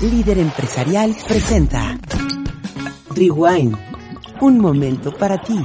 Líder 0.00 0.38
empresarial 0.38 1.16
presenta 1.26 1.98
Rewind. 3.16 3.76
Un 4.40 4.60
momento 4.60 5.12
para 5.16 5.42
ti. 5.42 5.58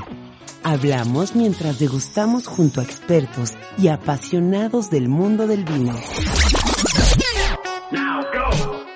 Hablamos 0.63 1.35
mientras 1.35 1.77
degustamos 1.77 2.48
junto 2.48 2.81
a 2.81 2.84
expertos 2.84 3.54
y 3.77 3.90
apasionados 3.90 4.90
del 4.90 5.07
mundo 5.07 5.45
del 5.45 5.63
vino. 5.63 5.93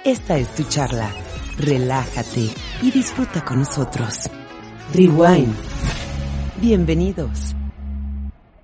Esta 0.03 0.37
es 0.39 0.55
tu 0.55 0.63
charla. 0.63 1.11
Relájate 1.59 2.49
y 2.81 2.89
disfruta 2.89 3.45
con 3.45 3.59
nosotros. 3.59 4.31
Rewind. 4.95 5.53
Bienvenidos. 6.59 7.53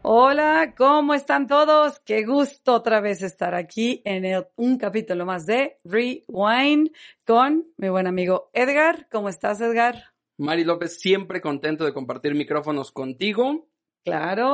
Hola, 0.06 0.74
¿cómo 0.78 1.14
están 1.14 1.48
todos? 1.48 2.00
Qué 2.02 2.26
gusto 2.26 2.74
otra 2.74 3.00
vez 3.00 3.22
estar 3.22 3.56
aquí 3.56 4.02
en 4.04 4.26
el- 4.26 4.48
un 4.58 4.78
capítulo 4.78 5.26
más 5.26 5.46
de 5.46 5.78
Rewind 5.86 6.90
con 7.26 7.68
mi 7.78 7.88
buen 7.88 8.06
amigo 8.08 8.50
Edgar. 8.52 9.08
¿Cómo 9.10 9.30
estás, 9.30 9.62
Edgar? 9.62 10.04
Mari 10.38 10.66
López, 10.66 11.00
siempre 11.00 11.40
contento 11.40 11.86
de 11.86 11.94
compartir 11.94 12.36
micrófonos 12.36 12.92
contigo. 12.92 13.70
Claro. 14.04 14.48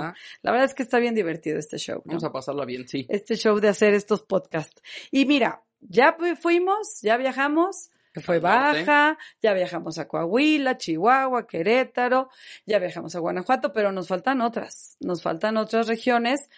A, 0.00 0.14
La 0.40 0.50
verdad 0.50 0.64
es 0.66 0.74
que 0.74 0.82
está 0.82 0.98
bien 0.98 1.14
divertido 1.14 1.58
este 1.58 1.76
show. 1.76 1.96
¿no? 1.98 2.02
vamos 2.12 2.24
a 2.24 2.32
pasarla 2.32 2.64
bien, 2.64 2.88
sí. 2.88 3.04
Este 3.10 3.36
show 3.36 3.60
de 3.60 3.68
hacer 3.68 3.92
estos 3.92 4.22
podcasts. 4.22 4.80
Y 5.10 5.26
mira, 5.26 5.62
ya 5.80 6.14
fu- 6.18 6.36
fuimos, 6.36 7.02
ya 7.02 7.18
viajamos, 7.18 7.90
que 8.16 8.22
fue. 8.22 8.38
Baja, 8.38 9.18
ya 9.42 9.52
viajamos 9.52 9.98
a 9.98 10.08
Coahuila, 10.08 10.78
Chihuahua, 10.78 11.46
Querétaro, 11.46 12.30
ya 12.64 12.78
viajamos 12.78 13.14
a 13.14 13.18
Guanajuato, 13.18 13.74
pero 13.74 13.92
nos 13.92 14.08
faltan 14.08 14.40
otras, 14.40 14.96
nos 15.00 15.20
faltan 15.20 15.58
otras 15.58 15.86
regiones 15.86 16.48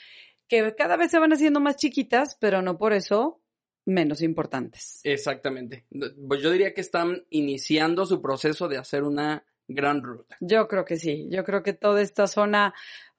que 0.47 0.73
cada 0.77 0.97
vez 0.97 1.11
se 1.11 1.19
van 1.19 1.33
haciendo 1.33 1.59
más 1.59 1.75
chiquitas, 1.75 2.37
pero 2.39 2.63
no 2.63 2.79
por 2.79 2.93
eso 2.93 3.41
menos 3.85 4.23
importantes. 4.23 5.01
Exactamente. 5.03 5.85
Pues 6.29 6.43
yo 6.43 6.53
diría 6.53 6.75
que 6.75 6.81
están 6.81 7.25
iniciando 7.29 8.07
su 8.07 8.23
proceso 8.23 8.69
de 8.69 8.79
hacer 8.79 9.03
una 9.03 9.45
gran 9.67 10.05
ruta. 10.05 10.37
Yo 10.41 10.69
creo 10.69 10.85
que 10.85 10.97
sí, 10.97 11.27
yo 11.29 11.43
creo 11.43 11.65
que 11.65 11.73
toda 11.73 12.03
esta 12.03 12.29
zona 12.29 12.73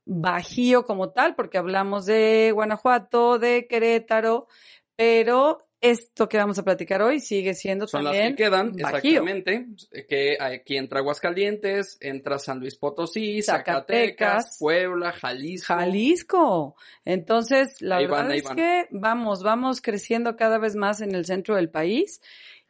bajío 0.05 0.85
como 0.85 1.09
tal, 1.09 1.35
porque 1.35 1.57
hablamos 1.57 2.05
de 2.05 2.51
Guanajuato, 2.53 3.37
de 3.37 3.67
Querétaro, 3.67 4.47
pero 4.95 5.59
esto 5.81 6.27
que 6.27 6.37
vamos 6.37 6.59
a 6.59 6.63
platicar 6.63 7.01
hoy 7.01 7.19
sigue 7.19 7.53
siendo 7.53 7.87
Son 7.87 8.03
las 8.03 8.13
también 8.13 8.35
que 8.35 8.43
quedan, 8.43 8.71
bajío. 8.75 9.23
exactamente. 9.23 9.67
Que 10.07 10.37
aquí 10.39 10.77
entra 10.77 10.99
Aguascalientes, 10.99 11.97
entra 12.01 12.37
San 12.39 12.59
Luis 12.59 12.75
Potosí, 12.75 13.41
Zacatecas, 13.41 13.75
Zacatecas, 13.75 14.57
Puebla, 14.59 15.11
Jalisco. 15.13 15.73
Jalisco. 15.73 16.75
Entonces, 17.05 17.81
la 17.81 17.97
Ahí 17.97 18.05
verdad 18.05 18.23
van, 18.27 18.31
es 18.31 18.43
van. 18.43 18.55
que 18.55 18.87
vamos, 18.91 19.43
vamos 19.43 19.81
creciendo 19.81 20.35
cada 20.35 20.57
vez 20.57 20.75
más 20.75 21.01
en 21.01 21.15
el 21.15 21.25
centro 21.25 21.55
del 21.55 21.69
país. 21.69 22.21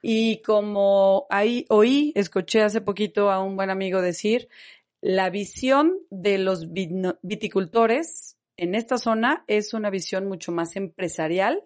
Y 0.02 0.42
como 0.44 1.28
ahí 1.30 1.66
oí, 1.70 2.14
escuché 2.16 2.62
hace 2.62 2.80
poquito 2.82 3.32
a 3.32 3.44
un 3.44 3.56
buen 3.58 3.70
amigo 3.70 4.02
decir, 4.02 4.48
la 5.02 5.30
visión 5.30 5.98
de 6.10 6.38
los 6.38 6.67
viticultores 7.22 8.38
en 8.58 8.76
esta 8.76 8.98
zona 8.98 9.44
es 9.48 9.73
una 9.73 9.89
visión 9.89 10.28
mucho 10.28 10.52
más 10.52 10.76
empresarial 10.76 11.64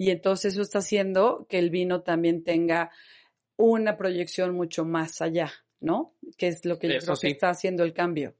y 0.00 0.10
entonces 0.10 0.54
eso 0.54 0.62
está 0.62 0.78
haciendo 0.78 1.46
que 1.50 1.58
el 1.58 1.68
vino 1.68 2.00
también 2.02 2.42
tenga 2.42 2.90
una 3.56 3.98
proyección 3.98 4.54
mucho 4.54 4.86
más 4.86 5.20
allá, 5.20 5.52
¿no? 5.78 6.14
Que 6.38 6.48
es 6.48 6.64
lo 6.64 6.78
que 6.78 6.86
yo 6.88 6.94
creo 7.00 7.14
que 7.20 7.28
está 7.32 7.50
haciendo 7.50 7.84
el 7.84 7.92
cambio. 7.92 8.34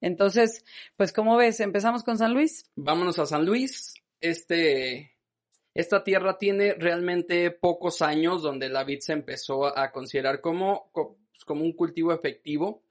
Entonces, 0.00 0.64
pues 0.96 1.12
como 1.12 1.36
ves, 1.36 1.60
empezamos 1.60 2.02
con 2.02 2.18
San 2.18 2.34
Luis. 2.34 2.64
Vámonos 2.74 3.18
a 3.20 3.26
San 3.26 3.44
Luis. 3.46 3.94
Este, 4.20 5.12
esta 5.74 6.02
tierra 6.02 6.36
tiene 6.36 6.74
realmente 6.74 7.50
pocos 7.52 8.02
años 8.02 8.42
donde 8.42 8.68
la 8.68 8.82
vid 8.82 8.98
se 9.00 9.12
empezó 9.12 9.66
a 9.78 9.92
considerar 9.92 10.40
como, 10.40 10.90
co- 10.90 11.18
como 11.46 11.62
un 11.62 11.74
cultivo 11.74 12.12
efectivo. 12.12 12.82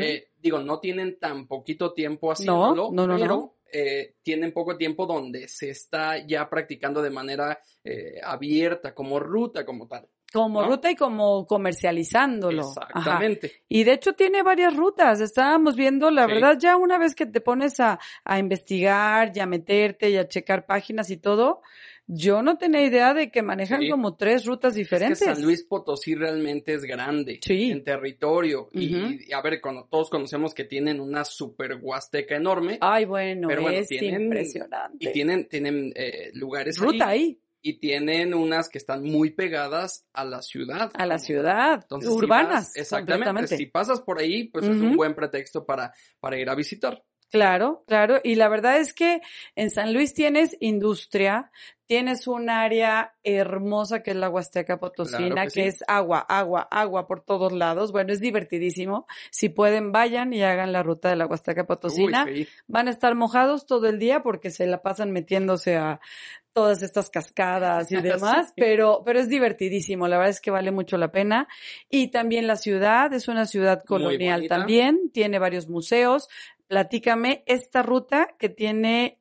Eh, 0.00 0.28
digo, 0.38 0.60
no 0.60 0.78
tienen 0.78 1.18
tan 1.18 1.48
poquito 1.48 1.92
tiempo 1.92 2.30
haciéndolo, 2.30 2.90
no, 2.92 3.06
no, 3.08 3.14
pero 3.14 3.18
no. 3.28 3.55
Eh, 3.72 4.14
tienen 4.22 4.52
poco 4.52 4.76
tiempo 4.76 5.06
donde 5.06 5.48
se 5.48 5.70
está 5.70 6.18
ya 6.26 6.48
practicando 6.48 7.02
de 7.02 7.10
manera 7.10 7.58
eh, 7.84 8.20
abierta, 8.22 8.94
como 8.94 9.18
ruta, 9.20 9.64
como 9.64 9.86
tal. 9.86 10.06
como 10.32 10.60
¿no? 10.62 10.68
ruta 10.68 10.90
y 10.90 10.96
como 10.96 11.46
comercializándolo. 11.46 12.62
Ajá. 12.62 12.88
Exactamente. 12.98 13.52
Y 13.68 13.84
de 13.84 13.92
hecho 13.92 14.12
tiene 14.14 14.42
varias 14.42 14.76
rutas. 14.76 15.20
Estábamos 15.20 15.76
viendo, 15.76 16.10
la 16.10 16.26
Sí. 16.26 16.32
verdad, 16.34 16.56
ya 16.58 16.76
una 16.76 16.98
vez 16.98 17.14
que 17.14 17.26
te 17.26 17.40
pones 17.40 17.80
a, 17.80 17.98
a 18.24 18.38
investigar 18.38 19.32
y 19.34 19.40
a 19.40 19.46
meterte 19.46 20.10
y 20.10 20.16
a 20.16 20.28
checar 20.28 20.66
páginas 20.66 21.10
y 21.10 21.16
todo, 21.16 21.62
yo 22.06 22.42
no 22.42 22.56
tenía 22.56 22.84
idea 22.84 23.14
de 23.14 23.30
que 23.30 23.42
manejan 23.42 23.80
Sí. 23.80 23.90
como 23.90 24.16
tres 24.16 24.44
rutas 24.46 24.72
Es 24.72 24.76
que 24.76 24.78
diferentes. 24.82 25.18
San 25.18 25.42
Luis 25.42 25.64
Potosí 25.64 26.14
realmente 26.14 26.74
es 26.74 26.82
grande 26.84 27.40
Sí. 27.42 27.70
en 27.70 27.82
territorio. 27.84 28.68
y, 28.72 28.94
Ujú. 28.96 29.14
y, 29.28 29.32
a 29.32 29.40
ver, 29.42 29.60
cuando 29.60 29.84
todos 29.90 30.08
conocemos 30.10 30.54
que 30.54 30.64
tienen 30.64 31.00
una 31.00 31.24
super 31.24 31.78
huasteca 31.80 32.36
enorme. 32.36 32.78
Ay, 32.80 33.04
bueno, 33.04 33.48
Pero 33.48 33.62
bueno, 33.62 33.78
es 33.78 33.88
tienen- 33.88 34.22
impresionante. 34.22 34.96
Y 35.00 35.12
tienen, 35.12 35.48
tienen 35.48 35.92
eh, 35.96 36.30
lugares 36.34 36.78
ruta 36.78 37.08
ahí, 37.08 37.20
ahí, 37.20 37.40
Y 37.62 37.80
tienen 37.80 38.32
unas 38.34 38.68
que 38.68 38.78
están 38.78 39.02
muy 39.02 39.30
pegadas 39.30 40.06
a 40.12 40.24
la 40.24 40.40
ciudad. 40.42 40.92
a 40.94 41.06
la 41.06 41.18
ciudad, 41.18 41.80
Entonces, 41.82 42.10
si 42.10 42.16
urbanas, 42.16 42.50
vas- 42.66 42.76
exactamente. 42.76 43.56
Si 43.56 43.66
pasas 43.66 44.00
por 44.02 44.20
ahí, 44.20 44.44
pues 44.44 44.64
es 44.66 44.70
un 44.76 44.94
buen 44.96 45.14
pretexto 45.16 45.64
para, 45.66 45.92
para 46.20 46.38
ir 46.38 46.48
a 46.48 46.54
visitar. 46.54 47.02
Claro, 47.30 47.84
claro. 47.86 48.18
Y 48.22 48.36
la 48.36 48.48
verdad 48.48 48.78
es 48.78 48.94
que 48.94 49.20
en 49.56 49.70
San 49.70 49.92
Luis 49.92 50.14
tienes 50.14 50.56
industria, 50.60 51.50
tienes 51.86 52.26
un 52.26 52.48
área 52.50 53.14
hermosa 53.24 54.02
que 54.02 54.12
es 54.12 54.16
la 54.16 54.28
Huasteca 54.30 54.78
Potosina, 54.78 55.28
Claro 55.30 55.48
que, 55.50 55.54
que 55.54 55.62
sí. 55.62 55.68
es 55.68 55.84
agua, 55.88 56.20
agua, 56.20 56.66
agua 56.70 57.06
por 57.06 57.20
todos 57.24 57.52
lados. 57.52 57.92
Bueno, 57.92 58.12
es 58.12 58.20
divertidísimo. 58.20 59.06
Si 59.30 59.48
pueden, 59.48 59.92
vayan 59.92 60.32
y 60.32 60.42
hagan 60.42 60.72
la 60.72 60.82
ruta 60.82 61.08
de 61.10 61.16
la 61.16 61.26
Huasteca 61.26 61.66
Potosina. 61.66 62.24
Uy. 62.24 62.48
Van 62.68 62.88
a 62.88 62.90
estar 62.92 63.14
mojados 63.14 63.66
todo 63.66 63.88
el 63.88 63.98
día 63.98 64.22
porque 64.22 64.50
se 64.50 64.66
la 64.66 64.82
pasan 64.82 65.10
metiéndose 65.12 65.76
a 65.76 66.00
todas 66.52 66.82
estas 66.82 67.10
cascadas 67.10 67.92
y 67.92 67.96
demás, 68.00 68.46
Sí. 68.48 68.52
pero, 68.56 69.02
pero 69.04 69.20
es 69.20 69.28
divertidísimo. 69.28 70.08
La 70.08 70.16
verdad 70.16 70.30
es 70.30 70.40
que 70.40 70.50
vale 70.50 70.70
mucho 70.70 70.96
la 70.96 71.12
pena. 71.12 71.46
Y 71.90 72.08
también 72.10 72.46
la 72.46 72.56
ciudad, 72.56 73.12
es 73.12 73.28
una 73.28 73.46
ciudad 73.46 73.82
colonial 73.84 74.46
también, 74.48 75.10
tiene 75.12 75.38
varios 75.38 75.68
museos. 75.68 76.28
Platícame 76.68 77.44
esta 77.46 77.82
ruta 77.82 78.34
que 78.38 78.48
tiene 78.48 79.20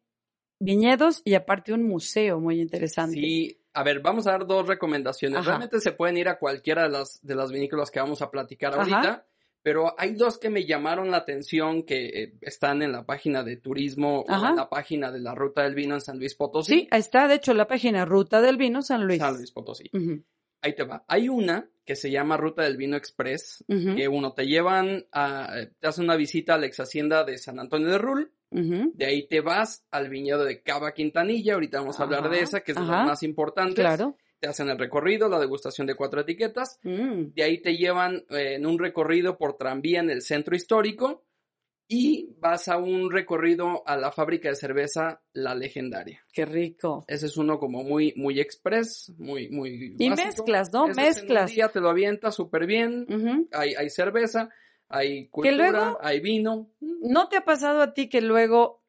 viñedos 0.60 1.22
y 1.26 1.36
aparte 1.36 1.74
un 1.74 1.84
museo 1.84 2.40
muy 2.40 2.60
interesante. 2.62 3.16
Sí, 3.16 3.62
a 3.74 3.84
ver, 3.84 4.00
vamos 4.00 4.26
a 4.28 4.32
dar 4.32 4.48
dos 4.48 4.68
recomendaciones. 4.68 5.40
Ajá. 5.40 5.50
Realmente 5.50 5.80
se 5.80 5.92
pueden 5.92 6.18
ir 6.18 6.30
a 6.30 6.40
cualquiera 6.40 6.84
de 6.84 6.90
las, 6.90 7.20
de 7.22 7.36
las 7.36 7.52
vinícolas 7.52 7.92
que 7.92 8.00
vamos 8.00 8.22
a 8.22 8.32
platicar 8.32 8.74
Ajá. 8.74 8.82
ahorita, 8.82 9.26
pero 9.62 9.94
hay 9.98 10.14
dos 10.14 10.38
que 10.38 10.50
me 10.50 10.66
llamaron 10.66 11.12
la 11.12 11.18
atención 11.18 11.84
que 11.84 12.06
eh, 12.06 12.34
están 12.42 12.82
en 12.82 12.92
la 12.92 13.06
página 13.06 13.44
de 13.44 13.58
turismo 13.58 14.22
o 14.22 14.48
en 14.48 14.56
la 14.56 14.70
página 14.70 15.12
de 15.12 15.20
la 15.20 15.36
Ruta 15.36 15.64
del 15.64 15.76
Vino 15.76 15.96
en 15.96 16.02
San 16.02 16.20
Luis 16.20 16.36
Potosí. 16.36 16.72
Sí, 16.72 16.88
está, 16.92 17.28
de 17.28 17.36
hecho, 17.36 17.54
la 17.54 17.68
página 17.68 18.06
Ruta 18.06 18.42
del 18.42 18.58
Vino 18.58 18.82
San 18.82 19.06
Luis. 19.06 19.20
San 19.20 19.36
Luis 19.36 19.52
Potosí. 19.52 19.90
Ahí 20.66 20.74
te 20.74 20.84
va. 20.84 21.06
Hay 21.08 21.30
una 21.30 21.70
que 21.86 21.96
se 21.96 22.10
llama 22.10 22.38
Ruta 22.38 22.64
del 22.64 22.76
Vino 22.78 22.98
Express, 22.98 23.64
que 23.68 24.08
uno 24.08 24.34
te 24.34 24.48
llevan 24.48 25.06
a, 25.12 25.60
eh, 25.60 25.72
te 25.80 25.88
hacen 25.88 26.06
una 26.06 26.16
visita 26.16 26.56
a 26.56 26.58
la 26.58 26.66
ex 26.66 26.80
hacienda 26.80 27.24
de 27.24 27.38
San 27.38 27.60
Antonio 27.60 27.88
de 27.90 28.00
Rul, 28.00 28.32
de 28.50 29.06
ahí 29.06 29.28
te 29.28 29.42
vas 29.42 29.86
al 29.92 30.10
viñedo 30.10 30.44
de 30.44 30.62
Cava 30.64 30.94
Quintanilla, 30.94 31.54
ahorita 31.54 31.80
vamos 31.82 32.00
a 32.00 32.04
hablar 32.04 32.22
Ajá, 32.22 32.30
de 32.30 32.40
esa, 32.40 32.62
que 32.62 32.72
es 32.72 32.78
de 32.78 32.84
las 32.86 33.06
más 33.06 33.22
importantes. 33.22 33.76
Claro. 33.86 34.18
Te 34.40 34.48
hacen 34.48 34.68
el 34.70 34.80
recorrido, 34.80 35.30
la 35.30 35.40
degustación 35.40 35.86
de 35.86 35.94
cuatro 35.96 36.22
etiquetas, 36.22 36.80
Mm. 36.82 37.34
de 37.36 37.44
ahí 37.44 37.62
te 37.62 37.78
llevan 37.78 38.26
eh, 38.32 38.56
en 38.56 38.66
un 38.66 38.80
recorrido 38.80 39.38
por 39.38 39.56
tranvía 39.58 40.00
en 40.00 40.10
el 40.10 40.24
centro 40.24 40.56
histórico 40.56 41.24
y 41.88 42.34
vas 42.40 42.68
a 42.68 42.78
un 42.78 43.12
recorrido 43.12 43.84
a 43.88 43.96
la 43.98 44.12
fábrica 44.12 44.50
de 44.50 44.56
cerveza 44.56 45.22
La 45.34 45.54
Legendaria. 45.56 46.24
Qué 46.34 46.46
rico. 46.46 47.04
Ese 47.08 47.28
es 47.28 47.38
uno 47.38 47.60
como 47.60 47.84
muy, 47.84 48.14
muy 48.16 48.40
express, 48.40 49.14
muy, 49.18 49.50
muy 49.50 49.96
Y 50.00 50.10
básico. 50.10 50.28
mezclas, 50.28 50.74
¿no? 50.74 50.88
Ese 50.90 51.02
es 51.02 51.18
en 51.18 51.24
Mezclas. 51.24 51.52
día, 51.52 51.70
te 51.70 51.80
lo 51.82 51.90
avientas 51.90 52.34
súper 52.36 52.66
bien. 52.66 53.48
Hay, 53.52 53.76
hay 53.76 53.90
cerveza, 53.90 54.50
hay 54.90 55.28
cultura, 55.30 55.72
luego- 55.72 55.98
hay 56.02 56.20
vino. 56.22 56.72
¿No 56.80 57.30
te 57.30 57.38
ha 57.38 57.46
pasado 57.46 57.82
a 57.82 57.94
ti 57.94 58.10
que 58.10 58.22
luego, 58.22 58.84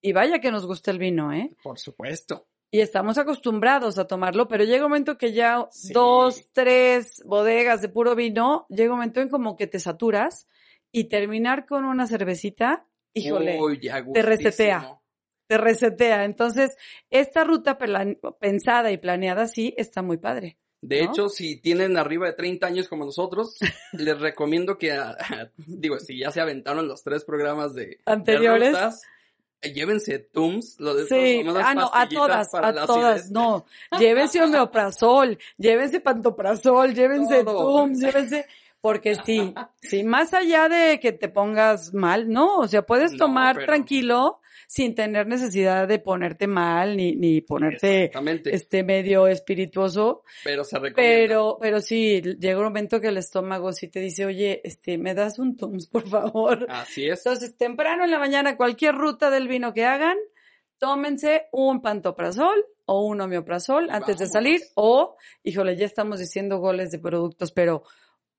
y 0.00 0.12
vaya 0.12 0.40
que 0.40 0.50
nos 0.52 0.66
gusta 0.66 0.90
el 0.92 0.98
vino, 0.98 1.32
¿eh? 1.32 1.54
Por 1.62 1.78
supuesto. 1.78 2.46
y 2.72 2.78
estamos 2.82 3.18
acostumbrados 3.18 3.98
a 3.98 4.06
tomarlo, 4.06 4.46
pero 4.46 4.62
llega 4.62 4.84
un 4.84 4.92
momento 4.92 5.18
que 5.18 5.32
ya 5.32 5.66
Sí. 5.72 5.92
dos, 5.92 6.46
tres 6.52 7.20
bodegas 7.26 7.82
de 7.82 7.88
puro 7.88 8.14
vino, 8.14 8.64
llega 8.68 8.92
un 8.92 8.98
momento 9.00 9.20
en 9.20 9.28
como 9.28 9.56
que 9.56 9.66
te 9.66 9.80
saturas 9.80 10.46
y 10.92 11.04
terminar 11.04 11.66
con 11.66 11.84
una 11.84 12.06
cervecita, 12.06 12.86
híjole, 13.14 13.60
Uy, 13.60 13.80
te 14.12 14.22
resetea. 14.22 14.98
te 15.46 15.58
resetea. 15.58 16.24
Entonces, 16.24 16.76
esta 17.10 17.44
ruta 17.44 17.78
pensada 18.38 18.90
y 18.90 18.98
planeada 18.98 19.46
sí 19.46 19.74
está 19.76 20.02
muy 20.02 20.18
padre. 20.18 20.58
De 20.82 21.02
¿no? 21.04 21.10
hecho, 21.10 21.28
si 21.28 21.60
tienen 21.60 21.98
arriba 21.98 22.26
de 22.26 22.32
30 22.32 22.66
años 22.66 22.88
como 22.88 23.04
nosotros, 23.04 23.58
les 23.92 24.18
recomiendo 24.18 24.78
que, 24.78 24.92
ah, 24.92 25.16
digo, 25.56 25.98
si 25.98 26.18
ya 26.18 26.30
se 26.30 26.40
aventaron 26.40 26.88
los 26.88 27.02
tres 27.02 27.24
programas 27.24 27.74
de, 27.74 27.86
de 27.86 27.98
Anteriores. 28.06 28.72
rutas, 28.72 29.02
llévense 29.62 30.18
Tums, 30.20 30.76
lo 30.78 30.94
de 30.94 31.06
Sí, 31.06 31.44
ah, 31.54 31.74
no, 31.74 31.90
a 31.92 32.08
todas, 32.08 32.54
a 32.54 32.86
todas, 32.86 33.18
acidez. 33.18 33.30
no. 33.30 33.66
Llévense 33.98 34.40
omeprazol, 34.42 35.38
llévense 35.58 36.00
pantoprazol, 36.00 36.94
llévense 36.94 37.44
Todo. 37.44 37.82
Tums, 37.82 38.00
llévense, 38.00 38.46
porque 38.80 39.14
sí, 39.26 39.54
sí, 39.82 40.04
más 40.04 40.32
allá 40.34 40.68
de 40.68 40.98
que 41.00 41.12
te 41.12 41.28
pongas 41.28 41.92
mal, 41.94 42.28
no, 42.28 42.56
o 42.58 42.68
sea, 42.68 42.82
puedes 42.82 43.12
No, 43.12 43.18
tomar 43.18 43.54
pero- 43.56 43.66
tranquilo 43.66 44.40
sin 44.66 44.94
tener 44.94 45.26
necesidad 45.26 45.88
de 45.88 45.98
ponerte 45.98 46.46
mal 46.46 46.96
ni, 46.96 47.16
ni 47.16 47.40
ponerte 47.40 48.08
este 48.54 48.84
medio 48.84 49.26
espirituoso, 49.26 50.22
pero 50.44 50.62
se 50.62 50.78
recomienda. 50.78 50.94
pero, 51.26 51.58
pero 51.60 51.80
sí, 51.80 52.20
llega 52.38 52.58
un 52.58 52.64
momento 52.66 53.00
que 53.00 53.08
el 53.08 53.16
estómago 53.16 53.72
sí 53.72 53.88
te 53.88 53.98
dice, 53.98 54.26
oye, 54.26 54.60
este, 54.62 54.96
me 54.96 55.14
das 55.14 55.40
un 55.40 55.56
Tums, 55.56 55.88
por 55.88 56.08
favor. 56.08 56.66
Así 56.68 57.08
es. 57.08 57.18
Entonces, 57.26 57.56
temprano 57.56 58.04
en 58.04 58.12
la 58.12 58.20
mañana, 58.20 58.56
cualquier 58.56 58.94
ruta 58.94 59.28
del 59.28 59.48
vino 59.48 59.74
que 59.74 59.84
hagan, 59.86 60.16
tómense 60.78 61.48
un 61.52 61.82
pantoprazol 61.82 62.64
o 62.86 63.04
un 63.06 63.20
homeoprazol 63.20 63.90
antes 63.90 64.18
de 64.18 64.26
salir 64.26 64.60
o, 64.76 65.16
híjole, 65.42 65.76
ya 65.76 65.86
estamos 65.86 66.20
diciendo 66.20 66.58
goles 66.58 66.90
de 66.92 66.98
productos, 67.00 67.50
pero 67.52 67.82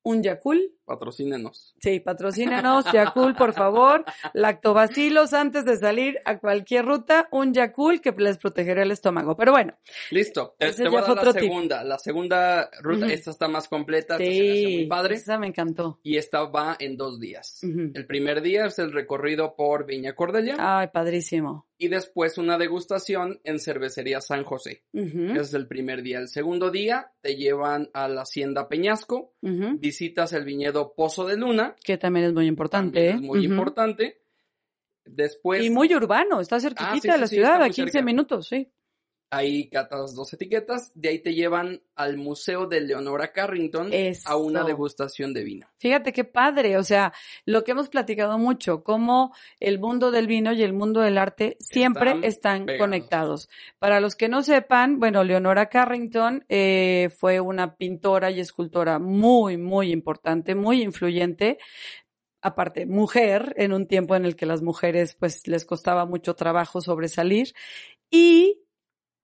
un 0.05 0.21
Yakul, 0.21 0.59
Patrocínenos. 0.85 1.75
sí, 1.79 1.99
patrocínenos, 1.99 2.85
Yakul, 2.91 3.35
por 3.35 3.53
favor, 3.53 4.03
lactobacilos 4.33 5.33
antes 5.33 5.65
de 5.65 5.77
salir 5.77 6.19
a 6.25 6.39
cualquier 6.39 6.85
ruta, 6.85 7.27
un 7.31 7.53
Yakul 7.53 8.01
que 8.01 8.11
les 8.11 8.37
protegerá 8.37 8.83
el 8.83 8.91
estómago. 8.91 9.35
Pero 9.35 9.51
bueno, 9.51 9.73
Listo. 10.09 10.55
Te, 10.57 10.71
voy 10.89 10.97
a 10.99 11.01
dar 11.01 11.25
la 11.25 11.33
tip. 11.33 11.41
segunda. 11.43 11.83
La 11.83 11.97
segunda 11.97 12.69
ruta, 12.81 13.07
esta 13.07 13.31
está 13.31 13.47
más 13.47 13.67
completa, 13.67 14.15
esta 14.15 14.25
se 14.25 14.29
me 14.31 14.63
muy 14.63 14.81
sí, 14.83 14.85
padre. 14.87 15.15
esa 15.15 15.37
me 15.37 15.47
encantó. 15.47 15.99
Y 16.03 16.17
esta 16.17 16.43
va 16.45 16.75
en 16.79 16.97
dos 16.97 17.19
días. 17.19 17.59
El 17.63 18.05
primer 18.05 18.41
día 18.41 18.65
es 18.65 18.79
el 18.79 18.91
recorrido 18.91 19.55
por 19.55 19.85
Viña 19.85 20.13
Cordelia 20.13 20.55
Ay, 20.59 20.87
padrísimo. 20.93 21.67
y 21.77 21.87
después 21.87 22.37
una 22.37 22.57
degustación 22.57 23.39
en 23.43 23.59
Cervecería 23.59 24.21
San 24.21 24.43
José. 24.43 24.83
Ese 24.93 25.39
es 25.39 25.53
el 25.53 25.67
primer 25.67 26.01
día. 26.03 26.19
El 26.19 26.27
segundo 26.27 26.69
día 26.71 27.11
te 27.21 27.35
llevan 27.35 27.89
a 27.93 28.07
la 28.07 28.21
Hacienda 28.21 28.67
Peñasco, 28.67 29.33
visitas 29.41 30.33
el 30.33 30.43
viñedo 30.45 30.80
Pozo 30.89 31.25
de 31.27 31.37
Luna, 31.37 31.75
Que 31.83 31.97
también 31.97 32.25
es 32.27 32.33
muy 32.33 32.47
importante. 32.47 32.99
también 32.99 33.15
¿eh? 33.15 33.19
es 33.21 33.21
muy 33.27 33.45
importante. 33.45 34.21
Después 35.05 35.63
Y 35.63 35.69
muy 35.69 35.93
urbano, 35.95 36.39
está 36.41 36.59
cerquita 36.59 36.91
Ah, 36.91 36.99
sí, 37.01 37.07
de 37.07 37.17
la 37.17 37.27
sí, 37.27 37.35
ciudad, 37.35 37.55
a 37.55 37.59
muy 37.65 37.71
15 37.71 37.91
cerca. 37.91 38.05
minutos, 38.05 38.47
sí. 38.47 38.71
Ahí 39.31 39.69
catas 39.69 40.13
dos 40.13 40.33
etiquetas, 40.33 40.91
de 40.93 41.09
ahí 41.09 41.19
te 41.19 41.33
llevan 41.33 41.81
al 41.95 42.17
Museo 42.17 42.67
de 42.67 42.81
Leonora 42.81 43.31
Carrington 43.31 43.89
a 44.25 44.35
una 44.35 44.63
degustación 44.63 45.33
de 45.33 45.43
vino. 45.43 45.67
Fíjate 45.77 46.11
qué 46.11 46.25
padre, 46.25 46.77
o 46.77 46.83
sea, 46.83 47.13
lo 47.45 47.63
que 47.63 47.71
hemos 47.71 47.87
platicado 47.89 48.37
mucho, 48.37 48.83
cómo 48.83 49.33
el 49.59 49.79
mundo 49.79 50.11
del 50.11 50.27
vino 50.27 50.51
y 50.51 50.61
el 50.63 50.73
mundo 50.73 51.01
del 51.01 51.17
arte 51.17 51.57
siempre 51.59 52.11
Están 52.23 52.65
conectados. 52.77 53.49
Para 53.79 54.01
los 54.01 54.15
que 54.15 54.27
no 54.27 54.43
sepan, 54.43 54.99
bueno, 54.99 55.23
Leonora 55.23 55.69
Carrington 55.69 56.43
eh, 56.49 57.09
fue 57.17 57.39
una 57.39 57.77
pintora 57.77 58.31
y 58.31 58.41
escultora 58.41 58.99
muy, 58.99 59.57
muy 59.57 59.91
importante, 59.91 60.55
muy 60.55 60.81
influyente. 60.81 61.57
Aparte, 62.41 62.85
mujer, 62.85 63.53
en 63.57 63.71
un 63.71 63.87
tiempo 63.87 64.15
en 64.15 64.25
el 64.25 64.35
que 64.35 64.45
las 64.45 64.61
mujeres 64.61 65.15
pues 65.15 65.47
les 65.47 65.63
costaba 65.63 66.05
mucho 66.05 66.35
trabajo 66.35 66.81
sobresalir. 66.81 67.53
Y 68.09 68.61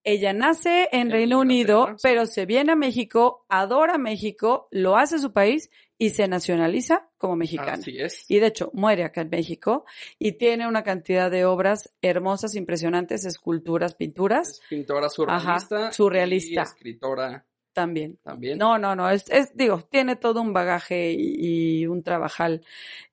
ella 0.07 0.31
nace 0.31 0.87
en 0.93 1.01
En 1.01 1.11
Reino 1.11 1.39
Unido, 1.39 1.97
pero 2.01 2.25
se 2.25 2.45
viene 2.45 2.71
a 2.71 2.75
México, 2.77 3.45
adora 3.49 3.97
México, 3.97 4.69
lo 4.71 4.95
hace 4.95 5.19
su 5.19 5.33
país 5.33 5.69
y 5.97 6.11
se 6.11 6.29
nacionaliza 6.29 7.09
como 7.17 7.35
mexicana. 7.35 7.73
Así 7.73 7.97
es. 7.99 8.23
Y 8.29 8.39
de 8.39 8.47
hecho, 8.47 8.71
muere 8.73 9.03
acá 9.03 9.21
en 9.21 9.29
México 9.29 9.83
y 10.17 10.33
tiene 10.33 10.65
una 10.65 10.83
cantidad 10.83 11.29
de 11.29 11.43
obras 11.43 11.93
hermosas, 12.01 12.55
impresionantes, 12.55 13.25
esculturas, 13.25 13.95
pinturas 13.95 14.61
Es 14.61 14.61
pintora 14.69 15.09
surrealista. 15.09 15.77
Ajá, 15.77 15.91
surrealista. 15.91 16.61
Y 16.61 16.63
escritora 16.63 17.45
también. 17.77 18.17
también. 18.23 18.57
No, 18.57 18.79
no, 18.79 18.95
no, 18.95 19.07
es, 19.11 19.29
es, 19.29 19.55
digo, 19.55 19.87
tiene 19.91 20.15
todo 20.15 20.41
un 20.41 20.51
bagaje 20.51 21.11
y, 21.11 21.81
y 21.81 21.85
un 21.85 22.01
trabajal 22.01 22.63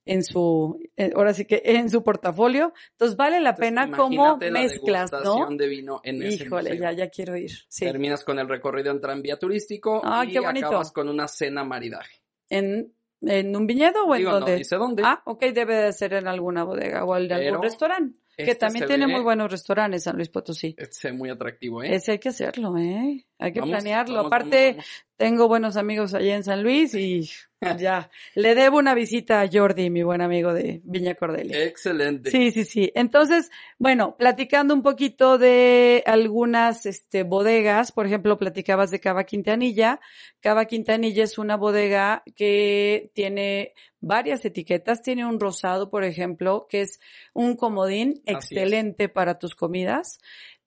en 0.07 0.23
su, 0.25 0.81
eh, 0.97 1.13
ahora 1.15 1.35
sí 1.35 1.45
que 1.45 1.61
en 1.65 1.91
su 1.91 2.03
portafolio. 2.03 2.73
Entonces 2.93 3.15
vale 3.19 3.41
la 3.41 3.51
Entonces, 3.51 3.69
pena 3.71 3.87
imagínate 3.87 4.51
la 4.51 4.61
mezclas, 4.61 5.13
¿no? 5.23 5.47
de 5.51 5.69
vino 5.69 6.01
en 6.03 6.23
ese 6.23 6.45
Híjole, 6.45 6.71
museo. 6.71 6.83
ya, 6.83 6.93
ya 6.93 7.11
quiero 7.11 7.37
ir. 7.37 7.51
Sí. 7.69 7.85
Terminas 7.85 8.25
con 8.25 8.39
el 8.39 8.49
recorrido 8.49 8.91
en 8.91 9.01
tranvía 9.03 9.39
turístico 9.39 10.01
Ay, 10.03 10.31
y 10.31 10.33
qué 10.33 10.41
bonito. 10.41 10.67
acabas 10.69 10.91
con 10.93 11.09
una 11.11 11.29
cena 11.29 11.63
maridaje. 11.63 12.23
¿En, 12.49 12.91
en 13.21 13.55
un 13.55 13.67
viñedo 13.67 14.05
o 14.07 14.15
en 14.15 14.19
Digo, 14.21 14.31
no 14.33 14.41
dónde? 14.41 14.57
dice 14.57 14.77
dónde. 14.77 15.03
Ah, 15.05 15.21
ok, 15.27 15.43
debe 15.53 15.77
de 15.77 15.93
ser 15.93 16.15
en 16.15 16.27
alguna 16.27 16.65
bodega 16.65 17.05
o 17.05 17.15
en 17.17 17.29
Pero 17.29 17.41
algún 17.49 17.63
restaurante. 17.63 18.19
Que 18.37 18.43
este 18.43 18.57
también 18.57 18.83
se 18.83 18.89
tiene 18.89 19.07
ve- 19.07 19.13
muy 19.13 19.23
buenos 19.23 19.49
restaurantes 19.49 20.03
San 20.03 20.17
Luis 20.17 20.29
Potosí. 20.29 20.75
Este 20.77 21.13
muy 21.13 21.31
atractivo, 21.31 21.85
¿eh? 21.85 21.95
Ese 21.95 22.11
hay 22.13 22.19
que 22.19 22.31
hacerlo, 22.31 22.77
¿eh? 22.77 23.25
Hay 23.39 23.53
que 23.53 23.61
Vamos, 23.61 23.75
planearlo. 23.75 24.17
vamos, 24.17 24.33
Aparte, 24.33 24.73
vamos, 24.73 24.87
tengo 25.17 25.49
buenos 25.49 25.77
amigos 25.77 26.15
allá 26.15 26.37
en 26.37 26.45
San 26.45 26.63
Luis 26.63 26.95
y 26.95 27.29
ya. 27.79 28.11
Le 28.35 28.55
debo 28.55 28.79
una 28.79 28.95
visita 28.95 29.41
a 29.41 29.49
Jordi, 29.51 29.91
mi 29.91 30.03
buen 30.03 30.21
amigo 30.21 30.53
de 30.53 30.81
Viña 30.85 31.15
Cordelia. 31.15 31.65
Excelente. 31.65 32.31
Sí, 32.31 32.51
sí, 32.51 32.65
sí. 32.65 32.93
Entonces, 32.95 33.51
bueno, 33.79 34.17
platicando 34.17 34.75
un 34.75 34.83
poquito 34.83 35.39
de 35.39 36.03
algunas 36.07 36.87
este, 36.87 37.23
bodegas, 37.23 37.93
por 37.93 38.07
ejemplo, 38.07 38.39
platicabas 38.39 38.91
de 38.91 39.01
Cava 39.01 39.25
Quintanilla. 39.25 40.01
Cava 40.41 40.67
Quintanilla 40.67 41.25
es 41.25 41.39
una 41.39 41.57
bodega 41.57 42.23
que 42.37 43.11
tiene 43.15 43.73
varias 44.01 44.45
etiquetas. 44.45 45.03
Tiene 45.03 45.27
un 45.27 45.41
rosado, 45.41 45.91
por 45.91 46.05
ejemplo, 46.05 46.67
que 46.69 46.83
es 46.83 47.01
un 47.33 47.57
comodín 47.57 48.23
excelente 48.27 49.09
para 49.09 49.39
tus 49.39 49.55
comidas. 49.55 50.19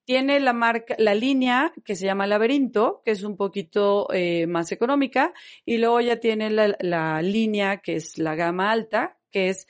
Tiene 0.07 0.39
la 0.39 0.54
marca, 0.54 0.95
la 1.00 1.13
línea 1.13 1.74
que 1.83 1.98
se 1.98 2.06
llama 2.06 2.27
Laberinto, 2.27 3.01
que 3.04 3.12
es 3.12 3.24
un 3.24 3.36
poquito 3.36 4.07
eh, 4.13 4.48
más 4.48 4.71
económica, 4.71 5.33
y 5.65 5.79
luego 5.79 6.00
ya 6.00 6.22
tiene 6.22 6.50
la, 6.50 6.77
la 6.79 7.22
línea 7.22 7.82
que 7.82 7.98
es 7.98 8.17
la 8.17 8.34
gama 8.36 8.72
alta, 8.72 9.17
que 9.32 9.50
es 9.50 9.67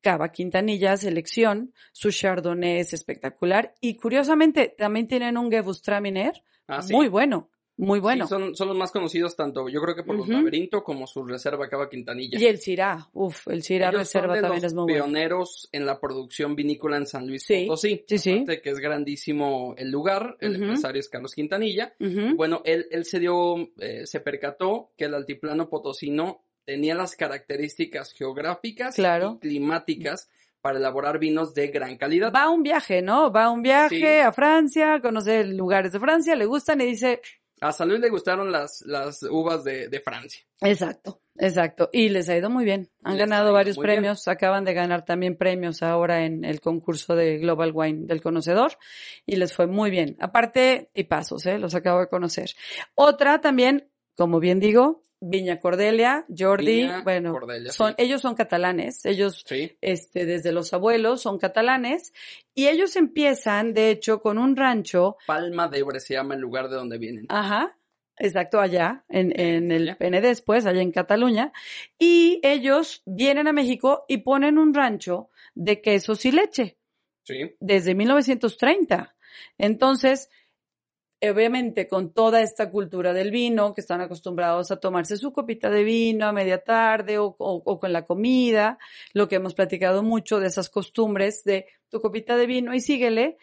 Cava 0.00 0.32
Quintanilla 0.32 0.96
Selección, 0.96 1.74
su 1.92 2.10
Chardonnay 2.10 2.78
es 2.78 2.94
espectacular 2.94 3.74
y 3.82 3.96
curiosamente 3.96 4.74
también 4.76 5.06
tienen 5.06 5.36
un 5.36 5.50
Gewürztraminer 5.50 6.42
Ah, 6.66 6.80
sí. 6.80 6.94
muy 6.94 7.08
bueno, 7.08 7.50
muy 7.76 7.98
bueno. 8.00 8.26
Sí, 8.26 8.30
son, 8.30 8.54
son 8.54 8.68
los 8.68 8.76
más 8.76 8.92
conocidos 8.92 9.34
tanto, 9.36 9.68
yo 9.68 9.80
creo 9.80 9.94
que 9.96 10.04
por 10.04 10.16
los 10.16 10.28
laberinto 10.28 10.84
como 10.84 11.06
su 11.06 11.24
reserva 11.24 11.68
Cava 11.68 11.88
Quintanilla. 11.88 12.38
Y 12.38 12.46
el 12.46 12.58
Syrah, 12.58 13.08
uff, 13.12 13.48
el 13.48 13.62
Syrah 13.62 13.88
Ellos 13.90 14.08
son 14.08 14.22
Reserva 14.22 14.34
de 14.36 14.40
también 14.42 14.62
los 14.62 14.72
es 14.72 14.74
muy 14.74 14.82
bueno. 14.84 15.04
pioneros 15.04 15.68
en 15.72 15.86
la 15.86 15.98
producción 16.00 16.54
vinícola 16.54 16.96
en 16.98 17.06
San 17.06 17.26
Luis 17.26 17.42
Sí, 17.44 17.64
Potosí. 17.66 18.04
sí, 18.06 18.18
sí. 18.18 18.44
Que 18.44 18.70
es 18.70 18.78
grandísimo 18.78 19.74
el 19.76 19.90
lugar, 19.90 20.36
el 20.40 20.54
empresario 20.56 21.00
es 21.00 21.08
Carlos 21.08 21.34
Quintanilla. 21.34 21.94
Bueno, 22.36 22.62
él, 22.64 22.86
él 22.90 23.04
se 23.04 23.18
dio, 23.18 23.56
eh, 23.78 24.06
se 24.06 24.20
percató 24.20 24.92
que 24.96 25.06
el 25.06 25.14
altiplano 25.14 25.68
potosino 25.68 26.42
tenía 26.64 26.94
las 26.94 27.14
características 27.16 28.12
geográficas 28.12 28.94
Claro. 28.94 29.34
y 29.42 29.48
climáticas 29.48 30.30
para 30.60 30.78
elaborar 30.78 31.18
vinos 31.18 31.52
de 31.52 31.66
gran 31.68 31.98
calidad. 31.98 32.32
Va 32.34 32.44
a 32.44 32.50
un 32.50 32.62
viaje, 32.62 33.02
¿no? 33.02 33.30
Va 33.30 33.44
a 33.44 33.50
un 33.50 33.60
viaje 33.62 33.96
Sí. 33.98 34.04
a 34.06 34.32
Francia, 34.32 35.00
conoce 35.02 35.44
lugares 35.44 35.92
de 35.92 36.00
Francia, 36.00 36.34
le 36.36 36.46
gustan 36.46 36.80
y 36.80 36.86
dice, 36.86 37.20
A 37.60 37.72
San 37.72 37.88
Luis 37.88 38.00
le 38.00 38.10
gustaron 38.10 38.50
las, 38.52 38.82
las 38.86 39.22
uvas 39.22 39.64
de, 39.64 39.88
de 39.88 40.00
Francia. 40.00 40.44
exacto, 40.60 41.22
exacto. 41.36 41.88
Y 41.92 42.08
les 42.10 42.28
ha 42.28 42.36
ido 42.36 42.50
muy 42.50 42.64
bien. 42.64 42.90
Han 43.02 43.16
Les 43.16 43.20
ganado 43.20 43.52
varios 43.52 43.76
bien. 43.76 43.84
premios, 43.84 44.28
acaban 44.28 44.64
de 44.64 44.74
ganar 44.74 45.04
también 45.04 45.36
premios 45.36 45.82
ahora 45.82 46.24
en 46.26 46.44
el 46.44 46.60
concurso 46.60 47.14
de 47.14 47.38
Global 47.38 47.70
Wine 47.74 48.06
del 48.06 48.20
conocedor 48.20 48.76
y 49.24 49.36
les 49.36 49.52
fue 49.54 49.66
muy 49.66 49.90
bien. 49.90 50.16
Aparte, 50.20 50.90
y 50.94 51.04
pasos, 51.04 51.46
¿eh? 51.46 51.58
Los 51.58 51.74
acabo 51.74 52.00
de 52.00 52.08
conocer. 52.08 52.50
Otra 52.94 53.40
también, 53.40 53.88
como 54.16 54.40
bien 54.40 54.60
digo, 54.60 55.02
Viña 55.26 55.58
Cordelia, 55.58 56.26
Jordi, 56.36 56.82
Viña 56.82 57.02
bueno, 57.02 57.32
Cordelia, 57.32 57.72
son, 57.72 57.90
sí. 57.90 57.94
ellos 57.98 58.20
son 58.20 58.34
catalanes, 58.34 59.04
ellos 59.06 59.42
Sí. 59.46 59.72
este, 59.80 60.26
desde 60.26 60.52
los 60.52 60.72
abuelos 60.74 61.22
son 61.22 61.38
catalanes 61.38 62.12
y 62.54 62.66
ellos 62.68 62.96
empiezan, 62.96 63.72
de 63.72 63.90
hecho, 63.90 64.20
con 64.20 64.36
un 64.38 64.54
rancho 64.54 65.16
Palma 65.26 65.68
de 65.68 65.78
Ebre 65.78 66.00
se 66.00 66.14
llama 66.14 66.34
el 66.34 66.40
lugar 66.40 66.68
de 66.68 66.76
donde 66.76 66.98
vienen. 66.98 67.24
Ajá, 67.30 67.76
exacto, 68.18 68.60
allá, 68.60 69.04
en, 69.08 69.32
en 69.40 69.72
el. 69.72 69.96
PND 69.96 70.20
después, 70.20 70.66
allá 70.66 70.82
en 70.82 70.92
Cataluña. 70.92 71.52
Y 71.98 72.40
ellos 72.42 73.02
vienen 73.06 73.48
a 73.48 73.52
México 73.52 74.04
y 74.08 74.18
ponen 74.18 74.58
un 74.58 74.74
rancho 74.74 75.30
de 75.54 75.80
quesos 75.80 76.24
y 76.26 76.32
leche 76.32 76.76
Sí. 77.24 77.54
desde 77.60 77.94
1930. 77.94 79.16
Entonces, 79.56 80.28
obviamente 81.22 81.88
con 81.88 82.12
toda 82.12 82.42
esta 82.42 82.70
cultura 82.70 83.12
del 83.12 83.30
vino, 83.30 83.74
que 83.74 83.80
están 83.80 84.00
acostumbrados 84.00 84.70
a 84.70 84.76
tomarse 84.80 85.16
su 85.16 85.32
copita 85.32 85.70
de 85.70 85.82
vino 85.84 86.26
a 86.26 86.32
media 86.32 86.62
tarde 86.62 87.18
o, 87.18 87.34
o- 87.38 87.62
o 87.64 87.78
con 87.78 87.92
la 87.92 88.04
comida, 88.04 88.78
lo 89.12 89.28
que 89.28 89.36
hemos 89.36 89.54
platicado 89.54 90.02
mucho 90.02 90.40
de 90.40 90.48
esas 90.48 90.68
costumbres 90.70 91.44
de 91.44 91.66
tu 91.88 92.00
copita 92.00 92.36
de 92.36 92.46
vino 92.46 92.74
y 92.74 92.80
síguele. 92.80 93.36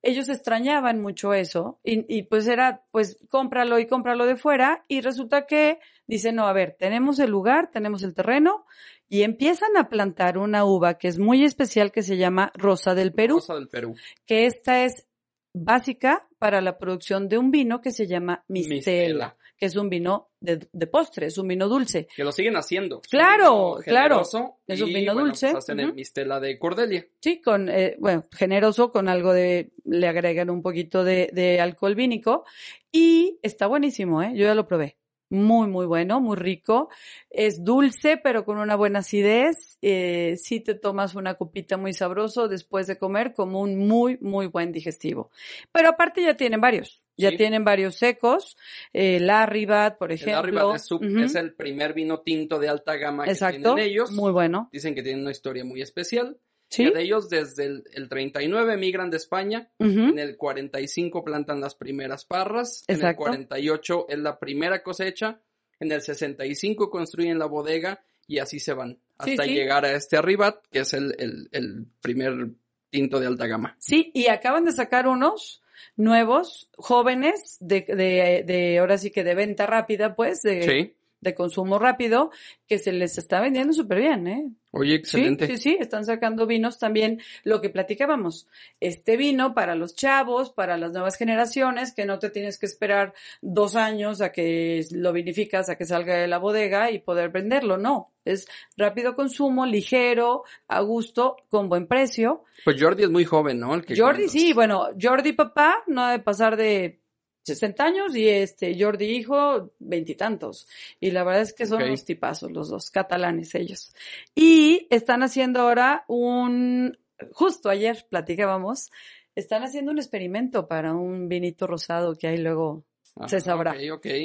Ellos 0.00 0.28
extrañaban 0.28 1.00
mucho 1.00 1.34
eso 1.34 1.80
y, 1.82 2.04
y 2.16 2.22
pues 2.22 2.46
era, 2.46 2.84
pues 2.92 3.18
cómpralo 3.28 3.80
y 3.80 3.86
cómpralo 3.86 4.26
de 4.26 4.36
fuera 4.36 4.84
y 4.86 5.00
resulta 5.00 5.46
que 5.46 5.80
dicen, 6.06 6.36
no, 6.36 6.46
a 6.46 6.52
ver, 6.52 6.76
tenemos 6.78 7.18
el 7.18 7.30
lugar, 7.30 7.70
tenemos 7.72 8.04
el 8.04 8.14
terreno 8.14 8.64
y 9.08 9.22
empiezan 9.22 9.76
a 9.76 9.88
plantar 9.88 10.38
una 10.38 10.64
uva 10.64 10.98
que 10.98 11.08
es 11.08 11.18
muy 11.18 11.42
especial 11.44 11.90
que 11.90 12.02
se 12.04 12.16
llama 12.16 12.52
Rosa 12.54 12.94
del 12.94 13.12
Perú 13.12 13.36
Rosa 13.38 13.54
del 13.54 13.68
Perú. 13.68 13.96
que 14.24 14.46
esta 14.46 14.84
es 14.84 15.07
básica 15.52 16.28
para 16.38 16.60
la 16.60 16.78
producción 16.78 17.28
de 17.28 17.38
un 17.38 17.50
vino 17.50 17.80
que 17.80 17.90
se 17.90 18.06
llama 18.06 18.44
Mistela, 18.48 18.76
Mistela. 18.76 19.36
que 19.56 19.66
es 19.66 19.76
un 19.76 19.88
vino 19.88 20.30
de, 20.40 20.68
de 20.72 20.86
postre, 20.86 21.26
es 21.26 21.38
un 21.38 21.48
vino 21.48 21.68
dulce. 21.68 22.06
Que 22.14 22.22
lo 22.24 22.32
siguen 22.32 22.56
haciendo. 22.56 23.00
Claro, 23.10 23.78
claro. 23.82 24.22
Es 24.66 24.80
un 24.80 24.92
vino 24.92 25.14
bueno, 25.14 25.28
dulce. 25.28 25.50
pues 25.50 25.64
hacen 25.64 25.80
el. 25.80 25.94
Mistela 25.94 26.38
de 26.38 26.58
Cordelia. 26.58 27.06
Sí, 27.20 27.40
con, 27.40 27.68
eh, 27.68 27.96
bueno, 27.98 28.24
generoso, 28.32 28.92
con 28.92 29.08
algo 29.08 29.32
de, 29.32 29.72
le 29.84 30.06
agregan 30.06 30.50
un 30.50 30.62
poquito 30.62 31.02
de, 31.02 31.30
de 31.32 31.60
alcohol 31.60 31.94
vínico 31.94 32.44
y 32.92 33.38
está 33.42 33.66
buenísimo, 33.66 34.22
¿eh? 34.22 34.32
Yo 34.34 34.44
ya 34.44 34.54
lo 34.54 34.66
probé. 34.66 34.96
Muy, 35.30 35.68
muy 35.68 35.84
bueno, 35.86 36.20
muy 36.20 36.36
rico. 36.36 36.88
Es 37.28 37.62
dulce, 37.62 38.16
pero 38.16 38.44
con 38.44 38.58
una 38.58 38.76
buena 38.76 39.00
acidez. 39.00 39.76
Eh, 39.82 40.36
si 40.38 40.60
te 40.60 40.74
tomas 40.74 41.14
una 41.14 41.34
copita 41.34 41.76
muy 41.76 41.92
sabroso 41.92 42.48
después 42.48 42.86
de 42.86 42.96
comer, 42.96 43.34
como 43.34 43.60
un 43.60 43.76
muy, 43.86 44.16
muy 44.20 44.46
buen 44.46 44.72
digestivo. 44.72 45.30
Pero 45.70 45.90
aparte 45.90 46.22
ya 46.22 46.36
tienen 46.36 46.60
varios. 46.60 47.02
Ya 47.16 47.30
Sí. 47.30 47.36
tienen 47.36 47.64
varios 47.64 47.96
secos. 47.96 48.56
Eh, 48.92 49.18
Larribat, 49.20 49.98
por 49.98 50.10
El 50.12 50.16
ejemplo. 50.16 50.38
Arribat 50.38 50.76
es, 50.76 51.34
el 51.34 51.52
primer 51.52 51.92
vino 51.92 52.20
tinto 52.20 52.58
de 52.58 52.68
alta 52.68 52.96
gama 52.96 53.24
que 53.24 53.32
Exacto. 53.32 53.74
tienen 53.74 53.92
ellos. 53.92 54.12
Muy 54.12 54.32
bueno. 54.32 54.68
Dicen 54.72 54.94
que 54.94 55.02
tienen 55.02 55.22
una 55.22 55.32
historia 55.32 55.64
muy 55.64 55.82
especial. 55.82 56.38
Sí. 56.70 56.84
Que 56.84 56.90
de 56.90 57.02
ellos 57.02 57.28
desde 57.30 57.64
el, 57.66 57.84
el 57.92 58.08
39 58.08 58.74
emigran 58.74 59.10
de 59.10 59.16
España. 59.16 59.70
En 59.78 60.18
el 60.18 60.36
45 60.36 61.24
plantan 61.24 61.60
las 61.60 61.74
primeras 61.74 62.24
parras. 62.24 62.84
En 62.88 62.96
el 62.96 63.00
Exacto. 63.00 63.22
48 63.22 64.06
es 64.10 64.18
la 64.18 64.38
primera 64.38 64.82
cosecha. 64.82 65.40
En 65.80 65.92
el 65.92 66.02
65 66.02 66.90
construyen 66.90 67.38
la 67.38 67.46
bodega 67.46 68.02
y 68.26 68.38
así 68.38 68.60
se 68.60 68.74
van. 68.74 68.98
Sí, 69.24 69.30
Hasta 69.32 69.44
sí. 69.44 69.50
llegar 69.54 69.84
a 69.84 69.92
este 69.94 70.16
Arribat, 70.16 70.66
que 70.70 70.80
es 70.80 70.92
el, 70.92 71.14
el- 71.18 71.48
el 71.52 71.86
primer 72.02 72.50
tinto 72.90 73.18
de 73.20 73.26
alta 73.26 73.46
gama. 73.46 73.76
Sí, 73.80 74.10
y 74.14 74.26
acaban 74.28 74.64
de 74.64 74.72
sacar 74.72 75.06
unos 75.08 75.62
nuevos, 75.96 76.70
jóvenes, 76.76 77.56
de, 77.60 77.82
de, 77.88 78.44
de 78.46 78.78
ahora 78.78 78.98
sí 78.98 79.10
que 79.10 79.24
de 79.24 79.34
venta 79.34 79.66
rápida, 79.66 80.14
pues, 80.14 80.42
de, 80.42 80.62
Sí. 80.62 80.96
De 81.20 81.34
consumo 81.34 81.78
rápido, 81.78 82.30
que 82.66 82.78
se 82.78 82.92
les 82.92 83.18
está 83.18 83.40
vendiendo 83.40 83.72
súper 83.72 83.98
bien, 83.98 84.26
¿eh? 84.26 84.50
Oye, 84.70 84.94
excelente. 84.94 85.46
Sí, 85.46 85.56
sí, 85.56 85.62
sí, 85.62 85.76
están 85.80 86.04
sacando 86.04 86.46
vinos 86.46 86.78
también, 86.78 87.20
lo 87.42 87.60
que 87.60 87.70
platicábamos. 87.70 88.46
Este 88.80 89.16
vino 89.16 89.54
para 89.54 89.74
los 89.74 89.94
chavos, 89.94 90.50
para 90.50 90.76
las 90.76 90.92
nuevas 90.92 91.16
generaciones, 91.16 91.94
que 91.94 92.04
no 92.04 92.18
te 92.18 92.30
tienes 92.30 92.58
que 92.58 92.66
esperar 92.66 93.14
dos 93.40 93.76
años 93.76 94.20
a 94.20 94.30
que 94.30 94.84
lo 94.92 95.12
vinificas, 95.12 95.70
a 95.70 95.76
que 95.76 95.86
salga 95.86 96.16
de 96.16 96.28
la 96.28 96.38
bodega 96.38 96.90
y 96.90 96.98
poder 96.98 97.30
venderlo, 97.30 97.78
no. 97.78 98.12
Es 98.24 98.46
rápido 98.76 99.14
consumo, 99.14 99.64
ligero, 99.64 100.44
a 100.68 100.80
gusto, 100.82 101.36
con 101.48 101.70
buen 101.70 101.86
precio. 101.86 102.44
Pues 102.64 102.80
Jordi 102.80 103.04
es 103.04 103.10
muy 103.10 103.24
joven, 103.24 103.58
¿no? 103.58 103.74
El 103.74 103.86
que 103.86 103.96
Jordi, 103.96 104.28
sí, 104.28 104.52
bueno, 104.52 104.88
Jordi 105.00 105.32
papá 105.32 105.82
no 105.86 106.02
ha 106.02 106.12
de 106.12 106.18
pasar 106.18 106.56
de 106.56 107.00
60 107.48 107.84
años 107.84 108.16
y 108.16 108.28
este 108.28 108.76
Jordi 108.80 109.06
hijo 109.06 109.72
veintitantos. 109.78 110.66
Y, 111.00 111.10
la 111.10 111.24
verdad 111.24 111.42
es 111.42 111.52
que 111.52 111.66
son 111.66 111.82
Ok. 111.82 111.88
unos 111.88 112.04
tipazos 112.04 112.52
los 112.52 112.68
dos, 112.68 112.90
catalanes 112.90 113.54
ellos. 113.54 113.92
Y 114.34 114.86
están 114.90 115.22
haciendo 115.22 115.60
ahora 115.60 116.04
un, 116.08 116.98
justo 117.32 117.68
ayer 117.68 118.06
platicábamos, 118.08 118.90
están 119.34 119.62
haciendo 119.62 119.92
un 119.92 119.98
experimento 119.98 120.66
para 120.66 120.94
un 120.94 121.28
vinito 121.28 121.66
rosado 121.66 122.16
que 122.16 122.26
ahí 122.26 122.38
luego 122.38 122.84
Ah, 123.20 123.28
se 123.28 123.40
sabrá. 123.40 123.74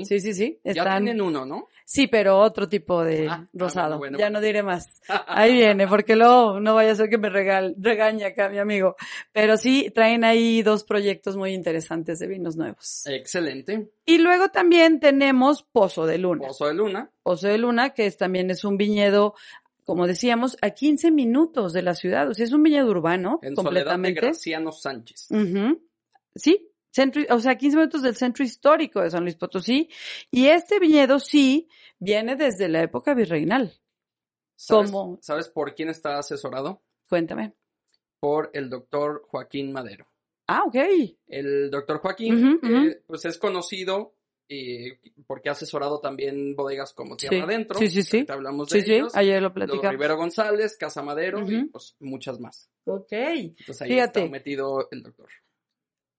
Sí, 0.06 0.20
sí, 0.20 0.34
sí. 0.34 0.60
Ya 0.64 0.84
tienen 0.84 1.20
uno, 1.22 1.46
¿no? 1.46 1.68
sí, 1.86 2.08
pero 2.08 2.40
otro 2.40 2.70
tipo 2.70 3.04
de 3.04 3.28
Ah, 3.28 3.40
ah, 3.44 3.48
rosado. 3.54 3.98
bueno, 3.98 4.00
bueno, 4.00 4.18
ya 4.20 4.26
bueno. 4.26 4.40
no 4.40 4.46
diré 4.46 4.64
más. 4.64 5.02
Ahí 5.28 5.54
viene, 5.54 5.88
porque 5.88 6.16
luego 6.16 6.60
no 6.60 6.76
vaya 6.76 6.92
a 6.92 6.96
ser 6.96 7.10
que 7.10 7.18
me 7.18 7.30
regal, 7.30 7.76
regañe 7.78 8.26
acá 8.26 8.50
mi 8.50 8.60
amigo. 8.60 8.96
Pero 9.32 9.58
sí, 9.58 9.92
traen 9.94 10.24
ahí 10.24 10.62
dos 10.62 10.84
proyectos 10.84 11.36
muy 11.38 11.54
interesantes 11.54 12.20
de 12.20 12.28
vinos 12.28 12.56
nuevos. 12.56 13.04
Excelente. 13.06 13.90
Y 14.06 14.18
luego 14.20 14.50
también 14.50 15.00
tenemos 15.00 15.64
Pozo 15.64 16.06
de 16.06 16.18
Luna. 16.20 16.48
Pozo 16.48 16.68
de 16.68 16.74
Luna. 16.74 17.10
Pozo 17.24 17.48
de 17.48 17.58
Luna, 17.58 17.90
que 17.92 18.06
es, 18.06 18.18
también 18.18 18.50
es 18.52 18.64
un 18.64 18.78
viñedo, 18.78 19.34
como 19.86 20.08
decíamos, 20.08 20.58
a 20.62 20.70
15 20.72 21.12
minutos 21.12 21.74
de 21.74 21.82
la 21.82 21.96
ciudad. 21.96 22.30
O 22.30 22.34
sea, 22.34 22.46
es 22.46 22.52
un 22.54 22.64
viñedo 22.64 22.88
urbano, 22.90 23.40
En 23.42 23.56
Soledad 23.56 23.56
de 23.56 23.56
completamente. 23.56 24.22
Graciano 24.22 24.72
Sánchez. 24.72 25.28
Sí, 26.36 26.70
centro, 26.94 27.24
o 27.30 27.40
sea, 27.40 27.58
15 27.58 27.78
minutos 27.78 28.02
del 28.04 28.16
centro 28.16 28.44
histórico 28.44 29.02
de 29.02 29.10
San 29.10 29.24
Luis 29.24 29.36
Potosí. 29.36 29.90
Y 30.32 30.48
este 30.48 30.80
viñedo 30.80 31.20
sí 31.20 31.68
viene 32.00 32.36
desde 32.36 32.70
la 32.70 32.82
época 32.84 33.14
virreinal. 33.14 33.74
¿Sabes, 34.56 34.92
¿Cómo? 34.92 35.18
¿Sabes 35.22 35.50
por 35.50 35.74
quién 35.76 35.90
está 35.90 36.18
asesorado? 36.20 36.82
Cuéntame. 37.10 37.54
Por 38.20 38.50
el 38.54 38.70
doctor 38.70 39.24
Joaquín 39.28 39.74
Madero. 39.74 40.08
Ah, 40.48 40.64
ok. 40.66 40.76
El 41.28 41.70
doctor 41.72 42.00
Joaquín, 42.00 42.60
eh, 42.64 43.02
pues 43.08 43.26
es 43.26 43.38
conocido 43.38 44.16
eh, 44.50 45.00
porque 45.26 45.50
ha 45.50 45.54
asesorado 45.54 46.00
también 46.00 46.56
bodegas 46.56 46.94
como 46.94 47.16
Tierra 47.18 47.38
Sí. 47.38 47.42
Adentro. 47.42 47.80
Sí, 47.80 47.90
sí, 47.90 48.04
sí. 48.04 48.18
Ahorita 48.18 48.34
hablamos 48.34 48.70
de 48.70 48.80
Sí, 48.80 48.86
sí, 48.86 48.94
ellos. 48.96 49.16
ayer 49.16 49.42
lo 49.42 49.54
platicamos. 49.54 49.92
Rivero 49.92 50.18
González, 50.18 50.78
Casa 50.78 51.02
Madero 51.02 51.40
y 51.50 51.66
pues 51.66 51.96
muchas 52.00 52.40
más. 52.40 52.70
Ok. 52.86 53.12
Entonces 53.12 53.82
ahí 53.82 53.90
Fíjate. 53.90 54.20
está 54.20 54.32
metido 54.32 54.88
el 54.92 55.02
doctor. 55.02 55.30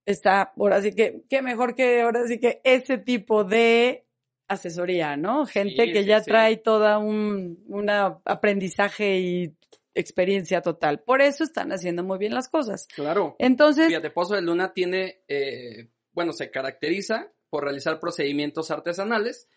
Está, 0.06 0.52
ahora 0.56 0.82
sí 0.82 0.92
que, 0.94 1.22
qué 1.30 1.40
mejor 1.42 1.74
que 1.74 2.02
ahora 2.02 2.26
sí 2.26 2.38
que 2.38 2.60
ese 2.64 2.98
tipo 2.98 3.44
de 3.44 4.06
asesoría, 4.48 5.16
¿no? 5.16 5.46
Gente 5.46 5.84
Sí, 5.86 5.92
que 5.92 6.02
sí, 6.02 6.08
ya 6.08 6.20
sí. 6.20 6.30
trae 6.30 6.56
toda 6.58 6.98
un 6.98 7.64
una 7.68 8.20
aprendizaje 8.24 9.18
y 9.18 9.56
experiencia 9.94 10.60
total. 10.60 11.00
Por 11.00 11.22
eso 11.22 11.44
están 11.44 11.72
haciendo 11.72 12.02
muy 12.04 12.18
bien 12.18 12.34
las 12.34 12.48
cosas. 12.48 12.86
Claro. 12.94 13.36
Entonces, 13.38 13.86
Fíjate, 13.86 14.10
Pozo 14.10 14.34
de 14.34 14.42
Luna 14.42 14.72
tiene, 14.72 15.22
eh, 15.28 15.88
bueno, 16.12 16.32
se 16.32 16.50
caracteriza 16.50 17.32
por 17.48 17.64
realizar 17.64 18.00
procedimientos 18.00 18.70
artesanales 18.70 19.48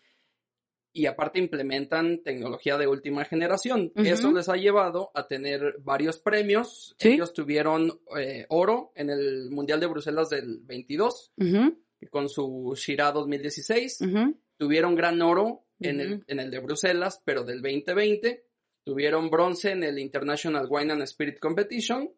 y 0.92 1.06
aparte 1.06 1.38
implementan 1.38 2.22
tecnología 2.22 2.76
de 2.78 2.86
última 2.86 3.24
generación. 3.24 3.92
Eso 3.94 4.32
les 4.32 4.48
ha 4.48 4.56
llevado 4.56 5.10
a 5.14 5.26
tener 5.26 5.76
varios 5.80 6.18
premios. 6.18 6.94
Sí. 6.98 7.10
Ellos 7.10 7.32
tuvieron 7.32 8.00
eh, 8.18 8.46
oro 8.48 8.92
en 8.94 9.10
el 9.10 9.50
Mundial 9.50 9.80
de 9.80 9.86
Bruselas 9.86 10.28
del 10.30 10.60
22 10.62 11.32
ujú, 11.36 11.78
con 12.10 12.28
su 12.28 12.74
Shira 12.76 13.12
2016. 13.12 14.00
ujú, 14.00 14.36
Tuvieron 14.56 14.94
gran 14.96 15.22
oro 15.22 15.66
en, 15.78 16.00
el, 16.00 16.24
en 16.26 16.40
el 16.40 16.50
de 16.50 16.58
Bruselas, 16.58 17.22
pero 17.24 17.44
del 17.44 17.62
2020. 17.62 18.44
Tuvieron 18.82 19.28
bronce 19.30 19.72
en 19.72 19.84
el 19.84 19.98
International 19.98 20.66
Wine 20.68 20.94
and 20.94 21.02
Spirit 21.02 21.38
Competition 21.38 22.10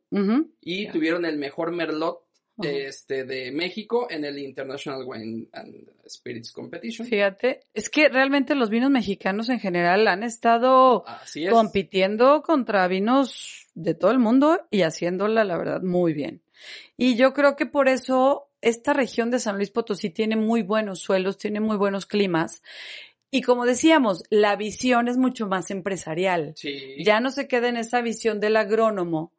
y 0.61 0.89
tuvieron 0.89 1.25
el 1.25 1.37
mejor 1.37 1.73
merlot 1.73 2.30
Este, 2.69 3.25
de 3.25 3.50
México 3.52 4.07
en 4.11 4.25
el 4.25 4.38
International 4.38 5.02
Wine 5.07 5.49
and 5.52 5.90
Spirits 6.09 6.52
Competition. 6.52 7.07
Fíjate, 7.07 7.61
es 7.75 7.88
que 7.88 8.09
realmente 8.09 8.55
los 8.55 8.71
vinos 8.71 8.90
mexicanos 8.90 9.49
en 9.49 9.61
general 9.61 10.07
han 10.09 10.23
estado 10.23 11.07
Así 11.07 11.47
es. 11.47 11.52
compitiendo 11.52 12.43
contra 12.43 12.87
vinos 12.88 13.69
de 13.75 13.95
todo 13.95 14.11
el 14.11 14.19
mundo 14.19 14.61
y 14.71 14.83
haciéndola, 14.83 15.45
la 15.45 15.57
verdad, 15.57 15.83
muy 15.83 16.12
bien. 16.12 16.43
Y 16.97 17.17
yo 17.17 17.33
creo 17.33 17.57
que 17.57 17.67
por 17.67 17.88
eso 17.88 18.49
esta 18.61 18.93
región 18.93 19.31
de 19.31 19.38
San 19.38 19.57
Luis 19.57 19.71
Potosí 19.71 20.11
tiene 20.11 20.37
muy 20.37 20.62
buenos 20.62 21.00
suelos, 21.00 21.38
tiene 21.38 21.61
muy 21.61 21.76
buenos 21.76 22.07
climas. 22.07 22.62
Y 23.31 23.43
como 23.43 23.64
decíamos, 23.64 24.25
la 24.29 24.57
visión 24.57 25.09
es 25.09 25.17
mucho 25.17 25.47
más 25.47 25.71
empresarial. 25.71 26.52
Sí. 26.57 26.97
Ya 27.05 27.21
no 27.21 27.31
se 27.31 27.47
queda 27.47 27.69
en 27.69 27.76
esa 27.76 28.00
visión 28.02 28.40
del 28.40 28.57
agrónomo 28.57 29.33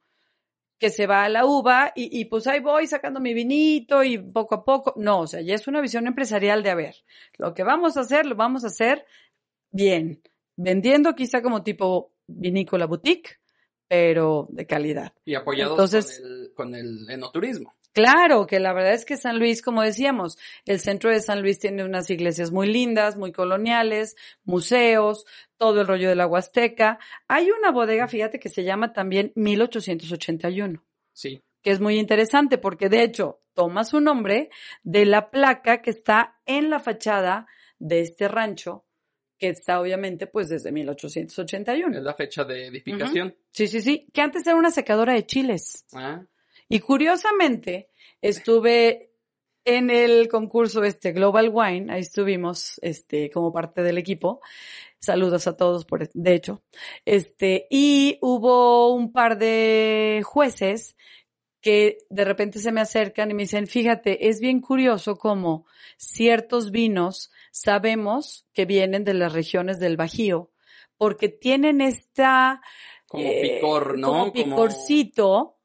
que 0.82 0.90
se 0.90 1.06
va 1.06 1.24
a 1.26 1.30
la 1.30 1.46
uva 1.46 1.94
y, 1.96 2.20
y 2.20 2.26
pues 2.26 2.48
ahí 2.48 2.60
voy 2.60 2.88
sacando 2.88 3.20
mi 3.20 3.36
vinito 3.36 4.04
y 4.04 4.18
poco 4.18 4.56
a 4.56 4.66
poco. 4.66 4.96
No, 4.98 5.20
o 5.22 5.28
sea, 5.28 5.40
ya 5.42 5.54
es 5.54 5.68
una 5.68 5.80
visión 5.80 6.08
empresarial 6.08 6.64
de, 6.64 6.72
a 6.72 6.76
ver, 6.76 6.96
lo 7.38 7.54
que 7.54 7.62
vamos 7.64 7.98
a 7.98 8.00
hacer, 8.02 8.26
lo 8.26 8.34
vamos 8.36 8.64
a 8.64 8.68
hacer 8.68 9.06
bien, 9.70 10.24
vendiendo 10.56 11.14
quizá 11.14 11.44
como 11.44 11.62
tipo 11.62 12.14
vinícola 12.26 12.88
boutique, 12.88 13.40
pero 13.88 14.48
de 14.50 14.66
calidad. 14.66 15.14
Y 15.24 15.36
apoyados 15.36 15.74
Entonces- 15.74 16.20
con, 16.20 16.32
el, 16.32 16.54
con 16.56 16.76
el 16.76 17.10
enoturismo. 17.12 17.76
Claro, 17.94 18.48
que 18.48 18.60
la 18.60 18.72
verdad 18.74 18.94
es 18.94 19.04
que 19.04 19.18
San 19.18 19.38
Luis, 19.38 19.62
como 19.62 19.82
decíamos, 19.82 20.38
el 20.66 20.80
centro 20.80 21.10
de 21.10 21.20
San 21.20 21.42
Luis 21.42 21.60
tiene 21.60 21.84
unas 21.84 22.10
iglesias 22.10 22.52
muy 22.52 22.68
lindas, 22.68 23.18
muy 23.18 23.32
coloniales, 23.34 24.16
museos, 24.46 25.26
todo 25.58 25.82
el 25.82 25.88
rollo 25.88 26.08
de 26.08 26.16
la 26.16 26.26
Huasteca. 26.28 27.00
Hay 27.28 27.52
una 27.52 27.72
bodega, 27.72 28.08
fíjate, 28.08 28.40
que 28.40 28.50
se 28.50 28.64
llama 28.64 28.94
también 28.94 29.34
1881, 29.36 30.84
Sí. 31.14 31.42
que 31.62 31.72
es 31.72 31.80
muy 31.82 32.00
interesante 32.00 32.58
porque 32.58 32.88
de 32.90 33.04
hecho 33.04 33.42
toma 33.54 33.84
su 33.84 34.00
nombre 34.00 34.50
de 34.84 35.06
la 35.06 35.30
placa 35.30 35.82
que 35.82 35.90
está 35.92 36.40
en 36.46 36.70
la 36.70 36.80
fachada 36.80 37.46
de 37.78 38.00
este 38.02 38.28
rancho, 38.30 38.86
que 39.38 39.50
está 39.50 39.82
obviamente 39.82 40.28
pues 40.28 40.48
desde 40.50 40.72
1881. 40.72 41.98
Es 41.98 42.04
la 42.04 42.14
fecha 42.14 42.44
de 42.46 42.68
edificación. 42.68 43.36
Sí, 43.52 43.68
sí, 43.68 43.82
sí, 43.82 44.08
que 44.14 44.22
antes 44.22 44.46
era 44.48 44.56
una 44.56 44.72
secadora 44.72 45.14
de 45.14 45.26
chiles. 45.26 45.86
Ah, 45.94 46.24
Y 46.72 46.80
curiosamente, 46.80 47.90
estuve 48.22 49.12
en 49.66 49.90
el 49.90 50.30
concurso 50.30 50.86
este 50.86 51.12
Global 51.12 51.50
Wine, 51.54 51.92
ahí 51.92 52.00
estuvimos, 52.00 52.80
este, 52.82 53.30
como 53.30 53.51
parte 53.51 53.84
del 53.84 53.98
equipo. 53.98 54.40
Saludos 54.98 55.48
a 55.48 55.58
todos 55.58 55.84
por, 55.84 56.10
de 56.13 56.34
hecho. 56.34 56.63
Este, 57.04 57.68
y 57.70 58.18
hubo 58.22 58.94
un 58.94 59.12
par 59.12 59.38
de 59.38 60.22
jueces 60.24 60.96
que 61.60 61.98
de 62.10 62.24
repente 62.24 62.60
se 62.60 62.72
me 62.72 62.80
acercan 62.80 63.30
y 63.30 63.34
me 63.34 63.44
dicen, 63.44 63.68
fíjate, 63.68 64.30
es 64.30 64.40
bien 64.40 64.62
curioso 64.62 65.18
cómo 65.18 65.66
ciertos 65.98 66.72
vinos 66.72 67.32
sabemos 67.51 68.48
que 68.54 68.63
vienen 68.63 69.04
de 69.04 69.13
las 69.13 69.34
regiones 69.34 69.78
del 69.80 69.98
Bajío, 69.98 70.51
porque 70.96 71.28
tienen 71.28 71.82
esta, 71.82 72.62
como 73.08 73.25
eh, 73.25 73.58
picor, 73.60 74.00
¿no? 74.00 74.08
Como 74.08 74.32
picorcito, 74.32 75.28
como 75.28 75.61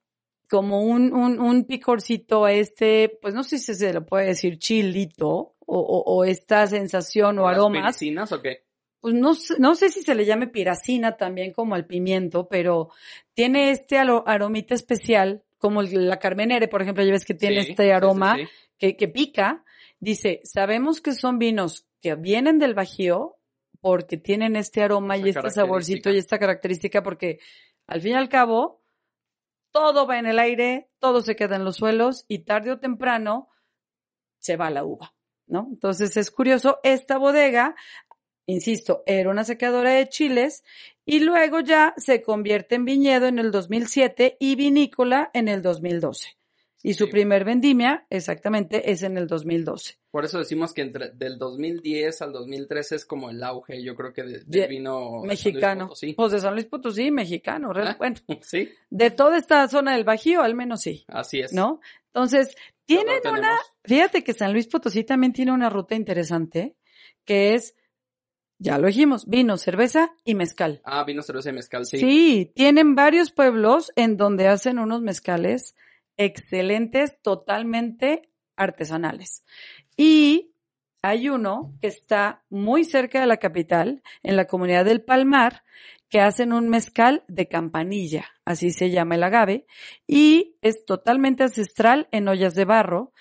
un, 0.81 1.13
un, 1.13 1.41
un 1.41 1.65
picorcito 1.65 2.47
este, 2.49 3.19
pues 3.21 3.35
no 3.35 3.43
sé 3.43 3.59
si 3.59 3.75
se 3.75 3.93
le 3.93 4.01
puede 4.01 4.27
decir 4.27 4.59
chilito 4.59 5.29
o, 5.29 5.79
o, 5.81 6.03
o 6.17 6.25
esta 6.25 6.67
sensación 6.67 7.39
o 7.39 7.47
¿Las 7.47 7.57
aromas. 7.57 7.97
piricinas 7.99 8.33
o 8.33 8.41
qué? 8.41 8.65
Pues 9.01 9.15
no, 9.15 9.35
sé- 9.35 9.55
no 9.59 9.75
sé 9.75 9.89
si 9.91 10.03
se 10.03 10.15
le 10.15 10.25
llame 10.25 10.47
piracina 10.49 11.17
también 11.17 11.53
como 11.53 11.75
al 11.75 11.87
pimiento, 11.87 12.49
pero 12.49 12.91
tiene 13.35 13.71
este 13.71 13.99
aromita 13.99 14.75
especial, 14.75 15.45
como 15.59 15.83
la 15.83 16.19
carmenere, 16.19 16.69
por 16.69 16.83
ejemplo, 16.83 17.05
ya 17.05 17.13
ves 17.13 17.25
que 17.25 17.35
tiene 17.35 17.63
Sí, 17.63 17.71
este 17.71 17.85
sí, 17.85 17.91
aroma 17.91 18.37
sí. 18.37 18.45
Que, 18.79 18.97
que 18.97 19.09
pica. 19.09 19.65
Dice, 19.99 20.41
sabemos 20.45 21.01
que 21.01 21.13
son 21.13 21.39
vinos 21.39 21.87
que 22.03 22.15
vienen 22.15 22.59
del 22.59 22.75
Bajío 22.75 23.37
porque 23.81 24.17
tienen 24.17 24.57
este 24.57 24.83
aroma 24.83 25.17
y 25.17 25.29
este 25.29 25.51
saborcito 25.51 26.11
y 26.11 26.19
esta 26.19 26.39
característica 26.39 27.03
porque 27.03 27.39
al 27.87 28.01
fin 28.01 28.13
y 28.13 28.17
al 28.17 28.29
cabo 28.29 28.83
todo 29.77 30.07
va 30.07 30.19
en 30.19 30.25
el 30.25 30.39
aire, 30.39 30.89
todo 30.99 31.21
se 31.21 31.37
queda 31.37 31.57
en 31.57 31.65
los 31.65 31.77
suelos 31.77 32.25
y 32.29 32.39
tarde 32.47 32.73
o 32.73 32.79
temprano 32.79 33.51
se 34.39 34.57
va 34.57 34.71
la 34.71 34.85
uva, 34.85 35.15
¿no? 35.47 35.69
Entonces 35.71 36.17
es 36.17 36.31
curioso, 36.31 36.79
esta 36.83 37.19
bodega, 37.19 37.75
insisto, 38.47 39.03
era 39.05 39.29
una 39.29 39.45
secadora 39.45 39.91
de 39.91 40.09
chiles 40.09 40.65
y 41.05 41.21
luego 41.21 41.61
ya 41.61 41.93
se 41.99 42.23
convierte 42.23 42.77
en 42.77 42.87
viñedo 42.87 43.27
en 43.27 43.39
el 43.39 43.51
2007 43.51 44.39
y 44.41 44.57
vinícola 44.57 45.31
en 45.35 45.47
el 45.49 45.61
2012. 45.61 46.39
Y 46.89 46.95
su 46.95 47.07
Sí. 47.07 47.11
primer 47.11 47.45
vendimia, 47.45 48.07
exactamente, 48.11 48.93
es 48.93 49.03
en 49.03 49.17
el 49.19 49.27
2012. 49.27 49.97
Por 50.11 50.25
eso 50.25 50.39
decimos 50.39 50.73
que 50.73 50.83
entre 50.83 51.11
del 51.11 51.37
2010 51.37 52.23
al 52.23 52.33
2013 52.33 52.95
es 52.95 53.05
como 53.05 53.29
el 53.31 53.43
auge, 53.43 53.83
yo 53.83 53.97
creo 53.97 54.13
que 54.13 54.23
de- 54.23 54.45
del 54.47 54.69
vino 54.69 54.93
de 54.95 55.05
San 55.05 55.21
Luis 55.21 55.29
Mexicano. 55.29 55.85
Potosí. 55.89 56.13
Pues 56.15 56.33
de 56.33 56.41
San 56.41 56.55
Luis 56.55 56.67
Potosí, 56.67 57.11
mexicano. 57.11 57.73
Ah. 57.75 57.97
Bueno, 57.99 58.17
Sí, 58.43 58.69
de 58.89 59.11
toda 59.11 59.37
esta 59.37 59.67
zona 59.67 59.95
del 59.95 60.05
Bajío, 60.05 60.43
al 60.43 60.55
menos 60.55 60.81
sí, 60.83 61.05
así 61.09 61.41
es. 61.41 61.53
¿no? 61.53 61.81
Entonces, 62.15 62.55
¿Qué 62.87 62.99
otro 62.99 63.15
tienen 63.21 63.39
una, 63.41 63.59
fíjate 63.85 64.23
que 64.23 64.33
San 64.33 64.53
Luis 64.53 64.69
Potosí 64.69 65.03
también 65.03 65.33
tiene 65.33 65.51
una 65.53 65.69
ruta 65.69 65.97
interesante, 65.97 66.77
que 67.25 67.55
es, 67.55 67.75
ya 68.59 68.79
lo 68.79 68.87
dijimos, 68.87 69.27
vino, 69.27 69.57
cerveza 69.59 70.15
y 70.25 70.37
mezcal. 70.37 70.81
Ah, 70.85 71.03
vino, 71.03 71.23
cerveza 71.23 71.51
y 71.51 71.53
mezcal, 71.53 71.85
sí. 71.85 71.99
Sí. 71.99 72.53
tienen 72.55 72.95
varios 72.95 73.33
pueblos 73.33 73.91
en 73.97 74.17
donde 74.17 74.47
hacen 74.47 74.79
unos 74.79 75.03
mezcales 75.03 75.75
excelentes, 76.17 77.21
totalmente 77.23 78.31
artesanales. 78.57 79.45
Y 79.97 80.53
hay 81.03 81.29
uno 81.29 81.75
que 81.81 81.87
está 81.89 82.45
muy 82.51 82.85
cerca 82.85 83.21
de 83.21 83.27
la 83.27 83.37
capital, 83.37 84.03
en 84.23 84.37
la 84.37 84.47
comunidad 84.47 84.85
del 84.85 85.03
Palmar, 85.03 85.63
que 86.09 86.21
hacen 86.21 86.53
un 86.53 86.69
mezcal 86.69 87.25
de 87.29 87.49
campanilla, 87.49 88.27
así 88.45 88.71
se 88.71 88.91
llama 88.91 89.17
el 89.17 89.23
agave, 89.25 89.67
y 90.07 90.57
es 90.63 90.85
totalmente 90.85 91.45
ancestral 91.45 92.09
en 92.13 92.29
ollas 92.29 92.55
de 92.55 92.65
barro. 92.65 93.13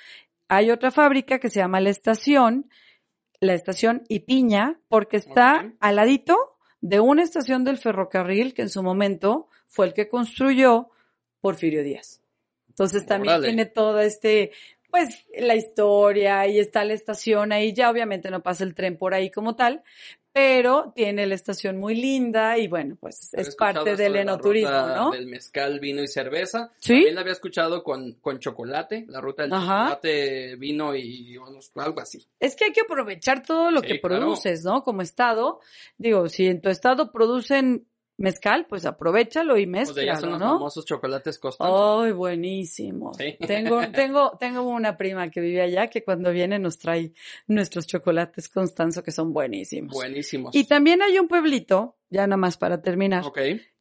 Hay 0.48 0.72
otra 0.72 0.92
fábrica 0.92 1.40
que 1.40 1.50
se 1.50 1.60
llama 1.60 1.80
La 1.80 1.90
Estación, 1.90 2.70
la 3.40 3.54
estación 3.54 4.04
Ipiña, 4.08 4.80
porque 4.88 5.18
está 5.18 5.64
Ok. 5.66 5.74
al 5.80 5.96
ladito 5.98 6.38
de 6.82 7.00
una 7.00 7.24
estación 7.24 7.64
del 7.64 7.78
ferrocarril 7.78 8.54
que 8.54 8.62
en 8.62 8.70
su 8.70 8.84
momento 8.84 9.50
fue 9.68 9.88
el 9.88 9.94
que 9.94 10.08
construyó 10.08 10.90
Porfirio 11.42 11.84
Díaz. 11.84 12.22
Entonces 12.76 13.06
también 13.06 13.36
Órale. 13.36 13.48
tiene 13.48 13.66
todo 13.68 14.02
este, 14.02 14.52
pues 14.92 15.26
la 15.38 15.56
historia 15.56 16.46
y 16.48 16.60
está 16.60 16.84
la 16.84 16.94
estación 16.94 17.54
ahí, 17.54 17.72
ya 17.74 17.90
obviamente 17.90 18.30
no 18.30 18.44
pasa 18.44 18.66
el 18.66 18.76
tren 18.76 18.98
por 18.98 19.14
ahí 19.14 19.32
como 19.32 19.56
tal, 19.56 19.82
pero 20.34 20.92
tiene 20.94 21.26
la 21.26 21.36
estación 21.36 21.78
muy 21.78 21.96
linda 21.96 22.58
y 22.58 22.68
bueno, 22.68 22.98
pues 23.00 23.34
Había 23.34 23.48
es 23.48 23.56
parte 23.56 23.96
del 23.96 24.18
enoturismo, 24.18 24.70
¿no? 24.88 25.12
Del 25.12 25.28
mezcal, 25.28 25.80
vino 25.80 26.04
y 26.04 26.10
cerveza. 26.10 26.74
Sí. 26.80 26.96
También 26.96 27.16
la 27.16 27.22
había 27.22 27.32
escuchado 27.32 27.82
con, 27.82 28.16
con 28.20 28.40
chocolate, 28.40 29.06
la 29.08 29.22
ruta 29.22 29.44
del 29.44 29.54
Ajá. 29.54 29.84
chocolate, 29.84 30.58
vino 30.58 30.94
y 30.94 31.38
algo 31.76 32.02
así. 32.02 32.28
Es 32.42 32.58
que 32.58 32.66
hay 32.66 32.74
que 32.74 32.82
aprovechar 32.82 33.44
todo 33.44 33.72
lo 33.72 33.80
Sí, 33.80 33.88
que 33.88 34.02
claro. 34.02 34.18
produces, 34.18 34.66
¿no? 34.66 34.84
Como 34.84 35.02
estado. 35.02 35.62
Digo, 35.98 36.28
si 36.28 36.48
en 36.48 36.60
tu 36.60 36.68
estado 36.68 37.14
producen 37.14 37.88
mezcal, 38.18 38.66
pues 38.68 38.86
aprovechalo 38.86 39.58
y 39.58 39.66
Pues 39.68 39.94
de 39.94 40.02
allá 40.04 40.16
son 40.16 40.30
mezclalo, 40.30 40.32
los 40.32 40.40
¿no? 40.40 40.58
famosos 40.60 40.86
chocolates 40.86 41.38
Constanza. 41.40 42.04
Ay, 42.04 42.12
buenísimo. 42.14 43.14
Sí. 43.14 43.38
Tengo, 43.46 43.80
tengo, 43.92 44.38
tengo 44.40 44.62
una 44.64 44.98
prima 44.98 45.30
que 45.30 45.42
vive 45.42 45.62
allá 45.62 45.88
que 45.90 46.04
cuando 46.04 46.32
viene 46.32 46.58
nos 46.60 46.78
trae 46.78 47.14
nuestros 47.48 47.88
chocolates 47.88 48.50
Constanzo 48.50 49.04
que 49.04 49.12
son 49.12 49.34
buenísimos. 49.34 49.94
Buenísimos. 49.94 50.56
Y 50.56 50.66
también 50.66 51.02
hay 51.02 51.20
un 51.20 51.28
pueblito, 51.28 51.98
ya 52.10 52.26
nada 52.28 52.38
más 52.38 52.58
para 52.58 52.82
terminar, 52.82 53.24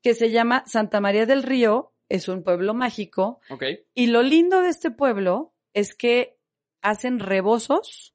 que 0.03 0.15
se 0.15 0.31
llama 0.31 0.65
Santa 0.67 1.01
María 1.01 1.27
del 1.27 1.43
Río. 1.43 1.93
Es 2.09 2.29
un 2.29 2.43
pueblo 2.43 2.75
mágico. 2.75 3.41
ok. 3.51 3.65
Y 3.95 4.09
lo 4.09 4.23
lindo 4.23 4.61
de 4.61 4.69
este 4.69 4.91
pueblo 4.91 5.55
es 5.73 5.95
que 5.95 6.39
hacen 6.83 7.19
rebozos 7.19 8.15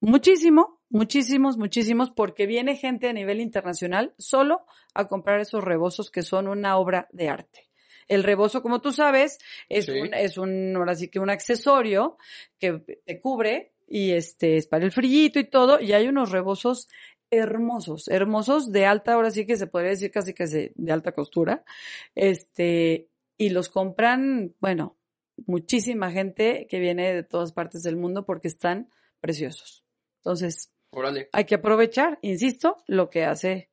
muchísimo, 0.00 0.79
muchísimos, 0.90 1.56
muchísimos, 1.56 2.10
porque 2.10 2.46
viene 2.46 2.76
gente 2.76 3.08
a 3.08 3.12
nivel 3.12 3.40
internacional 3.40 4.14
solo 4.18 4.66
a 4.94 5.06
comprar 5.06 5.40
esos 5.40 5.64
rebozos 5.64 6.10
que 6.10 6.22
son 6.22 6.48
una 6.48 6.76
obra 6.76 7.08
de 7.12 7.28
arte. 7.28 7.70
El 8.08 8.24
rebozo, 8.24 8.60
como 8.60 8.80
tú 8.80 8.92
sabes, 8.92 9.38
es 9.68 9.86
Sí. 9.86 9.92
un, 9.92 10.12
es 10.12 10.36
un, 10.36 10.74
ahora 10.76 10.94
sí 10.96 11.08
que 11.08 11.20
un 11.20 11.30
accesorio 11.30 12.18
que 12.58 12.80
te 13.06 13.20
cubre 13.20 13.72
y 13.86 14.12
este 14.12 14.56
es 14.56 14.66
para 14.66 14.84
el 14.84 14.92
frillito 14.92 15.38
y 15.38 15.44
todo, 15.48 15.80
y 15.80 15.92
hay 15.92 16.06
unos 16.08 16.30
rebozos 16.30 16.88
hermosos, 17.30 18.08
hermosos 18.08 18.72
de 18.72 18.86
alta, 18.86 19.14
ahora 19.14 19.30
sí 19.30 19.46
que 19.46 19.56
se 19.56 19.68
podría 19.68 19.90
decir 19.90 20.10
casi 20.10 20.34
que 20.34 20.46
de, 20.46 20.72
de 20.74 20.92
alta 20.92 21.12
costura, 21.12 21.64
este, 22.16 23.08
y 23.36 23.50
los 23.50 23.68
compran, 23.68 24.54
bueno, 24.60 24.96
muchísima 25.46 26.10
gente 26.10 26.66
que 26.68 26.78
viene 26.80 27.14
de 27.14 27.22
todas 27.22 27.52
partes 27.52 27.82
del 27.82 27.96
mundo 27.96 28.26
porque 28.26 28.48
están 28.48 28.90
preciosos. 29.20 29.84
Entonces, 30.18 30.72
Órale. 30.92 31.28
hay 31.32 31.44
que 31.44 31.54
aprovechar, 31.56 32.18
insisto, 32.22 32.76
lo 32.86 33.08
que 33.10 33.24
hace 33.24 33.70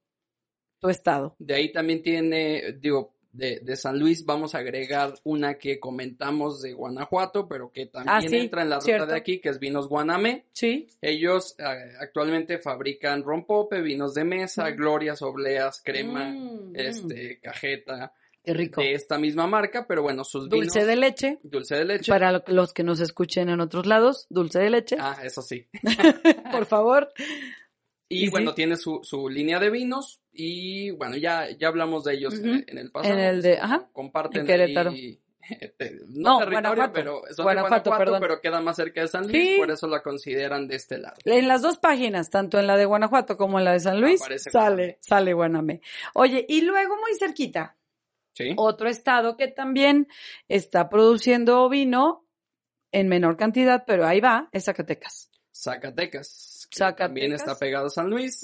tu 0.80 0.90
estado. 0.90 1.36
De 1.40 1.56
ahí 1.56 1.72
también 1.72 2.04
tiene, 2.04 2.74
digo, 2.80 3.14
de, 3.32 3.60
de 3.62 3.76
San 3.76 4.00
Luis 4.00 4.26
vamos 4.26 4.56
a 4.56 4.60
agregar 4.60 5.14
una 5.24 5.56
que 5.60 5.80
comentamos 5.80 6.62
de 6.62 6.74
Guanajuato, 6.74 7.48
pero 7.48 7.72
que 7.72 7.86
también 7.88 8.16
Ah, 8.16 8.22
sí, 8.22 8.36
entra 8.38 8.62
en 8.64 8.70
la 8.70 8.76
ruta 8.78 8.86
cierto. 8.86 9.06
de 9.08 9.16
aquí, 9.18 9.40
que 9.40 9.50
es 9.50 9.60
Vinos 9.60 9.88
Guanamé. 9.88 10.46
Sí, 10.54 10.88
Ellos 11.02 11.56
eh, 11.60 11.64
actualmente 12.00 12.58
fabrican 12.60 13.24
rompope, 13.24 13.82
vinos 13.82 14.14
de 14.16 14.24
mesa, 14.24 14.70
Mm. 14.70 14.76
glorias, 14.76 15.22
obleas, 15.22 15.82
crema, 15.84 16.26
Mm, 16.30 16.72
mm. 16.72 16.76
este, 16.76 17.40
cajeta, 17.40 18.14
qué 18.48 18.54
rico. 18.54 18.82
de 18.82 18.94
esta 18.94 19.18
misma 19.18 19.46
marca, 19.48 19.86
pero 19.88 20.02
bueno, 20.02 20.24
sus 20.24 20.50
vinos. 20.50 20.66
Dulce 20.74 20.86
de 20.86 20.96
leche. 20.96 21.40
Dulce 21.44 21.76
de 21.76 21.86
leche. 21.86 22.12
Para 22.12 22.32
lo- 22.32 22.44
los 22.48 22.74
que 22.74 22.84
nos 22.84 23.00
escuchen 23.00 23.50
en 23.50 23.60
otros 23.62 23.86
lados, 23.86 24.26
dulce 24.30 24.60
de 24.60 24.70
leche, 24.70 24.98
Ah, 25.00 25.18
eso 25.24 25.42
sí. 25.42 25.68
por 26.52 26.66
favor. 26.66 27.12
Y, 28.10 28.30
bueno, 28.30 28.52
sí. 28.52 28.56
tiene 28.56 28.78
su, 28.78 29.02
su 29.04 29.28
línea 29.28 29.60
de 29.60 29.70
vinos 29.70 30.22
y 30.32 30.92
bueno, 30.92 31.18
ya, 31.18 31.50
ya 31.58 31.68
hablamos 31.68 32.06
de 32.06 32.14
ellos 32.14 32.34
en, 32.36 32.50
Ujú. 32.50 32.64
en 32.68 32.78
el 32.78 32.90
pasado. 32.92 33.14
En 33.14 33.20
el 33.20 33.42
de- 33.42 33.58
ajá, 33.60 33.90
Comparten 33.92 34.42
en 34.42 34.48
Querétaro. 34.48 34.92
ahí, 34.92 35.20
este, 35.60 35.98
no, 36.08 36.40
No, 36.40 36.40
territorio, 36.40 36.70
Guanajuato. 36.70 36.94
pero 36.94 37.22
son 37.36 37.44
Guanajuato, 37.44 37.44
de 37.44 37.50
Guanajuato, 37.90 37.98
perdón. 37.98 38.20
pero 38.22 38.40
queda 38.42 38.62
más 38.62 38.76
cerca 38.78 39.02
de 39.02 39.08
San 39.10 39.24
Luis, 39.28 39.44
Sí. 39.50 39.56
por 39.58 39.72
eso 39.72 39.88
la 39.88 40.02
consideran 40.04 40.68
de 40.70 40.76
este 40.78 40.98
lado. 41.00 41.16
En 41.26 41.48
las 41.50 41.62
dos 41.62 41.78
páginas, 41.80 42.30
tanto 42.30 42.58
en 42.60 42.68
la 42.68 42.78
de 42.78 42.86
Guanajuato 42.86 43.36
como 43.36 43.60
en 43.60 43.66
la 43.66 43.74
de 43.74 43.80
San 43.82 44.00
Luis, 44.00 44.22
Aparece 44.22 44.50
sale, 44.52 44.98
sale 45.02 45.34
Guanamé. 45.34 45.82
Oye, 46.14 46.46
y 46.48 46.62
luego 46.62 46.96
muy 46.96 47.14
cerquita, 47.20 47.76
¿Sí? 48.38 48.54
otro 48.56 48.88
estado 48.88 49.36
que 49.36 49.48
también 49.48 50.08
está 50.48 50.90
produciendo 50.90 51.68
vino 51.70 52.28
en 52.92 53.08
menor 53.08 53.36
cantidad, 53.36 53.84
pero 53.88 54.06
ahí 54.06 54.20
va, 54.20 54.48
es 54.52 54.66
Zacatecas. 54.66 55.32
Zacatecas. 55.52 56.70
También 56.98 57.34
está 57.34 57.58
pegado 57.58 57.88
a 57.88 57.90
San 57.90 58.10
Luis. 58.10 58.44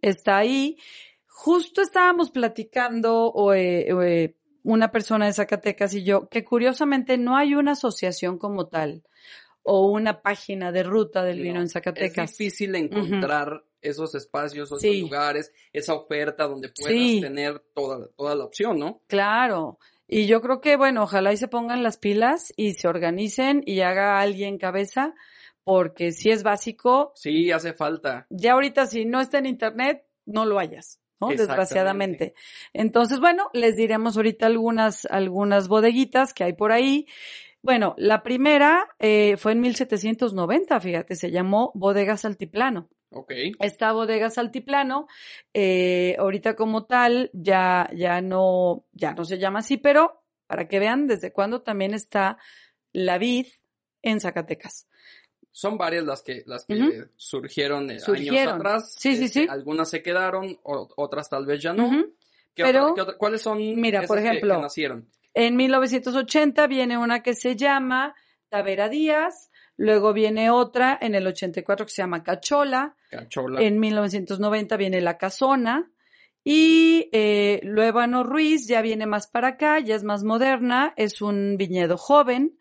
Está 0.00 0.38
ahí. 0.38 0.78
Justo 1.26 1.82
estábamos 1.82 2.30
platicando 2.30 3.26
o, 3.26 3.52
eh, 3.52 3.92
o, 3.92 4.02
eh, 4.02 4.36
una 4.62 4.90
persona 4.90 5.26
de 5.26 5.34
Zacatecas 5.34 5.92
y 5.92 6.02
yo, 6.02 6.28
que 6.28 6.42
curiosamente 6.42 7.18
no 7.18 7.36
hay 7.36 7.54
una 7.54 7.72
asociación 7.72 8.38
como 8.38 8.68
tal 8.68 9.04
o 9.62 9.90
una 9.90 10.22
página 10.22 10.72
de 10.72 10.82
ruta 10.82 11.24
del 11.24 11.42
vino 11.42 11.56
No, 11.56 11.60
en 11.60 11.68
Zacatecas. 11.68 12.30
Es 12.30 12.38
difícil 12.38 12.74
encontrar 12.74 13.64
esos 13.82 14.14
espacios, 14.14 14.68
esos 14.68 14.80
Sí. 14.80 15.00
lugares, 15.00 15.52
esa 15.72 15.94
oferta 15.94 16.46
donde 16.46 16.68
puedas 16.70 16.92
Sí. 16.92 17.20
tener 17.20 17.60
toda, 17.74 18.08
toda 18.16 18.34
la 18.34 18.44
opción, 18.44 18.78
¿no? 18.78 19.02
Claro. 19.06 19.78
Y 20.08 20.26
yo 20.26 20.40
creo 20.40 20.60
que, 20.60 20.76
bueno, 20.76 21.02
ojalá 21.02 21.32
y 21.32 21.36
se 21.36 21.48
pongan 21.48 21.82
las 21.82 21.98
pilas 21.98 22.52
y 22.56 22.74
se 22.74 22.86
organicen 22.88 23.62
y 23.66 23.80
haga 23.80 24.20
alguien 24.20 24.58
cabeza, 24.58 25.14
porque 25.64 26.12
si 26.12 26.30
es 26.30 26.42
básico, 26.44 27.12
Sí, 27.16 27.50
hace 27.50 27.72
falta. 27.72 28.26
ya 28.30 28.52
ahorita 28.52 28.86
si 28.86 29.04
no 29.04 29.20
está 29.20 29.38
en 29.38 29.46
internet, 29.46 30.04
no 30.24 30.44
lo 30.44 30.58
hayas, 30.60 31.00
¿no? 31.20 31.28
Desgraciadamente. 31.28 32.34
Entonces, 32.72 33.18
bueno, 33.18 33.48
les 33.52 33.74
diremos 33.76 34.16
ahorita 34.16 34.46
algunas, 34.46 35.06
algunas 35.06 35.66
bodeguitas 35.68 36.32
que 36.34 36.44
hay 36.44 36.52
por 36.52 36.70
ahí. 36.72 37.06
Bueno, 37.62 37.94
la 37.98 38.22
primera 38.22 38.88
eh, 39.00 39.36
fue 39.38 39.52
en 39.52 39.60
1790, 39.60 40.78
fíjate, 40.80 41.16
se 41.16 41.32
llamó 41.32 41.72
Bodegas 41.74 42.24
Altiplano. 42.24 42.88
Ok. 43.18 43.32
Esta 43.60 43.92
bodega 43.92 44.30
Saltiplano, 44.30 45.06
eh, 45.54 46.16
ahorita 46.18 46.54
como 46.56 46.84
tal, 46.84 47.30
ya, 47.32 47.88
ya 47.94 48.20
no, 48.20 48.84
ya 48.92 49.14
no 49.14 49.24
se 49.24 49.38
llama 49.38 49.60
así, 49.60 49.76
pero 49.76 50.22
para 50.46 50.68
que 50.68 50.78
vean 50.78 51.06
desde 51.06 51.32
cuándo 51.32 51.62
también 51.62 51.94
está 51.94 52.38
la 52.92 53.18
vid 53.18 53.46
en 54.02 54.20
Zacatecas. 54.20 54.86
Son 55.50 55.78
varias 55.78 56.04
las 56.04 56.22
que, 56.22 56.42
las 56.46 56.66
que 56.66 57.06
surgieron, 57.16 57.90
eh, 57.90 57.98
Surgieron. 58.00 58.38
años 58.38 58.52
atrás. 58.54 58.94
Sí, 58.98 59.16
sí, 59.16 59.24
Este, 59.24 59.40
sí. 59.40 59.46
Algunas 59.48 59.88
se 59.88 60.02
quedaron, 60.02 60.58
o- 60.62 60.88
otras 60.96 61.30
tal 61.30 61.46
vez 61.46 61.62
ya 61.62 61.72
no. 61.72 61.86
Ujú. 61.86 62.14
¿Qué 62.54 62.62
Pero- 62.62 62.82
otra- 62.90 62.94
qué 62.94 63.00
otra- 63.00 63.16
¿Cuáles 63.18 63.40
son 63.42 63.58
Mira, 63.80 64.02
por 64.02 64.18
esas 64.18 64.30
que- 64.30 64.36
ejemplo, 64.36 64.54
que 64.56 64.62
nacieron? 64.62 65.08
En 65.32 65.56
1980 65.56 66.66
viene 66.66 66.98
una 66.98 67.22
que 67.22 67.34
se 67.34 67.56
llama 67.56 68.14
Tavera 68.50 68.88
Díaz, 68.88 69.50
luego 69.76 70.12
viene 70.12 70.50
otra 70.50 70.98
en 71.00 71.14
el 71.14 71.26
84 71.26 71.86
que 71.86 71.92
se 71.92 72.02
llama 72.02 72.22
Cachola, 72.22 72.96
Cachola. 73.10 73.62
en 73.62 73.78
1990 73.78 74.76
viene 74.76 75.00
La 75.00 75.18
Casona 75.18 75.90
y 76.44 77.08
eh, 77.12 77.60
Luébano 77.64 78.22
Ruiz 78.22 78.68
ya 78.68 78.80
viene 78.80 79.06
más 79.06 79.26
para 79.26 79.48
acá, 79.48 79.80
ya 79.80 79.96
es 79.96 80.04
más 80.04 80.22
moderna, 80.22 80.94
es 80.96 81.20
un 81.20 81.56
viñedo 81.56 81.96
joven, 81.96 82.56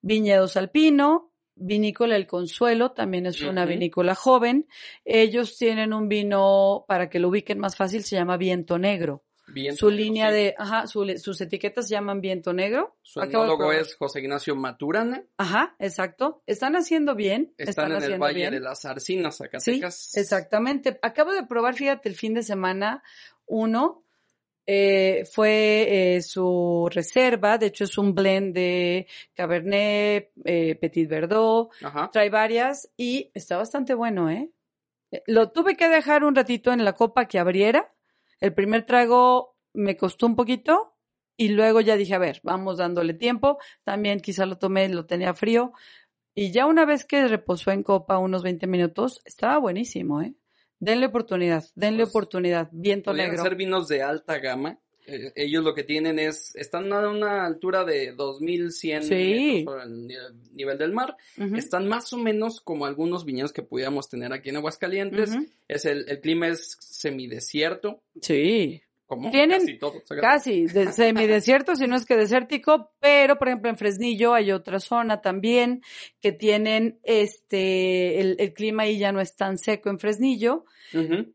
Viñedos 0.00 0.56
Alpino, 0.56 1.32
Vinícola 1.56 2.16
El 2.16 2.26
Consuelo, 2.26 2.92
también 2.92 3.26
es 3.26 3.42
una 3.42 3.64
vinícola 3.64 4.14
joven. 4.14 4.68
Ellos 5.04 5.58
tienen 5.58 5.92
un 5.92 6.08
vino, 6.08 6.84
para 6.86 7.10
que 7.10 7.18
lo 7.18 7.28
ubiquen 7.28 7.58
más 7.58 7.76
fácil, 7.76 8.04
se 8.04 8.16
llama 8.16 8.36
Viento 8.36 8.78
Negro. 8.78 9.24
Su 9.76 9.90
línea 9.90 10.28
sí. 10.28 10.34
de, 10.34 10.54
ajá, 10.58 10.86
su- 10.86 11.06
sus 11.18 11.40
etiquetas 11.40 11.88
se 11.88 11.94
llaman 11.94 12.20
Viento 12.20 12.52
Negro. 12.52 12.96
Su 13.02 13.20
probar. 13.70 13.76
es 13.80 13.94
José 13.96 14.20
Ignacio 14.20 14.54
Maturana. 14.56 15.22
Ajá, 15.36 15.74
exacto. 15.78 16.42
Están 16.46 16.76
haciendo 16.76 17.14
bien. 17.14 17.54
Están, 17.58 17.86
en 17.86 17.92
el 17.92 17.98
haciendo 17.98 18.24
Valle 18.24 18.36
bien. 18.38 18.50
de 18.52 18.60
las 18.60 18.84
Arcinas, 18.84 19.36
Sí, 19.36 19.44
Zacatecas. 19.44 20.16
exactamente. 20.16 20.98
Acabo 21.02 21.32
de 21.32 21.44
probar, 21.46 21.74
fíjate, 21.74 22.08
el 22.08 22.14
fin 22.14 22.34
de 22.34 22.42
semana 22.42 23.02
uno. 23.46 24.04
eh, 24.70 25.24
fue 25.32 26.16
eh, 26.16 26.20
su 26.20 26.90
reserva, 26.92 27.56
de 27.56 27.68
hecho 27.68 27.84
es 27.84 27.96
un 27.96 28.14
blend 28.14 28.54
de 28.54 29.06
Cabernet, 29.32 30.30
eh, 30.44 30.74
Petit 30.74 31.08
Verdot, 31.08 31.70
Ajá. 31.82 32.10
trae 32.12 32.28
varias 32.28 32.90
y 32.96 33.30
está 33.32 33.56
bastante 33.56 33.94
bueno, 33.94 34.28
¿eh? 34.30 34.50
Eh, 35.10 35.22
Lo 35.26 35.52
tuve 35.52 35.74
que 35.74 35.88
dejar 35.88 36.22
un 36.22 36.34
ratito 36.34 36.70
en 36.70 36.84
la 36.84 36.92
copa 36.92 37.26
que 37.26 37.38
abriera. 37.38 37.90
El 38.40 38.54
primer 38.54 38.84
trago 38.84 39.56
me 39.72 39.96
costó 39.96 40.26
un 40.26 40.36
poquito 40.36 40.96
y 41.36 41.48
luego 41.50 41.80
ya 41.80 41.96
dije, 41.96 42.14
a 42.14 42.18
ver, 42.18 42.40
vamos 42.42 42.78
dándole 42.78 43.14
tiempo. 43.14 43.58
También 43.84 44.20
quizá 44.20 44.46
lo 44.46 44.58
tomé, 44.58 44.88
lo 44.88 45.06
tenía 45.06 45.34
frío. 45.34 45.72
Y 46.34 46.52
ya 46.52 46.66
una 46.66 46.84
vez 46.84 47.04
que 47.04 47.26
reposó 47.26 47.70
en 47.70 47.82
copa 47.82 48.18
unos 48.18 48.42
20 48.42 48.66
minutos, 48.66 49.20
estaba 49.24 49.58
buenísimo, 49.58 50.22
¿eh? 50.22 50.34
Denle 50.80 51.06
oportunidad, 51.06 51.64
denle 51.74 52.04
Pues, 52.04 52.10
oportunidad. 52.10 52.68
Viento 52.70 53.12
negro. 53.12 53.42
ser 53.42 53.56
vinos 53.56 53.88
de 53.88 54.02
alta 54.02 54.38
gama. 54.38 54.78
Eh, 55.10 55.32
ellos 55.36 55.64
lo 55.64 55.74
que 55.74 55.84
tienen 55.84 56.18
es, 56.18 56.54
están 56.54 56.92
a 56.92 57.08
una 57.08 57.46
altura 57.46 57.84
de 57.84 58.12
2100 58.12 59.02
Sí. 59.04 59.08
metros 59.14 59.64
sobre 59.64 59.82
el 59.84 60.06
ni- 60.06 60.14
nivel 60.52 60.76
del 60.78 60.92
mar. 60.92 61.16
Están 61.56 61.88
más 61.88 62.12
o 62.12 62.18
menos 62.18 62.60
como 62.60 62.84
algunos 62.86 63.24
viñedos 63.24 63.52
que 63.52 63.62
pudiéramos 63.62 64.08
tener 64.08 64.32
aquí 64.32 64.50
en 64.50 64.56
Aguascalientes. 64.56 65.30
Es 65.66 65.84
el, 65.86 66.08
el 66.08 66.20
clima 66.20 66.48
es 66.48 66.76
semidesierto, 66.80 68.02
Sí, 68.20 68.82
como 69.08 69.30
Tienen 69.30 69.60
casi 69.60 69.78
todo. 69.78 70.02
Casi, 70.20 70.66
de 70.66 70.92
semidesierto, 70.92 71.74
si 71.74 71.86
no 71.86 71.96
es 71.96 72.04
que 72.04 72.14
desértico, 72.14 72.92
pero 73.00 73.38
por 73.38 73.48
ejemplo 73.48 73.70
en 73.70 73.78
Fresnillo 73.78 74.34
hay 74.34 74.52
otra 74.52 74.80
zona 74.80 75.22
también 75.22 75.82
que 76.20 76.30
tienen 76.30 77.00
este, 77.04 78.20
el, 78.20 78.36
el 78.38 78.52
clima 78.52 78.82
ahí 78.82 78.98
ya 78.98 79.10
no 79.10 79.22
es 79.22 79.34
tan 79.34 79.56
seco 79.56 79.88
en 79.88 79.98
Fresnillo, 79.98 80.66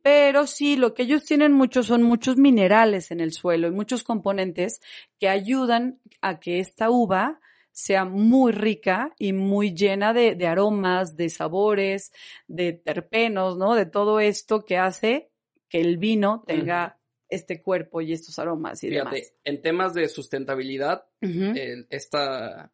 pero 0.02 0.48
sí, 0.48 0.76
lo 0.76 0.94
que 0.94 1.04
ellos 1.04 1.26
tienen 1.26 1.52
mucho 1.52 1.84
son 1.84 2.04
muchos 2.04 2.38
minerales 2.38 3.12
en 3.12 3.20
el 3.20 3.34
suelo 3.34 3.68
y 3.68 3.72
muchos 3.72 4.04
componentes 4.04 4.80
que 5.20 5.28
ayudan 5.28 6.00
a 6.22 6.40
que 6.40 6.60
esta 6.60 6.90
uva 6.90 7.40
sea 7.72 8.06
muy 8.06 8.52
rica 8.52 9.14
y 9.18 9.34
muy 9.34 9.74
llena 9.74 10.14
de, 10.14 10.36
de 10.36 10.48
aromas, 10.48 11.18
de 11.18 11.30
sabores, 11.30 12.12
de 12.48 12.74
terpenos, 12.74 13.58
¿no? 13.58 13.74
De 13.74 13.88
todo 13.88 14.20
esto 14.20 14.64
que 14.64 14.78
hace 14.78 15.32
que 15.70 15.82
el 15.82 15.98
vino 15.98 16.44
tenga 16.46 17.00
este 17.34 17.62
cuerpo 17.62 18.02
y 18.02 18.14
estos 18.14 18.38
aromas 18.40 18.84
y 18.84 18.90
Fíjate, 18.90 19.36
en 19.44 19.62
temas 19.62 19.94
de 19.94 20.08
sustentabilidad, 20.10 21.06
demás. 21.22 21.58
Esta 21.90 22.72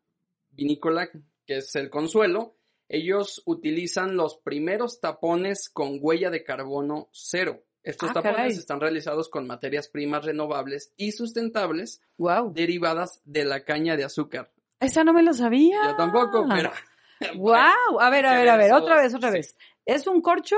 vinícola, 0.52 1.10
que 1.46 1.58
es 1.58 1.76
el 1.76 1.90
Consuelo, 1.90 2.56
ellos 2.88 3.42
utilizan 3.46 4.16
los 4.16 4.38
primeros 4.38 5.00
tapones 5.00 5.70
con 5.70 6.00
huella 6.02 6.30
de 6.30 6.44
carbono 6.44 7.10
cero. 7.12 7.64
Estos 7.84 8.10
Ah, 8.10 8.14
tapones 8.16 8.36
caray. 8.38 8.52
están 8.52 8.80
realizados 8.82 9.30
con 9.30 9.48
materias 9.48 9.88
primas 9.88 10.26
renovables 10.26 10.94
y 10.98 11.12
sustentables 11.14 12.02
Wow. 12.18 12.54
derivadas 12.54 13.22
de 13.24 13.46
la 13.46 13.64
caña 13.64 13.96
de 13.96 14.04
azúcar. 14.04 14.52
Esa 14.80 15.04
no 15.04 15.14
me 15.14 15.24
lo 15.24 15.34
sabía. 15.34 15.80
Yo 15.86 15.96
tampoco, 15.96 16.46
pero... 16.50 16.72
Wow. 17.36 18.00
A 18.00 18.10
ver, 18.10 18.26
a 18.26 18.38
ver, 18.38 18.50
a 18.50 18.56
ver, 18.58 18.72
otra 18.74 18.96
vez, 19.02 19.14
otra 19.14 19.30
sí. 19.30 19.38
vez. 19.38 19.58
¿Es 19.86 20.08
un 20.08 20.22
corcho? 20.22 20.56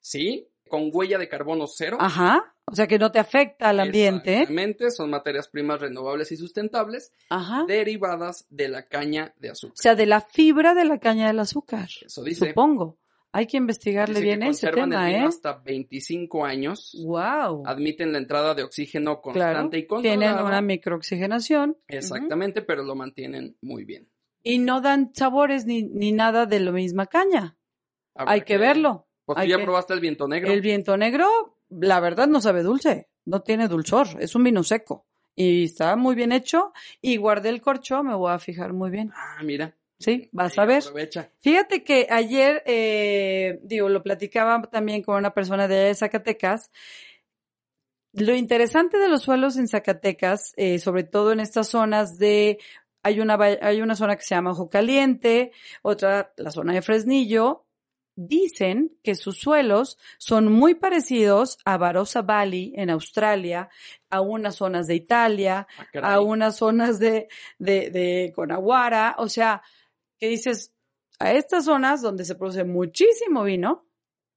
Sí, 0.00 0.48
con 0.68 0.90
huella 0.92 1.16
de 1.18 1.28
carbono 1.28 1.66
cero. 1.66 1.96
Ajá. 2.00 2.53
O 2.66 2.74
sea 2.74 2.86
que 2.86 2.98
no 2.98 3.12
te 3.12 3.18
afecta 3.18 3.68
al 3.68 3.80
ambiente. 3.80 4.32
Exactamente, 4.32 4.90
son 4.90 5.10
materias 5.10 5.48
primas 5.48 5.80
renovables 5.80 6.32
y 6.32 6.36
sustentables 6.36 7.12
Ajá. 7.28 7.64
derivadas 7.68 8.46
de 8.50 8.68
la 8.68 8.86
caña 8.86 9.34
de 9.38 9.50
O 9.50 9.52
azúcar. 9.52 9.76
sea, 9.76 9.94
de 9.94 10.06
la 10.06 10.20
fibra 10.22 10.74
de 10.74 10.84
la 10.84 10.98
caña 10.98 11.26
del 11.26 11.38
azúcar. 11.40 11.88
Eso 12.04 12.22
dice. 12.22 12.48
Supongo. 12.48 12.98
Hay 13.36 13.48
que 13.48 13.56
investigarle 13.56 14.14
Dice 14.20 14.24
bien 14.26 14.40
que 14.40 14.48
ese 14.50 14.70
tema, 14.70 15.10
el 15.10 15.16
¿eh? 15.16 15.24
hasta 15.26 15.54
25 15.58 16.44
años. 16.44 16.96
Wow. 17.04 17.64
Admiten 17.66 18.12
la 18.12 18.18
entrada 18.18 18.54
de 18.54 18.62
oxígeno 18.62 19.20
Claro. 19.20 19.22
constante 19.22 19.78
y 19.78 19.86
controlada. 19.88 20.20
Tienen 20.20 20.44
una 20.46 20.60
microoxigenación. 20.62 21.76
Exactamente, 21.88 22.62
pero 22.62 22.84
lo 22.84 22.94
mantienen 22.94 23.56
muy 23.60 23.84
bien. 23.84 24.08
Y 24.44 24.58
no 24.58 24.80
dan 24.80 25.10
sabores 25.14 25.66
ni, 25.66 25.82
ni 25.82 26.12
nada 26.12 26.46
de 26.46 26.60
la 26.60 26.70
misma 26.70 27.06
caña. 27.06 27.56
Habrá 28.14 28.32
Hay 28.34 28.42
que 28.42 28.56
verlo. 28.56 29.08
Pues 29.24 29.38
tú 29.40 29.46
ya 29.46 29.56
que- 29.58 29.64
probaste 29.64 29.94
el 29.94 30.00
viento 30.00 30.28
negro. 30.28 30.52
El 30.52 30.60
viento 30.60 30.96
negro, 30.96 31.53
la 31.70 32.00
verdad, 32.00 32.28
no 32.28 32.40
sabe 32.40 32.62
dulce. 32.62 33.08
No 33.24 33.42
tiene 33.42 33.68
dulzor. 33.68 34.08
Es 34.20 34.34
un 34.34 34.44
vino 34.44 34.62
seco. 34.62 35.06
Y 35.34 35.64
está 35.64 35.96
muy 35.96 36.14
bien 36.14 36.32
hecho. 36.32 36.72
Y 37.00 37.16
guardé 37.16 37.48
el 37.48 37.60
corcho, 37.60 38.02
me 38.02 38.14
voy 38.14 38.32
a 38.32 38.38
fijar 38.38 38.72
muy 38.72 38.90
bien. 38.90 39.10
Ah, 39.14 39.42
mira. 39.42 39.74
Sí, 39.98 40.28
vas 40.32 40.58
a 40.58 40.66
ver. 40.66 40.82
Aprovecha. 40.82 41.30
Fíjate 41.40 41.84
que 41.84 42.06
ayer, 42.10 42.62
eh, 42.66 43.60
digo, 43.62 43.88
lo 43.88 44.02
platicaba 44.02 44.60
también 44.62 45.02
con 45.02 45.16
una 45.16 45.32
persona 45.32 45.68
de 45.68 45.94
Zacatecas. 45.94 46.70
Lo 48.12 48.34
interesante 48.34 48.98
de 48.98 49.08
los 49.08 49.22
suelos 49.22 49.56
en 49.56 49.66
Zacatecas, 49.66 50.52
eh, 50.56 50.78
sobre 50.78 51.04
todo 51.04 51.32
en 51.32 51.40
estas 51.40 51.68
zonas 51.68 52.18
de, 52.18 52.58
hay 53.02 53.20
una, 53.20 53.38
hay 53.40 53.82
una 53.82 53.96
zona 53.96 54.16
que 54.16 54.22
se 54.22 54.34
llama 54.34 54.52
Ojo 54.52 54.68
Caliente, 54.68 55.52
otra, 55.82 56.32
la 56.36 56.50
zona 56.50 56.74
de 56.74 56.82
Fresnillo, 56.82 57.64
dicen 58.16 58.96
que 59.02 59.14
sus 59.14 59.38
suelos 59.38 59.98
son 60.18 60.52
muy 60.52 60.74
parecidos 60.74 61.58
a 61.64 61.76
Barossa 61.76 62.22
Valley 62.22 62.72
en 62.76 62.90
Australia, 62.90 63.68
a 64.10 64.20
unas 64.20 64.56
zonas 64.56 64.86
de 64.86 64.94
Italia, 64.94 65.66
Ah, 65.94 66.14
a 66.14 66.20
unas 66.20 66.56
zonas 66.56 66.98
de, 66.98 67.28
de, 67.58 67.90
de 67.90 68.32
Conaguara, 68.34 69.16
o 69.18 69.28
sea, 69.28 69.62
que 70.18 70.28
dices, 70.28 70.72
a 71.18 71.32
estas 71.32 71.64
zonas 71.64 72.02
donde 72.02 72.24
se 72.24 72.34
produce 72.34 72.64
muchísimo 72.64 73.44
vino, 73.44 73.86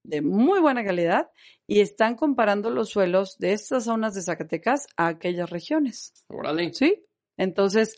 de 0.03 0.21
muy 0.21 0.59
buena 0.59 0.83
calidad, 0.83 1.29
y 1.67 1.81
están 1.81 2.15
comparando 2.15 2.69
los 2.69 2.89
suelos 2.89 3.37
de 3.39 3.53
estas 3.53 3.83
zonas 3.85 4.13
de 4.13 4.21
Zacatecas 4.21 4.87
a 4.95 5.07
aquellas 5.07 5.49
regiones, 5.49 6.13
Órale. 6.29 6.73
¿sí? 6.73 7.05
Entonces, 7.35 7.97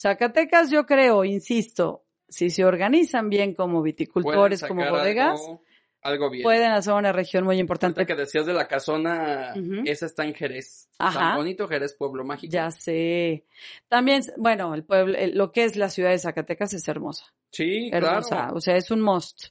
Zacatecas 0.00 0.70
yo 0.70 0.86
creo, 0.86 1.24
insisto, 1.24 2.04
si 2.30 2.48
se 2.48 2.64
organizan 2.64 3.28
bien 3.28 3.52
como 3.54 3.82
viticultores, 3.82 4.62
como 4.64 4.88
bodegas, 4.88 5.40
algo 5.42 5.62
algo 6.02 6.30
bien. 6.30 6.42
pueden 6.44 6.70
hacer 6.72 6.94
una 6.94 7.12
región 7.12 7.44
muy 7.44 7.58
importante. 7.58 8.06
Que 8.06 8.14
decías 8.14 8.46
de 8.46 8.54
la 8.54 8.66
casona, 8.66 9.52
esa 9.84 10.06
está 10.06 10.24
en 10.24 10.32
Jerez. 10.32 10.88
Ajá. 10.98 11.18
Tan 11.18 11.36
bonito 11.36 11.68
Jerez, 11.68 11.94
pueblo 11.94 12.24
mágico. 12.24 12.50
Ya 12.50 12.70
sé. 12.70 13.44
También, 13.88 14.22
bueno, 14.38 14.74
el 14.74 14.84
pueblo, 14.84 15.18
el- 15.18 15.36
lo 15.36 15.52
que 15.52 15.64
es 15.64 15.76
la 15.76 15.90
ciudad 15.90 16.08
de 16.10 16.18
Zacatecas 16.18 16.72
es 16.72 16.88
hermosa. 16.88 17.26
Sí, 17.52 17.90
hermosa. 17.92 18.28
claro. 18.36 18.54
O 18.56 18.60
sea, 18.60 18.76
es 18.76 18.90
un 18.90 19.00
must. 19.02 19.48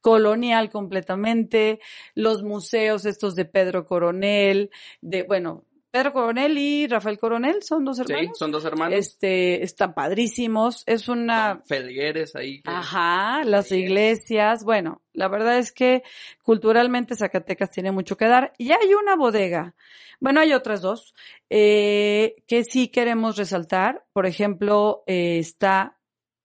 Colonial 0.00 0.70
completamente. 0.70 1.80
Los 2.14 2.42
museos 2.42 3.04
estos 3.04 3.34
de 3.34 3.44
Pedro 3.44 3.84
Coronel, 3.84 4.70
de, 5.00 5.24
bueno, 5.24 5.64
Pedro 5.90 6.12
Coronel 6.12 6.56
y 6.56 6.86
Rafael 6.86 7.18
Coronel 7.18 7.62
son 7.62 7.84
dos 7.84 7.96
Sí, 7.96 8.04
hermanos. 8.08 8.38
son 8.38 8.52
dos 8.52 8.64
hermanos. 8.64 8.98
Este, 8.98 9.62
están 9.64 9.92
padrísimos. 9.94 10.84
Es 10.86 11.08
una, 11.08 11.62
Felgueres 11.66 12.36
ahí. 12.36 12.62
que- 12.62 12.70
Ajá, 12.70 13.42
las 13.44 13.72
iglesias. 13.72 14.64
Bueno, 14.64 15.02
la 15.12 15.28
verdad 15.28 15.58
es 15.58 15.72
que 15.72 16.02
culturalmente 16.42 17.16
Zacatecas 17.16 17.70
tiene 17.70 17.90
mucho 17.92 18.16
que 18.16 18.26
dar. 18.26 18.52
Y 18.56 18.70
hay 18.72 18.94
una 18.94 19.16
bodega. 19.16 19.74
Bueno, 20.20 20.40
hay 20.40 20.52
otras 20.52 20.80
dos 20.82 21.14
eh, 21.48 22.36
que 22.46 22.62
sí 22.64 22.88
queremos 22.88 23.36
resaltar. 23.36 24.04
Por 24.12 24.26
ejemplo, 24.26 25.02
eh, 25.06 25.38
está 25.38 25.98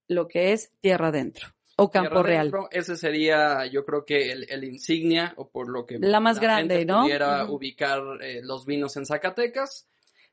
lo 0.07 0.27
que 0.27 0.53
es 0.53 0.71
Tierra 0.81 1.07
Adentro 1.09 1.54
o 1.77 1.91
Campo 1.91 2.23
Real. 2.23 2.51
Ese 2.71 2.95
sería, 2.95 3.65
yo 3.65 3.83
creo 3.83 4.05
que 4.05 4.31
el, 4.31 4.45
el 4.49 4.63
insignia, 4.63 5.33
o 5.37 5.49
por 5.49 5.69
lo 5.69 5.85
que 5.85 5.99
La 5.99 6.19
más 6.19 6.39
grande, 6.39 6.77
gente 6.79 6.91
¿no? 6.91 7.03
pudiera 7.03 7.45
ubicar 7.45 8.01
eh, 8.21 8.41
los 8.43 8.65
vinos 8.65 8.95
en 8.97 9.05
Zacatecas. 9.05 9.87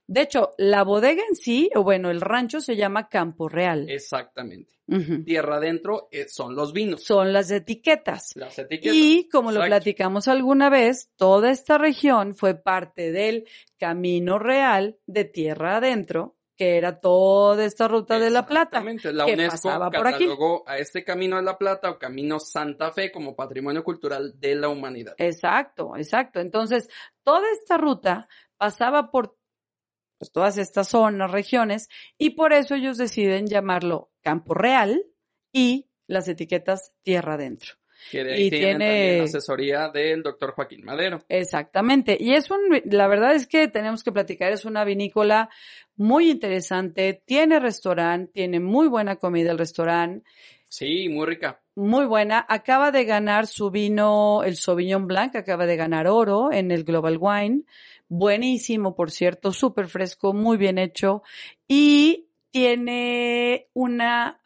De 0.06 0.22
hecho, 0.22 0.52
la 0.58 0.82
bodega 0.82 1.22
en 1.28 1.36
sí, 1.36 1.70
o 1.74 1.82
bueno, 1.82 2.10
el 2.10 2.20
rancho 2.20 2.60
se 2.60 2.76
llama 2.76 3.08
Campo 3.08 3.48
Real. 3.48 3.88
Exactamente. 3.88 4.72
Tierra 5.24 5.56
adentro 5.56 6.08
eh, 6.10 6.26
son 6.28 6.54
los 6.54 6.72
vinos. 6.72 7.02
Son 7.02 7.32
las 7.32 7.50
etiquetas. 7.50 8.32
Las 8.34 8.58
etiquetas. 8.58 8.94
Y 8.94 9.28
como 9.30 9.50
lo 9.50 9.64
platicamos 9.64 10.28
alguna 10.28 10.68
vez, 10.68 11.10
toda 11.16 11.50
esta 11.50 11.78
región 11.78 12.34
fue 12.34 12.56
parte 12.56 13.10
del 13.10 13.46
Camino 13.78 14.38
Real 14.38 14.98
de 15.06 15.24
Tierra 15.24 15.76
Adentro, 15.76 16.36
que 16.62 16.76
era 16.76 17.00
toda 17.00 17.64
esta 17.64 17.88
ruta 17.88 18.20
de 18.20 18.30
la 18.30 18.46
Plata. 18.46 18.78
Exactamente. 18.78 19.12
La 19.12 19.26
que 19.26 19.32
UNESCO 19.32 19.50
pasaba 19.50 19.90
por 19.90 20.06
aquí. 20.06 20.26
catalogó 20.26 20.62
a 20.64 20.78
este 20.78 21.02
Camino 21.02 21.36
de 21.36 21.42
la 21.42 21.58
Plata 21.58 21.90
o 21.90 21.98
Camino 21.98 22.38
Santa 22.38 22.92
Fe 22.92 23.10
como 23.10 23.34
Patrimonio 23.34 23.82
Cultural 23.82 24.38
de 24.38 24.54
la 24.54 24.68
Humanidad. 24.68 25.16
Exacto, 25.18 25.96
exacto. 25.96 26.38
Entonces, 26.38 26.88
toda 27.24 27.50
esta 27.50 27.78
ruta 27.78 28.28
pasaba 28.56 29.10
por 29.10 29.36
pues, 30.18 30.30
todas 30.30 30.56
estas 30.56 30.86
zonas, 30.86 31.32
regiones, 31.32 31.88
y 32.16 32.30
por 32.30 32.52
eso 32.52 32.76
ellos 32.76 32.96
deciden 32.96 33.48
llamarlo 33.48 34.12
Campo 34.20 34.54
Real 34.54 35.04
y 35.50 35.90
las 36.06 36.28
etiquetas 36.28 36.94
Tierra 37.02 37.34
Adentro. 37.34 37.81
Que 38.10 38.24
de 38.24 38.34
ahí 38.34 38.42
Y 38.46 38.50
tiene- 38.50 39.20
asesoría 39.20 39.88
del 39.88 40.22
doctor 40.22 40.52
Joaquín 40.52 40.84
Madero. 40.84 41.20
Exactamente. 41.28 42.16
Y 42.18 42.34
es 42.34 42.50
un, 42.50 42.60
la 42.84 43.06
verdad 43.08 43.34
es 43.34 43.46
que 43.46 43.68
tenemos 43.68 44.02
que 44.02 44.12
platicar, 44.12 44.52
es 44.52 44.64
una 44.64 44.84
vinícola 44.84 45.48
muy 45.96 46.30
interesante, 46.30 47.22
tiene 47.24 47.60
restaurante, 47.60 48.32
tiene 48.32 48.60
muy 48.60 48.88
buena 48.88 49.16
comida 49.16 49.52
el 49.52 49.58
restaurante, 49.58 50.26
Sí, 50.68 51.08
muy 51.10 51.26
rica. 51.26 51.60
muy 51.74 52.06
buena. 52.06 52.44
Acaba 52.48 52.90
de 52.90 53.04
ganar 53.04 53.46
su 53.46 53.70
vino, 53.70 54.42
el 54.42 54.56
Sauvignon 54.56 55.06
Blanc, 55.06 55.36
acaba 55.36 55.66
de 55.66 55.76
ganar 55.76 56.06
oro 56.06 56.50
en 56.50 56.70
el 56.70 56.84
Global 56.84 57.18
Wine. 57.20 57.62
Buenísimo, 58.08 58.94
por 58.94 59.10
cierto, 59.10 59.52
súper 59.52 59.88
fresco, 59.88 60.32
muy 60.34 60.56
bien 60.56 60.78
hecho. 60.78 61.22
Y 61.68 62.26
tiene 62.50 63.68
una 63.74 64.40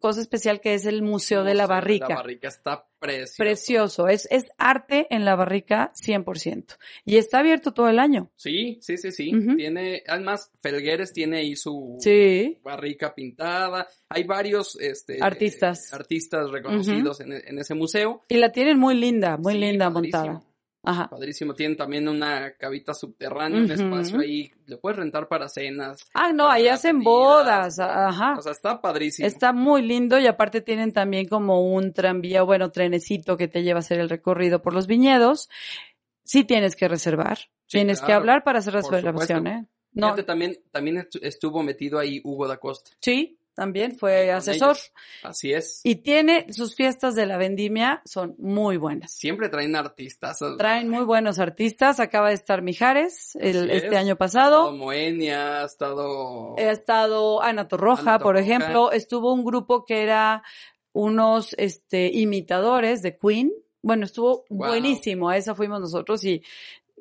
cosa 0.00 0.20
especial 0.20 0.60
que 0.60 0.74
es 0.74 0.86
el 0.86 1.02
Museo 1.02 1.44
de 1.44 1.54
la 1.54 1.64
Museo 1.64 1.74
Barrica. 1.76 2.08
La 2.08 2.14
barrica 2.16 2.48
está 2.48 2.86
preciosa. 2.98 3.34
Precioso, 3.42 4.08
es, 4.08 4.26
es 4.30 4.44
arte 4.58 5.06
en 5.10 5.24
la 5.24 5.34
barrica 5.36 5.92
100%. 5.94 6.76
Y 7.04 7.16
está 7.16 7.40
abierto 7.40 7.72
todo 7.72 7.88
el 7.88 7.98
año. 7.98 8.30
Sí, 8.36 8.78
sí, 8.80 8.96
sí, 8.96 9.12
sí. 9.12 9.34
Ujú. 9.36 9.56
Tiene, 9.56 10.02
además, 10.06 10.50
Felgueres 10.62 11.12
tiene 11.12 11.38
ahí 11.38 11.56
su 11.56 11.96
Sí. 12.00 12.58
barrica 12.62 13.14
pintada. 13.14 13.86
Hay 14.08 14.24
varios 14.24 14.78
este, 14.80 15.18
Artistas. 15.20 15.92
eh, 15.92 15.96
artistas 15.96 16.50
reconocidos 16.50 17.20
en, 17.20 17.32
en 17.32 17.58
ese 17.58 17.74
museo. 17.74 18.22
Y 18.28 18.36
la 18.36 18.52
tienen 18.52 18.78
muy 18.78 18.94
linda, 18.94 19.36
muy 19.36 19.54
Sí, 19.54 19.58
linda 19.60 19.90
padrísimo, 19.90 20.22
montada. 20.24 20.51
Ajá. 20.84 21.08
Padrísimo. 21.08 21.54
Tienen 21.54 21.76
también 21.76 22.08
una 22.08 22.52
cavita 22.54 22.92
subterránea, 22.92 23.60
un 23.60 23.70
espacio 23.70 24.18
ahí. 24.18 24.50
Le 24.66 24.76
puedes 24.78 24.98
rentar 24.98 25.28
para 25.28 25.48
cenas. 25.48 26.04
Ah, 26.12 26.32
no, 26.32 26.48
ahí 26.50 26.66
hacen 26.68 27.02
bodas. 27.04 27.78
Ajá. 27.78 28.34
O 28.36 28.42
sea, 28.42 28.50
está 28.52 28.80
padrísimo. 28.80 29.26
Está 29.28 29.52
muy 29.52 29.82
lindo 29.82 30.18
y 30.18 30.26
aparte 30.26 30.60
tienen 30.60 30.92
también 30.92 31.28
como 31.28 31.62
un 31.72 31.92
tranvía, 31.92 32.42
bueno, 32.42 32.70
trenecito 32.72 33.36
que 33.36 33.46
te 33.48 33.62
lleva 33.62 33.78
a 33.78 33.80
hacer 33.80 34.00
el 34.00 34.08
recorrido 34.08 34.60
por 34.60 34.74
los 34.74 34.86
viñedos. 34.88 35.48
Sí 36.24 36.44
tienes 36.44 36.74
que 36.76 36.88
reservar. 36.88 37.38
Sí, 37.66 37.78
tienes 37.78 38.00
que 38.00 38.12
hablar 38.12 38.42
para 38.44 38.58
hacer 38.58 38.74
por 38.80 38.92
reservación. 38.92 39.46
¿eh? 39.46 39.66
No, 39.92 40.08
Fíjate, 40.08 40.22
también, 40.24 40.58
también 40.70 40.96
estu- 40.96 41.20
estuvo 41.22 41.62
metido 41.62 41.98
ahí 41.98 42.20
Hugo 42.24 42.48
da 42.48 42.56
Costa. 42.58 42.90
sí, 43.00 43.38
también 43.54 43.96
fue 43.98 44.30
asesor. 44.32 44.76
ellos. 44.76 44.92
Así 45.22 45.52
es. 45.52 45.80
Y 45.84 45.96
tiene 45.96 46.46
sus 46.52 46.74
fiestas 46.74 47.14
de 47.14 47.26
la 47.26 47.36
vendimia, 47.36 48.02
son 48.04 48.34
muy 48.38 48.76
buenas. 48.76 49.12
Siempre 49.12 49.48
traen 49.48 49.76
artistas. 49.76 50.38
Traen 50.58 50.88
muy 50.88 51.04
buenos 51.04 51.38
artistas. 51.38 52.00
Acaba 52.00 52.28
de 52.28 52.34
estar 52.34 52.62
Mijares 52.62 53.36
el, 53.36 53.70
este 53.70 53.88
es. 53.88 53.94
año 53.96 54.14
Ha 54.14 54.18
pasado. 54.18 54.56
estado 54.64 54.76
Moenia, 54.76 55.62
ha 55.62 55.64
estado... 55.66 56.54
Ha 56.58 56.70
estado 56.70 57.42
Ana 57.42 57.68
Torroja, 57.68 58.14
Ana 58.14 58.18
por 58.18 58.36
ejemplo. 58.36 58.92
Estuvo 58.92 59.32
un 59.32 59.44
grupo 59.44 59.84
que 59.84 60.02
era 60.02 60.42
unos 60.92 61.54
este, 61.58 62.10
imitadores 62.12 63.02
de 63.02 63.16
Queen. 63.16 63.52
Bueno, 63.82 64.04
estuvo 64.04 64.44
Wow. 64.48 64.68
buenísimo. 64.68 65.28
A 65.28 65.36
esa 65.36 65.54
fuimos 65.54 65.80
nosotros 65.80 66.24
y 66.24 66.42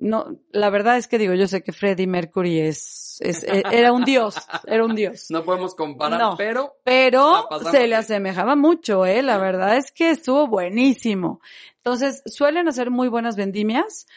no, 0.01 0.35
la 0.51 0.69
verdad 0.71 0.97
es 0.97 1.07
que 1.07 1.17
digo, 1.19 1.33
yo 1.35 1.47
sé 1.47 1.61
que 1.63 1.71
Freddie 1.71 2.07
Mercury 2.07 2.59
es, 2.59 3.17
es, 3.21 3.43
e- 3.43 3.63
era 3.71 3.93
un 3.93 4.03
dios, 4.03 4.35
era 4.65 4.83
un 4.83 4.95
dios. 4.95 5.27
No 5.29 5.43
podemos 5.43 5.75
comparar, 5.75 6.19
No. 6.19 6.35
pero 6.37 6.73
Pero 6.83 7.47
se 7.71 7.87
le 7.87 7.95
asemejaba 7.95 8.55
mucho, 8.55 9.05
eh. 9.05 9.21
La 9.21 9.37
verdad 9.37 9.77
es 9.77 9.91
que 9.91 10.09
estuvo 10.09 10.47
buenísimo. 10.47 11.39
Entonces, 11.77 12.23
suelen 12.25 12.67
hacer 12.67 12.89
muy 12.89 13.09
buenas 13.09 13.35
vendimias, 13.35 14.07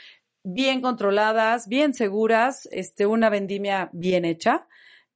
bien 0.43 0.81
controladas, 0.81 1.69
bien 1.69 1.93
seguras, 1.95 2.67
este, 2.73 3.05
una 3.07 3.29
vendimia 3.29 3.91
bien 3.93 4.25
hecha. 4.25 4.67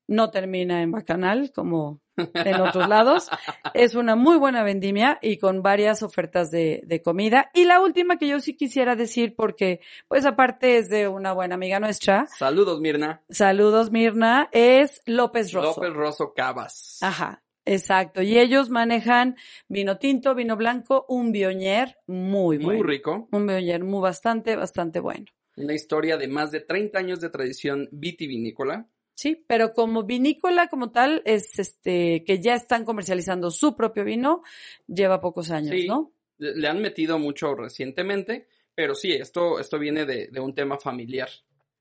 No 0.07 0.31
termina 0.31 0.83
en 0.83 0.90
bacanal 0.92 1.50
como 1.54 2.00
en 2.35 2.61
otros 2.61 2.88
lados. 2.88 3.28
Es 3.74 3.94
una 3.94 4.16
muy 4.16 4.37
buena 4.38 4.62
vendimia 4.62 5.18
y 5.22 5.38
con 5.38 5.62
varias 5.62 6.02
ofertas 6.02 6.50
de, 6.50 6.83
de 6.87 7.00
comida. 7.02 7.50
Y 7.54 7.64
la 7.64 7.81
última 7.81 8.16
que 8.18 8.28
yo 8.28 8.40
sí 8.40 8.57
quisiera 8.57 8.96
decir, 8.96 9.35
porque, 9.37 9.81
pues 10.09 10.24
aparte 10.26 10.78
es 10.78 10.88
de 10.88 11.09
una 11.09 11.33
buena 11.33 11.54
amiga 11.54 11.81
nuestra, 11.81 12.26
saludos 12.38 12.81
Mirna. 12.81 13.22
saludos 13.28 13.90
Mirna, 13.90 14.48
es 14.52 15.00
López 15.07 15.52
Rosso. 15.52 15.81
López 15.81 15.94
Rosso 15.94 16.33
Cabas. 16.35 16.98
Ajá, 17.02 17.42
exacto. 17.64 18.22
Y 18.22 18.38
ellos 18.38 18.70
manejan 18.70 19.37
vino 19.68 19.98
tinto, 19.98 20.35
vino 20.35 20.57
blanco, 20.57 21.04
un 21.09 21.33
bioñer 21.33 21.96
muy 22.07 22.59
Muy 22.59 22.64
bueno. 22.76 22.83
rico. 22.85 23.28
Un 23.33 23.46
bioñer 23.46 23.85
muy 23.85 24.00
bastante, 24.00 24.57
bastante 24.57 25.00
bueno. 25.00 25.26
Una 25.57 25.74
historia 25.74 26.16
de 26.16 26.28
más 26.28 26.52
de 26.52 26.61
30 26.61 26.98
años 26.98 27.20
de 27.20 27.31
tradición 27.31 27.88
vitivinícola. 27.90 28.87
Sí, 29.18 29.44
pero 29.48 29.72
como 29.72 30.04
vinícola 30.04 30.68
como 30.68 30.92
tal, 30.92 31.22
es 31.24 31.59
este, 31.59 32.22
que 32.24 32.40
ya 32.40 32.54
están 32.54 32.85
comercializando 32.85 33.50
su 33.50 33.74
propio 33.74 34.04
vino, 34.04 34.42
lleva 34.87 35.20
pocos 35.20 35.50
años, 35.50 35.74
Sí. 35.74 35.88
¿no? 35.88 36.12
Le 36.38 36.54
le 36.54 36.68
han 36.68 36.81
metido 36.81 37.18
mucho 37.18 37.52
recientemente, 37.57 38.46
pero 38.76 38.94
sí, 38.94 39.11
esto, 39.12 39.59
esto 39.59 39.76
viene 39.76 40.07
de, 40.07 40.28
de 40.28 40.38
un 40.38 40.54
tema 40.54 40.78
familiar. 40.78 41.28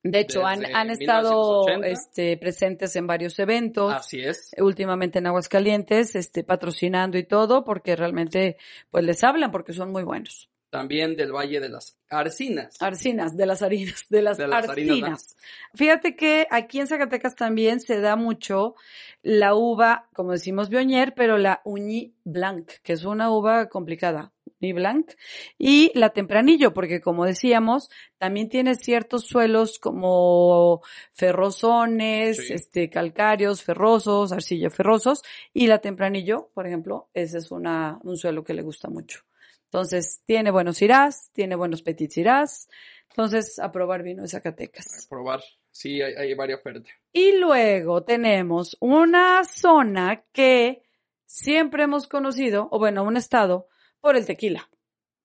De 0.02 0.21
hecho, 0.21 0.43
han, 0.47 0.65
han 0.76 0.89
estado 0.89 1.65
1980. 1.67 1.88
este, 1.89 2.38
presentes 2.38 2.95
en 2.95 3.06
varios 3.06 3.38
eventos. 3.38 3.93
Así 3.93 4.19
es. 4.19 4.50
últimamente 4.58 5.19
en 5.19 5.28
Aguascalientes, 5.28 6.15
este, 6.15 6.43
patrocinando 6.43 7.19
y 7.19 7.23
todo, 7.26 7.63
porque 7.63 7.95
realmente, 7.95 8.58
pues 8.89 9.04
les 9.06 9.23
hablan 9.23 9.52
porque 9.52 9.73
son 9.73 9.91
muy 9.91 10.02
buenos. 10.04 10.50
También 10.69 11.15
del 11.15 11.32
Valle 11.32 11.60
de 11.60 11.69
las 11.69 11.97
Arcinas. 12.10 12.75
Arcinas, 12.82 13.36
de 13.38 13.45
las 13.45 13.62
harinas, 13.62 14.06
de 14.10 14.21
las, 14.21 14.38
De 14.38 14.47
las 14.47 14.67
harinas, 14.69 14.97
arcinas. 15.01 15.38
Fíjate 15.75 16.15
que 16.15 16.45
aquí 16.51 16.80
en 16.80 16.88
Zacatecas 16.88 17.36
también 17.36 17.80
se 17.80 17.99
da 18.01 18.15
mucho 18.15 18.75
la 19.21 19.56
uva, 19.56 20.10
como 20.13 20.32
decimos 20.34 20.69
Bioñer, 20.69 21.13
pero 21.15 21.38
la 21.38 21.62
Uñi 21.65 22.13
Blanc, 22.23 22.69
que 22.84 22.93
es 22.93 23.06
una 23.06 23.32
uva 23.32 23.67
complicada. 23.69 24.34
Uñi 24.62 24.73
Blanc. 24.73 25.12
Y 25.58 25.91
la 25.97 26.10
Tempranillo, 26.10 26.73
porque 26.73 26.99
como 26.99 27.25
decíamos, 27.25 27.89
también 28.17 28.49
tiene 28.49 28.75
ciertos 28.75 29.25
suelos 29.25 29.80
como 29.80 30.82
ferrosones, 31.13 32.38
Sí. 32.47 32.53
este, 32.53 32.89
calcáreos, 32.89 33.63
ferrosos, 33.63 34.32
arcillo 34.32 34.69
ferrosos. 34.69 35.21
Y 35.53 35.67
la 35.67 35.80
Tempranillo, 35.80 36.49
por 36.53 36.67
ejemplo, 36.67 37.10
ese 37.13 37.38
es 37.38 37.51
una, 37.51 37.99
un 38.03 38.17
suelo 38.17 38.43
que 38.43 38.53
le 38.53 38.62
gusta 38.63 38.89
mucho. 38.89 39.21
Entonces, 39.67 40.21
tiene 40.25 40.51
buenos 40.51 40.82
irás, 40.82 41.30
tiene 41.34 41.56
buenos 41.56 41.82
petit 41.82 42.15
irás. 42.17 42.69
Entonces, 43.10 43.60
a 43.60 43.71
probar 43.71 44.03
vino 44.03 44.21
de 44.21 44.30
Zacatecas. 44.30 45.08
Probar. 45.10 45.41
Sí, 45.71 46.01
hay, 46.01 46.13
hay 46.13 46.34
varias 46.34 46.60
ofertas. 46.60 46.91
Y 47.12 47.38
luego 47.38 48.03
tenemos 48.03 48.77
una 48.80 49.43
zona 49.43 50.23
que 50.32 50.84
siempre 51.25 51.84
hemos 51.84 52.08
conocido, 52.08 52.67
o 52.71 52.80
bueno, 52.80 53.03
un 53.03 53.17
estado, 53.17 53.67
por 53.99 54.15
el 54.15 54.25
tequila. 54.25 54.69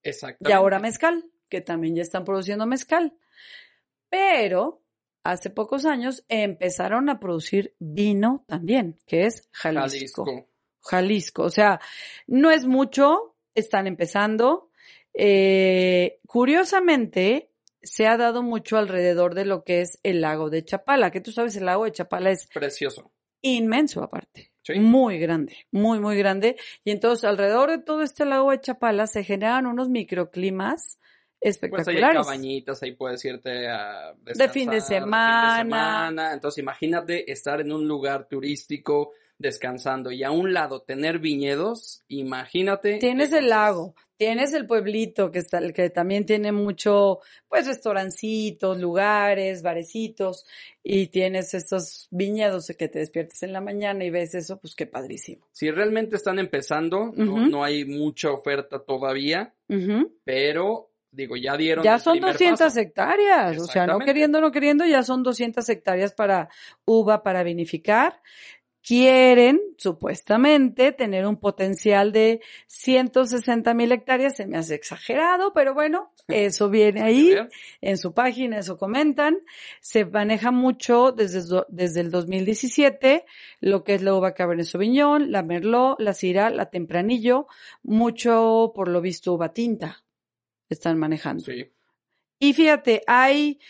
Exactamente. 0.02 0.50
Y 0.50 0.52
ahora 0.52 0.78
mezcal, 0.78 1.24
que 1.48 1.60
también 1.60 1.94
ya 1.94 2.02
están 2.02 2.24
produciendo 2.24 2.66
mezcal. 2.66 3.14
Pero 4.08 4.82
hace 5.22 5.50
pocos 5.50 5.86
años 5.86 6.24
empezaron 6.28 7.08
a 7.08 7.20
producir 7.20 7.74
vino 7.78 8.44
también, 8.46 8.98
que 9.06 9.26
es 9.26 9.48
Jalisco. 9.52 10.24
Jalisco. 10.24 10.48
Jalisco. 10.80 11.42
O 11.44 11.50
sea, 11.50 11.80
no 12.26 12.50
es 12.50 12.66
mucho, 12.66 13.31
están 13.54 13.86
empezando. 13.86 14.70
Eh, 15.14 16.18
curiosamente, 16.26 17.50
se 17.82 18.06
ha 18.06 18.16
dado 18.16 18.42
mucho 18.42 18.76
alrededor 18.78 19.34
de 19.34 19.44
lo 19.44 19.64
que 19.64 19.80
es 19.80 19.98
el 20.02 20.20
lago 20.20 20.50
de 20.50 20.64
Chapala, 20.64 21.10
que 21.10 21.20
tú 21.20 21.32
sabes, 21.32 21.56
el 21.56 21.66
lago 21.66 21.84
de 21.84 21.92
Chapala 21.92 22.30
es 22.30 22.46
Precioso. 22.52 23.12
inmenso 23.42 24.02
aparte. 24.02 24.52
Sí. 24.62 24.78
Muy 24.78 25.18
grande, 25.18 25.56
muy, 25.72 25.98
muy 25.98 26.16
grande. 26.16 26.56
Y 26.84 26.92
entonces 26.92 27.24
alrededor 27.24 27.70
de 27.70 27.78
todo 27.78 28.02
este 28.02 28.24
lago 28.24 28.52
de 28.52 28.60
Chapala 28.60 29.06
se 29.08 29.24
generan 29.24 29.66
unos 29.66 29.88
microclimas 29.88 30.98
Pues 31.00 31.08
ahí 31.42 31.48
hay 31.48 31.50
espectaculares. 31.50 32.22
cabañitas, 32.22 32.82
ahí 32.84 32.92
puedes 32.92 33.24
irte 33.24 33.66
a 33.68 34.14
De 34.22 34.48
fin 34.48 34.70
de 34.70 34.80
semana. 34.80 35.56
semana. 35.58 36.32
Entonces 36.32 36.62
imagínate 36.62 37.30
estar 37.32 37.60
en 37.60 37.72
un 37.72 37.88
lugar 37.88 38.28
turístico 38.28 39.10
descansando 39.42 40.10
y 40.10 40.22
a 40.22 40.30
un 40.30 40.54
lado 40.54 40.80
tener 40.80 41.18
viñedos, 41.18 42.02
imagínate. 42.08 42.96
Tienes 42.98 43.32
el 43.32 43.50
lago, 43.50 43.94
tienes 44.16 44.54
el 44.54 44.66
pueblito 44.66 45.30
que 45.30 45.40
está, 45.40 45.60
que 45.72 45.90
también 45.90 46.24
tiene 46.24 46.52
mucho, 46.52 47.18
pues 47.48 47.66
restaurancitos, 47.66 48.80
lugares, 48.80 49.62
barecitos, 49.62 50.46
y 50.82 51.08
tienes 51.08 51.52
estos 51.52 52.08
viñedos 52.10 52.72
que 52.78 52.88
te 52.88 53.00
despiertas 53.00 53.42
en 53.42 53.52
la 53.52 53.60
mañana 53.60 54.04
y 54.04 54.10
ves 54.10 54.34
eso, 54.34 54.58
pues 54.58 54.74
qué 54.74 54.86
padrísimo. 54.86 55.46
Si 55.52 55.70
realmente 55.70 56.16
están 56.16 56.38
empezando, 56.38 57.12
no, 57.14 57.46
no 57.46 57.64
hay 57.64 57.84
mucha 57.84 58.30
oferta 58.30 58.78
todavía, 58.78 59.52
pero 60.24 60.88
digo, 61.10 61.36
ya 61.36 61.56
dieron 61.56 61.84
Ya 61.84 61.96
el 61.96 62.00
son 62.00 62.14
primer 62.14 62.32
200 62.32 62.58
paso. 62.58 62.80
hectáreas, 62.80 63.58
o 63.58 63.66
sea, 63.66 63.86
no 63.86 63.98
queriendo, 63.98 64.40
no 64.40 64.50
queriendo, 64.50 64.86
ya 64.86 65.02
son 65.02 65.22
200 65.22 65.68
hectáreas 65.68 66.14
para 66.14 66.48
uva 66.86 67.22
para 67.22 67.42
vinificar. 67.42 68.20
Quieren, 68.82 69.60
supuestamente, 69.78 70.92
tener 70.92 71.26
un 71.26 71.36
potencial 71.36 72.10
de 72.12 72.40
160 72.66 73.74
mil 73.74 73.92
hectáreas, 73.92 74.36
se 74.36 74.46
me 74.46 74.58
hace 74.58 74.74
exagerado, 74.74 75.52
pero 75.52 75.72
bueno, 75.72 76.12
eso 76.28 76.68
viene 76.68 77.02
ahí, 77.02 77.34
en 77.80 77.96
su 77.98 78.12
página, 78.12 78.58
eso 78.58 78.78
comentan. 78.78 79.38
Se 79.80 80.04
maneja 80.04 80.50
mucho 80.50 81.12
desde, 81.12 81.40
desde 81.68 82.00
el 82.00 82.10
2017, 82.10 83.24
lo 83.60 83.84
que 83.84 83.94
es 83.94 84.02
la 84.02 84.14
uva 84.14 84.34
Cabernet 84.34 84.66
Sauvignon, 84.66 85.30
la 85.30 85.42
Merlot, 85.42 86.00
la 86.00 86.12
Syrah, 86.12 86.50
la 86.50 86.66
Tempranillo, 86.66 87.46
mucho, 87.82 88.72
por 88.74 88.88
lo 88.88 89.00
visto, 89.00 89.32
uva 89.32 89.52
tinta 89.52 90.02
están 90.72 90.98
manejando. 90.98 91.44
Sí. 91.44 91.70
Y 92.38 92.52
fíjate, 92.54 93.02
hay 93.06 93.60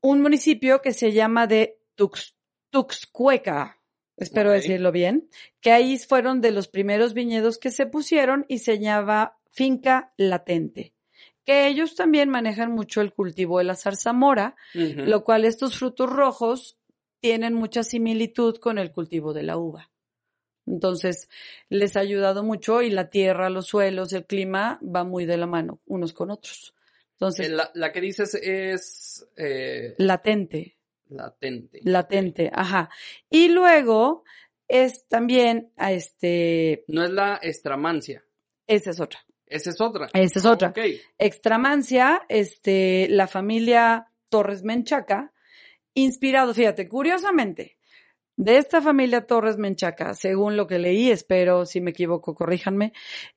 un 0.00 0.20
municipio 0.20 0.80
que 0.82 0.92
se 0.92 1.12
llama 1.12 1.46
de 1.46 1.78
Tux, 1.94 2.34
Tuxcueca, 2.70 3.77
espero 4.18 4.50
decirlo 4.52 4.92
bien, 4.92 5.28
que 5.60 5.72
ahí 5.72 5.98
fueron 5.98 6.40
de 6.40 6.50
los 6.50 6.68
primeros 6.68 7.14
viñedos 7.14 7.58
que 7.58 7.70
se 7.70 7.86
pusieron 7.86 8.44
y 8.48 8.58
se 8.58 8.78
llama 8.78 9.38
Finca 9.50 10.12
Latente, 10.16 10.92
que 11.44 11.66
ellos 11.68 11.94
también 11.94 12.28
manejan 12.28 12.72
mucho 12.72 13.00
el 13.00 13.12
cultivo 13.12 13.58
de 13.58 13.64
la 13.64 13.74
zarzamora, 13.74 14.56
lo 14.74 15.24
cual 15.24 15.44
estos 15.44 15.78
frutos 15.78 16.10
rojos 16.10 16.78
tienen 17.20 17.54
mucha 17.54 17.82
similitud 17.82 18.56
con 18.58 18.78
el 18.78 18.92
cultivo 18.92 19.32
de 19.32 19.42
la 19.42 19.56
uva. 19.56 19.90
Entonces, 20.66 21.28
les 21.70 21.96
ha 21.96 22.00
ayudado 22.00 22.42
mucho 22.42 22.82
y 22.82 22.90
la 22.90 23.08
tierra, 23.08 23.48
los 23.50 23.66
suelos, 23.66 24.12
el 24.12 24.26
clima 24.26 24.78
va 24.84 25.02
muy 25.02 25.24
de 25.24 25.38
la 25.38 25.46
mano 25.46 25.80
unos 25.86 26.12
con 26.12 26.30
otros. 26.30 26.74
Entonces, 27.12 27.48
Eh, 27.48 27.50
La, 27.50 27.70
la 27.74 27.90
que 27.90 28.00
dices 28.00 28.34
es 28.34 29.26
eh, 29.36 29.94
latente, 29.98 30.77
latente. 31.08 31.80
latente, 31.82 32.50
ajá. 32.52 32.90
Y 33.30 33.48
luego 33.48 34.24
es 34.68 35.06
también 35.08 35.72
a 35.76 35.92
este, 35.92 36.84
No 36.88 37.02
es 37.04 37.10
la 37.10 37.36
estramancia. 37.36 38.24
esa 38.66 38.90
es 38.90 39.00
otra. 39.00 39.20
Esa 39.46 39.70
es 39.70 39.80
otra. 39.80 40.08
Esa 40.12 40.38
es 40.38 40.44
otra. 40.44 40.68
Ok. 40.68 40.78
Extramancia, 41.16 42.20
este, 42.28 43.06
la 43.08 43.26
familia 43.26 44.08
Torres 44.28 44.62
Menchaca, 44.62 45.32
inspirado, 45.94 46.52
fíjate, 46.52 46.86
curiosamente, 46.86 47.77
de 48.40 48.56
esta 48.56 48.80
familia 48.80 49.26
Torres 49.26 49.58
Menchaca, 49.58 50.14
según 50.14 50.56
lo 50.56 50.68
que 50.68 50.78
leí, 50.78 51.10
espero 51.10 51.66
si 51.66 51.80
me 51.80 51.90
equivoco, 51.90 52.34
corríjanme, 52.36 52.92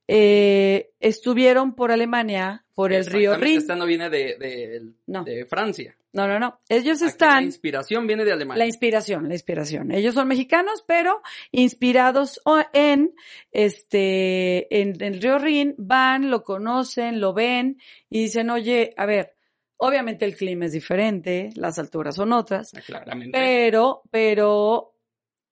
eh, 0.08 0.92
estuvieron 1.00 1.74
por 1.74 1.92
Alemania, 1.92 2.64
por 2.76 2.94
el 2.94 3.06
río 3.08 3.36
Rin. 3.36 3.58
Esta 3.58 3.76
no 3.76 3.86
viene 3.88 4.10
de, 4.12 4.38
de- 4.38 4.82
No. 5.08 5.24
de 5.24 5.46
Francia. 5.46 5.98
No, 6.14 6.28
no, 6.28 6.40
no. 6.40 6.60
Ellos 6.70 6.98
Aquí 6.98 7.06
La 7.06 7.10
están. 7.10 7.44
inspiración 7.46 8.06
viene 8.06 8.26
de 8.26 8.34
Alemania. 8.34 8.60
La 8.60 8.68
inspiración, 8.68 9.28
la 9.28 9.34
inspiración. 9.34 9.92
Ellos 9.92 10.14
son 10.14 10.28
mexicanos, 10.28 10.84
pero 10.86 11.22
inspirados 11.52 12.40
en 12.74 13.14
este, 13.52 14.82
en 14.82 15.02
el 15.02 15.22
río 15.22 15.40
Rin, 15.40 15.74
van, 15.78 16.30
lo 16.30 16.44
conocen, 16.44 17.20
lo 17.22 17.34
ven 17.34 17.78
y 18.10 18.24
dicen, 18.24 18.50
oye, 18.50 18.94
a 18.98 19.06
ver, 19.06 19.36
obviamente 19.78 20.26
el 20.26 20.36
clima 20.36 20.66
es 20.66 20.74
diferente, 20.74 21.50
las 21.56 21.80
alturas 21.80 22.16
son 22.16 22.34
otras, 22.34 22.74
Ah, 22.76 22.82
Claramente. 22.86 23.32
pero, 23.38 24.02
pero 24.12 24.91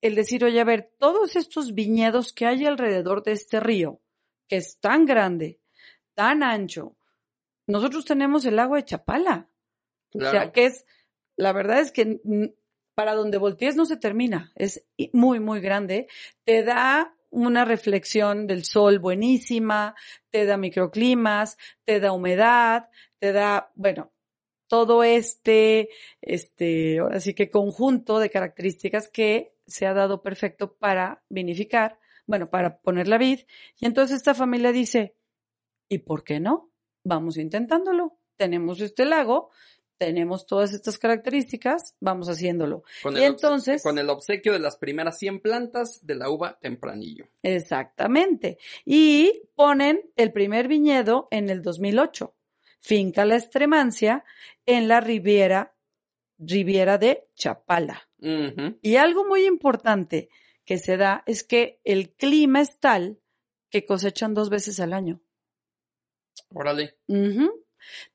el 0.02 0.16
decir, 0.16 0.44
oye, 0.44 0.60
a 0.60 0.66
ver, 0.66 0.92
todos 0.98 1.36
estos 1.36 1.74
viñedos 1.74 2.34
que 2.34 2.46
hay 2.46 2.66
alrededor 2.66 3.24
de 3.24 3.34
este 3.34 3.60
río, 3.60 4.02
que 4.48 4.58
es 4.58 4.80
tan 4.80 5.06
grande, 5.06 5.60
tan 6.14 6.44
ancho, 6.44 6.96
nosotros 7.68 8.06
tenemos 8.06 8.46
el 8.46 8.60
agua 8.60 8.78
de 8.78 8.86
Chapala. 8.86 9.50
Claro. 10.10 10.28
O 10.28 10.32
sea, 10.32 10.52
que 10.52 10.66
es, 10.66 10.86
la 11.36 11.54
verdad 11.54 11.80
es 11.80 11.92
que 11.92 12.20
para 12.96 13.14
donde 13.14 13.38
voltees 13.38 13.76
no 13.76 13.86
se 13.86 13.98
termina, 13.98 14.52
es 14.56 14.84
muy, 15.14 15.40
muy 15.40 15.62
grande, 15.62 16.08
te 16.44 16.64
da 16.64 17.16
una 17.30 17.64
reflexión 17.64 18.48
del 18.48 18.66
sol 18.66 19.00
buenísima, 19.00 19.96
te 20.32 20.46
da 20.46 20.58
microclimas, 20.58 21.58
te 21.86 22.00
da 22.00 22.12
humedad, 22.12 22.90
te 23.20 23.32
da, 23.32 23.72
bueno, 23.76 24.12
todo 24.68 25.04
este, 25.04 25.90
este, 26.22 27.00
ahora 27.00 27.20
sí 27.20 27.34
que 27.34 27.50
conjunto 27.50 28.20
de 28.20 28.30
características 28.30 29.10
que 29.10 29.54
se 29.70 29.86
ha 29.86 29.94
dado 29.94 30.22
perfecto 30.22 30.76
para 30.76 31.24
vinificar, 31.30 32.00
bueno, 32.26 32.48
para 32.50 32.80
poner 32.80 33.08
la 33.08 33.18
vid. 33.18 33.40
Y 33.80 33.86
entonces 33.86 34.18
esta 34.18 34.34
familia 34.34 34.72
dice, 34.72 35.16
¿y 35.88 36.00
por 36.00 36.24
qué 36.24 36.40
no? 36.40 36.72
Vamos 37.04 37.38
intentándolo. 37.38 38.20
Tenemos 38.36 38.82
este 38.82 39.06
lago, 39.06 39.50
tenemos 39.98 40.46
todas 40.46 40.74
estas 40.74 40.98
características, 40.98 41.96
vamos 42.00 42.30
haciéndolo. 42.30 42.84
Con 43.04 43.16
y 43.16 43.20
el 43.20 43.24
entonces- 43.26 43.84
Con 43.84 43.98
el 44.00 44.10
obsequio 44.10 44.54
de 44.54 44.60
las 44.60 44.78
primeras 44.78 45.18
100 45.18 45.42
plantas 45.42 46.06
de 46.06 46.16
la 46.16 46.30
uva 46.30 46.58
tempranillo. 46.60 47.26
Exactamente. 47.44 48.58
Y 48.86 49.44
ponen 49.56 50.02
el 50.16 50.32
primer 50.32 50.68
viñedo 50.68 51.28
en 51.32 51.50
el 51.50 51.62
2008. 51.62 52.34
Finca 52.80 53.26
La 53.26 53.36
Estremancia 53.36 54.24
en 54.66 54.88
la 54.88 55.02
Riviera, 55.02 55.76
Riviera 56.40 56.98
de 56.98 57.28
Chapala. 57.36 58.10
Y 58.82 58.96
algo 58.96 59.26
muy 59.26 59.46
importante 59.46 60.30
que 60.66 60.78
se 60.78 60.98
da 60.98 61.24
es 61.26 61.44
que 61.44 61.80
el 61.84 62.12
clima 62.12 62.62
es 62.62 62.80
tal 62.80 63.20
que 63.70 63.86
cosechan 63.86 64.34
dos 64.34 64.50
veces 64.50 64.80
al 64.80 64.94
año. 64.94 65.22
Órale. 66.54 66.98
Ujú. 67.08 67.66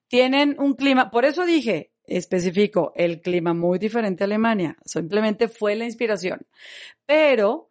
Tienen 0.09 0.57
un 0.59 0.75
clima, 0.75 1.11
por 1.11 1.25
eso 1.25 1.45
dije, 1.45 1.93
especifico, 2.05 2.93
el 2.97 3.21
clima 3.21 3.55
muy 3.55 3.79
diferente 3.79 4.25
a 4.25 4.27
Alemania. 4.27 4.77
Simplemente 4.85 5.49
fue 5.49 5.75
la 5.75 5.85
inspiración. 5.85 6.47
Pero 7.07 7.71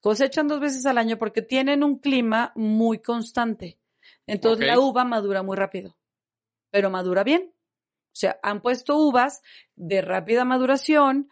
cosechan 0.00 0.48
dos 0.48 0.60
veces 0.60 0.84
al 0.86 0.98
año 0.98 1.18
porque 1.18 1.42
tienen 1.42 1.82
un 1.82 1.98
clima 1.98 2.52
muy 2.54 2.98
constante. 2.98 3.78
Entonces 4.26 4.66
la 4.66 4.78
uva 4.78 5.04
madura 5.04 5.42
muy 5.42 5.56
rápido, 5.56 5.96
pero 6.70 6.90
madura 6.90 7.24
bien. 7.24 7.52
O 8.12 8.14
sea, 8.14 8.38
han 8.42 8.60
puesto 8.60 8.96
uvas 8.96 9.42
de 9.74 10.02
rápida 10.02 10.44
maduración 10.44 11.28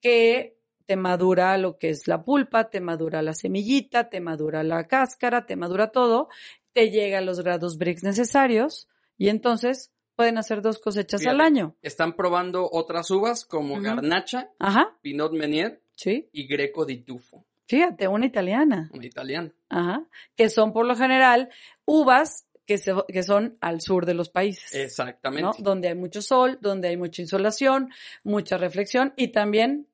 que 0.00 0.58
te 0.86 0.96
madura 0.96 1.56
lo 1.58 1.78
que 1.78 1.90
es 1.90 2.06
la 2.08 2.24
pulpa, 2.24 2.68
te 2.70 2.80
madura 2.80 3.22
la 3.22 3.34
semillita, 3.34 4.10
te 4.10 4.20
madura 4.20 4.62
la 4.62 4.86
cáscara, 4.86 5.46
te 5.46 5.56
madura 5.56 5.92
todo, 5.92 6.28
te 6.72 6.90
llega 6.90 7.18
a 7.18 7.22
los 7.22 7.40
grados 7.40 7.78
Brix 7.78 8.02
necesarios 8.02 8.88
y 9.16 9.28
entonces 9.28 9.92
pueden 10.16 10.38
hacer 10.38 10.60
dos 10.60 10.78
cosechas 10.78 11.24
al 11.26 11.40
año. 11.40 11.76
Están 11.82 12.14
probando 12.14 12.68
otras 12.70 13.10
uvas 13.10 13.44
como. 13.44 13.80
Garnacha, 13.80 14.50
Ajá, 14.58 14.96
Pinot 15.00 15.32
Meunier 15.32 15.82
sí. 15.96 16.28
y 16.32 16.46
Greco 16.46 16.84
di 16.84 16.98
Tufo, 16.98 17.46
Fíjate, 17.66 18.06
una 18.08 18.26
italiana. 18.26 18.90
una 18.92 19.06
italiana. 19.06 19.52
Ajá. 19.70 20.04
Que 20.36 20.50
son 20.50 20.72
por 20.72 20.84
lo 20.84 20.96
general 20.96 21.48
uvas 21.86 22.46
que, 22.66 22.78
se- 22.78 22.94
que 23.08 23.22
son 23.22 23.56
al 23.60 23.80
sur 23.80 24.06
de 24.06 24.14
los 24.14 24.28
países. 24.30 24.74
Exactamente. 24.74 25.42
¿no? 25.42 25.52
Donde 25.58 25.88
hay 25.88 25.94
mucho 25.94 26.22
sol, 26.22 26.58
donde 26.60 26.88
hay 26.88 26.96
mucha 26.96 27.22
insolación, 27.22 27.90
mucha 28.22 28.56
reflexión 28.58 29.12
y 29.16 29.28
también 29.28 29.88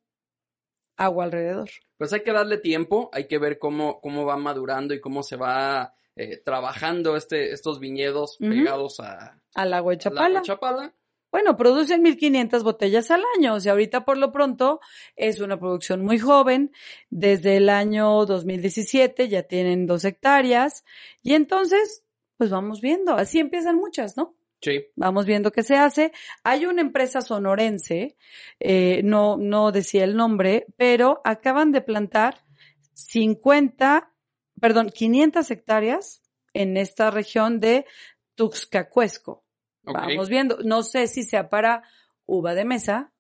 agua 0.97 1.25
alrededor. 1.25 1.71
Pues 1.97 2.13
hay 2.13 2.23
que 2.23 2.33
darle 2.33 2.59
tiempo, 2.59 3.11
hay 3.13 3.27
que 3.27 3.39
ver 3.39 3.59
cómo, 3.59 4.01
cómo 4.01 4.25
va 4.25 4.37
madurando 4.37 4.95
y 4.95 5.01
cómo 5.01 5.23
se 5.23 5.37
va 5.37 5.95
eh, 6.17 6.39
trabajando 6.39 7.17
este, 7.17 7.53
estos 7.53 7.79
viñedos 7.81 8.37
pegados 8.39 9.01
a, 9.01 9.41
Al 9.55 9.73
agua 9.75 9.95
de 9.95 9.97
a 9.97 10.11
la 10.11 10.17
Chapala. 10.17 10.43
Chapala. 10.43 10.95
Bueno, 11.33 11.57
producen 11.57 12.03
1500 12.03 12.65
botellas 12.65 13.11
al 13.13 13.23
año. 13.39 13.55
O 13.55 13.61
sea, 13.61 13.73
ahorita 13.73 14.05
por 14.05 14.19
lo 14.19 14.33
pronto 14.33 14.81
es 15.15 15.39
una 15.41 15.61
producción 15.61 16.05
muy 16.05 16.19
joven. 16.19 16.73
Desde 17.09 17.57
el 17.59 17.69
año 17.69 18.27
2017 18.27 19.29
ya 19.29 19.45
tienen 19.45 19.87
dos 19.87 20.05
hectáreas. 20.05 20.85
Y 21.23 21.35
entonces, 21.35 22.03
pues 22.41 22.49
vamos 22.49 22.81
viendo. 22.81 23.13
Así 23.17 23.39
empiezan 23.39 23.77
muchas, 23.77 24.17
¿no? 24.17 24.35
Sí, 24.63 24.87
Vamos 24.97 25.27
viendo 25.27 25.53
qué 25.53 25.63
se 25.63 25.77
hace. 25.77 26.11
Hay 26.43 26.65
una 26.65 26.81
empresa 26.81 27.21
sonorense, 27.21 28.17
eh, 28.59 29.03
no, 29.05 29.37
no 29.37 29.73
decía 29.73 30.05
el 30.05 30.17
nombre, 30.17 30.65
pero 30.79 31.21
acaban 31.23 31.71
de 31.71 31.83
plantar 31.83 32.43
50, 32.95 34.11
perdón, 34.59 34.89
500 34.89 35.51
hectáreas 35.51 36.23
en 36.55 36.79
esta 36.79 37.11
región 37.11 37.59
de 37.59 37.85
Tuxcacuesco. 38.37 39.45
Vamos 39.83 40.31
viendo. 40.31 40.61
No 40.65 40.83
sé 40.83 41.09
si 41.09 41.25
sea 41.25 41.51
para 41.51 41.83
uva 42.25 42.55
de 42.55 42.65
mesa 42.65 43.13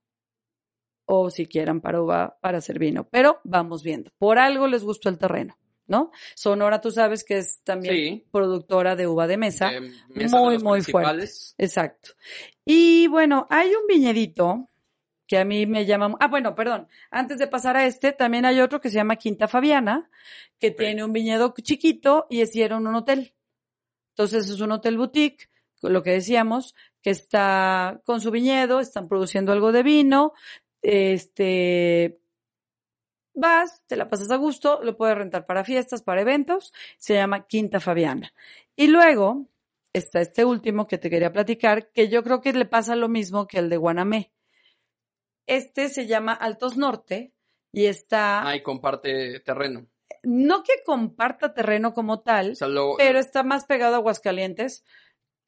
o 1.05 1.29
si 1.29 1.45
quieran 1.45 1.83
para 1.83 2.01
uva 2.01 2.39
para 2.41 2.57
hacer 2.57 2.79
vino, 2.79 3.07
pero 3.07 3.41
vamos 3.45 3.83
viendo. 3.83 4.13
Por 4.17 4.39
algo 4.39 4.67
les 4.67 4.83
gustó 4.83 5.11
el 5.11 5.19
terreno, 5.19 5.59
¿no? 5.91 6.13
Sonora, 6.37 6.81
tú 6.81 6.91
sabes 6.93 7.25
que 7.25 7.39
es 7.39 7.61
también 7.65 7.95
Sí. 7.95 8.25
productora 8.31 8.95
de 8.95 9.09
uva 9.09 9.27
de 9.27 9.37
mesa. 9.37 9.73
Eh, 9.73 9.81
muy, 10.31 10.59
muy 10.59 10.81
principales. 10.81 11.55
Exacto. 11.59 12.11
Y 12.65 13.09
bueno, 13.09 13.47
hay 13.51 13.71
un 13.75 13.87
viñedito 13.89 14.69
que 15.27 15.39
a 15.39 15.45
mí 15.45 15.67
me 15.67 15.87
llama. 15.87 16.17
Ah, 16.21 16.29
bueno, 16.29 16.55
perdón. 16.55 16.87
Antes 17.11 17.39
de 17.39 17.49
pasar 17.49 17.77
a 17.77 17.87
este, 17.87 18.13
también 18.13 18.45
hay 18.47 18.61
otro 18.61 18.81
que 18.81 18.89
se 18.89 18.97
llama 18.97 19.17
Quinta 19.17 19.49
Fabiana, 19.49 20.09
que 20.61 20.71
tiene 20.71 21.05
un 21.05 21.13
viñedo 21.13 21.53
chiquito 21.61 22.27
y 22.31 22.41
hicieron 22.41 22.87
un 22.87 22.95
hotel. 22.95 23.35
Entonces 24.11 24.49
es 24.49 24.61
un 24.61 24.71
hotel 24.73 24.97
boutique, 24.97 25.49
lo 25.83 26.03
que 26.05 26.11
decíamos, 26.13 26.75
que 27.03 27.11
está 27.11 28.01
con 28.05 28.21
su 28.21 28.31
viñedo, 28.31 28.79
están 28.79 29.09
produciendo 29.09 29.53
algo 29.53 29.73
de 29.73 29.83
vino, 29.83 30.35
este, 30.83 32.21
vas, 33.35 33.85
te 33.87 33.97
la 33.97 34.09
pasas 34.09 34.31
a 34.31 34.37
gusto, 34.37 34.81
lo 34.83 34.97
puedes 34.97 35.17
rentar 35.17 35.47
para 35.47 35.65
fiestas, 35.65 36.03
para 36.03 36.21
eventos, 36.21 36.73
se 36.99 37.15
llama 37.15 37.47
Quinta 37.47 37.81
Fabiana. 37.81 38.33
Y 38.77 38.89
luego 38.89 39.47
está 39.93 40.21
este 40.21 40.45
último 40.45 40.87
que 40.87 40.99
te 40.99 41.11
quería 41.11 41.33
platicar, 41.33 41.91
que 41.93 42.09
yo 42.09 42.23
creo 42.23 42.41
que 42.41 42.53
le 42.53 42.65
pasa 42.67 42.97
lo 42.97 43.09
mismo 43.09 43.47
que 43.47 43.59
el 43.59 43.69
de 43.69 43.77
Guanamé. 43.77 44.33
Este 45.47 45.89
se 45.89 46.07
llama 46.07 46.33
Altos 46.33 46.77
Norte 46.77 47.33
y 47.73 47.87
está, 47.87 48.47
Ah, 48.49 48.57
y 48.57 48.63
comparte 48.63 49.41
terreno. 49.41 49.87
no 50.23 50.63
que 50.63 50.75
comparta 50.85 51.55
terreno 51.55 51.93
como 51.93 52.21
tal, 52.21 52.53
O 52.53 52.55
sea, 52.55 52.69
lo- 52.69 52.97
pero 52.97 53.19
está 53.19 53.43
más 53.43 53.65
pegado 53.65 53.95
a 53.95 53.99
Aguascalientes 53.99 54.85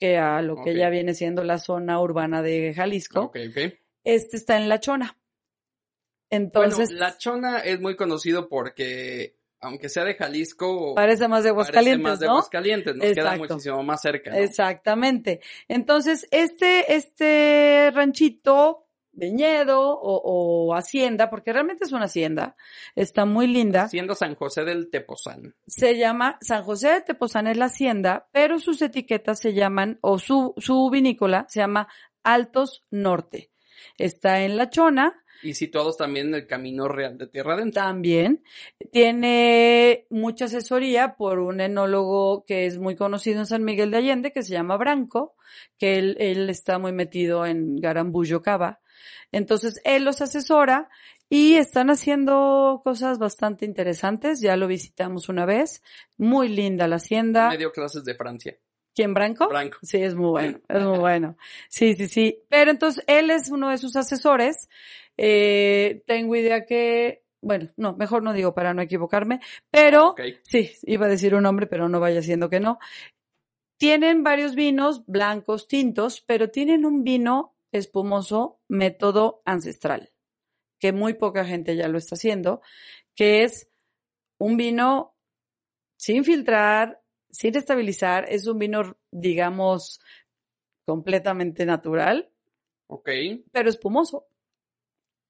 que 0.00 0.18
a 0.18 0.42
lo 0.42 0.56
que 0.64 0.74
ya 0.74 0.88
viene 0.88 1.14
siendo 1.14 1.44
la 1.44 1.58
zona 1.58 2.00
urbana 2.00 2.42
de 2.42 2.72
Jalisco. 2.74 3.20
Ok, 3.24 3.36
ok. 3.50 3.72
Este 4.04 4.36
está 4.36 4.56
en 4.56 4.68
La 4.68 4.80
Chona. 4.80 5.16
Entonces, 6.32 6.88
bueno, 6.88 7.04
La 7.04 7.18
Chona 7.18 7.58
es 7.58 7.78
muy 7.78 7.94
conocido 7.94 8.48
porque, 8.48 9.36
aunque 9.60 9.90
sea 9.90 10.04
de 10.04 10.14
Jalisco, 10.14 10.94
parece 10.94 11.28
más 11.28 11.44
de 11.44 11.50
parece 11.52 11.68
Aguascalientes, 11.68 12.02
más 12.02 12.20
de. 12.20 12.26
Aguascalientes, 12.26 12.96
nos 12.96 13.12
queda 13.12 13.36
muchísimo 13.36 13.82
más 13.82 14.00
cerca. 14.00 14.30
¿no? 14.30 14.38
Exactamente. 14.38 15.40
Entonces, 15.68 16.26
este, 16.30 16.94
este 16.94 17.90
ranchito, 17.94 18.86
viñedo 19.12 19.90
o, 19.90 20.68
o 20.70 20.74
hacienda, 20.74 21.28
porque 21.28 21.52
realmente 21.52 21.84
es 21.84 21.92
una 21.92 22.06
hacienda, 22.06 22.56
está 22.96 23.26
muy 23.26 23.46
linda. 23.46 23.88
Siendo 23.88 24.14
San 24.14 24.34
José 24.34 24.64
del 24.64 24.88
Tepozán. 24.88 25.54
Se 25.66 25.98
llama 25.98 26.38
San 26.40 26.64
José 26.64 26.92
de 26.92 27.00
Tepozán 27.02 27.46
es 27.46 27.58
la 27.58 27.66
hacienda, 27.66 28.30
pero 28.32 28.58
sus 28.58 28.80
etiquetas 28.80 29.38
se 29.38 29.52
llaman, 29.52 29.98
o 30.00 30.18
su, 30.18 30.54
su 30.56 30.88
vinícola 30.88 31.44
se 31.50 31.60
llama 31.60 31.88
Altos 32.22 32.86
Norte. 32.90 33.50
Está 33.98 34.40
en 34.40 34.56
La 34.56 34.70
Chona, 34.70 35.21
Y 35.42 35.54
situados 35.54 35.96
también 35.96 36.28
en 36.28 36.34
el 36.34 36.46
Camino 36.46 36.88
Real 36.88 37.18
de 37.18 37.26
Tierra 37.26 37.54
Adentro. 37.54 37.82
también. 37.82 38.42
Tiene 38.90 40.06
mucha 40.10 40.44
asesoría 40.44 41.16
por 41.16 41.38
un 41.38 41.60
enólogo 41.60 42.44
que 42.44 42.66
es 42.66 42.78
muy 42.78 42.96
conocido 42.96 43.40
en 43.40 43.46
San 43.46 43.64
Miguel 43.64 43.90
de 43.90 43.98
Allende, 43.98 44.32
que 44.32 44.42
se 44.42 44.52
llama 44.52 44.76
Branco, 44.76 45.34
que 45.78 45.98
él, 45.98 46.16
él 46.20 46.48
está 46.50 46.78
muy 46.78 46.92
metido 46.92 47.44
en 47.46 47.76
Garambullo 47.76 48.42
Cava. 48.42 48.80
Entonces, 49.32 49.80
él 49.84 50.04
los 50.04 50.20
asesora 50.20 50.88
y 51.28 51.54
están 51.54 51.88
haciendo 51.88 52.82
cosas 52.84 53.18
bastante 53.18 53.64
interesantes. 53.64 54.40
Ya 54.42 54.56
lo 54.56 54.66
visitamos 54.66 55.30
una 55.30 55.46
vez. 55.46 55.82
Muy 56.18 56.48
linda 56.48 56.86
la 56.86 56.96
hacienda. 56.96 57.48
Medio 57.48 57.72
clases 57.72 58.04
de 58.04 58.14
Francia. 58.14 58.58
¿Quién, 58.94 59.14
Branco? 59.14 59.48
Branco. 59.48 59.78
Sí, 59.80 60.02
es 60.02 60.14
muy 60.14 60.28
bueno, 60.28 60.60
es 60.68 60.82
muy 60.82 60.98
bueno. 60.98 61.38
Sí, 61.70 61.94
sí, 61.94 62.08
sí. 62.08 62.42
Pero 62.50 62.70
entonces 62.70 63.02
él 63.06 63.30
es 63.30 63.50
uno 63.50 63.70
de 63.70 63.78
sus 63.78 63.96
asesores. 63.96 64.68
Eh, 65.16 66.02
tengo 66.06 66.36
idea 66.36 66.64
que, 66.64 67.24
bueno, 67.40 67.70
no, 67.76 67.96
mejor 67.96 68.22
no 68.22 68.32
digo 68.32 68.54
para 68.54 68.74
no 68.74 68.82
equivocarme, 68.82 69.40
pero 69.70 70.14
sí, 70.42 70.72
iba 70.82 71.06
a 71.06 71.10
decir 71.10 71.34
un 71.34 71.42
nombre, 71.42 71.66
pero 71.66 71.88
no 71.88 72.00
vaya 72.00 72.22
siendo 72.22 72.48
que 72.48 72.60
no. 72.60 72.78
Tienen 73.78 74.22
varios 74.22 74.54
vinos 74.54 75.04
blancos, 75.06 75.66
tintos, 75.66 76.20
pero 76.20 76.50
tienen 76.50 76.84
un 76.84 77.02
vino 77.02 77.56
espumoso 77.72 78.60
método 78.68 79.42
ancestral, 79.44 80.12
que 80.78 80.92
muy 80.92 81.14
poca 81.14 81.44
gente 81.44 81.74
ya 81.74 81.88
lo 81.88 81.98
está 81.98 82.14
haciendo, 82.14 82.60
que 83.14 83.42
es 83.42 83.68
un 84.38 84.56
vino 84.56 85.16
sin 85.96 86.24
filtrar, 86.24 87.02
sin 87.30 87.56
estabilizar, 87.56 88.26
es 88.28 88.46
un 88.46 88.58
vino, 88.58 88.96
digamos, 89.10 90.00
completamente 90.84 91.64
natural, 91.64 92.30
Ok. 92.88 93.08
pero 93.52 93.70
espumoso. 93.70 94.26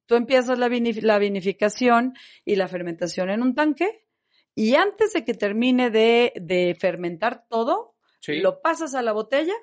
Tú 0.07 0.15
empiezas 0.17 0.59
la, 0.59 0.69
vinif- 0.69 1.03
la 1.03 1.19
vinificación 1.19 2.15
y 2.45 2.57
la 2.57 2.69
fermentación 2.69 3.31
en 3.31 3.43
un 3.43 3.55
tanque 3.55 4.07
y 4.55 4.75
antes 4.75 5.13
de 5.13 5.25
que 5.25 5.35
termine 5.35 5.91
de, 5.91 6.33
de 6.37 6.77
fermentar 6.79 7.47
todo, 7.49 7.95
Sí. 8.21 8.41
lo 8.41 8.61
pasas 8.63 8.95
a 8.95 9.03
la 9.03 9.13
botella 9.13 9.55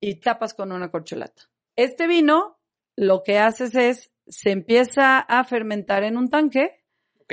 y 0.00 0.16
tapas 0.16 0.52
con 0.52 0.72
una 0.72 0.90
corcholata. 0.90 1.44
Este 1.74 2.06
vino, 2.06 2.58
lo 2.96 3.22
que 3.22 3.38
haces 3.38 3.74
es, 3.74 4.12
se 4.26 4.50
empieza 4.50 5.20
a 5.20 5.42
fermentar 5.44 6.02
en 6.04 6.16
un 6.18 6.28
tanque 6.28 6.84
Ok. 7.20 7.32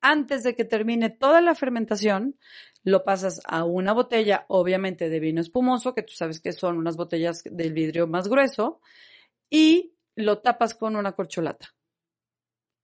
antes 0.00 0.44
de 0.44 0.54
que 0.54 0.64
termine 0.64 1.10
toda 1.10 1.40
la 1.40 1.54
fermentación, 1.56 2.38
lo 2.84 3.02
pasas 3.04 3.40
a 3.44 3.64
una 3.64 3.92
botella, 3.92 4.44
obviamente 4.48 5.08
de 5.08 5.18
vino 5.18 5.40
espumoso, 5.40 5.94
que 5.94 6.04
tú 6.04 6.12
sabes 6.12 6.40
que 6.40 6.52
son 6.52 6.78
unas 6.78 6.96
botellas 6.96 7.42
del 7.44 7.72
vidrio 7.72 8.06
más 8.06 8.28
grueso, 8.28 8.80
y 9.50 9.94
lo 10.18 10.40
tapas 10.40 10.74
con 10.74 10.96
una 10.96 11.12
corcholata. 11.12 11.74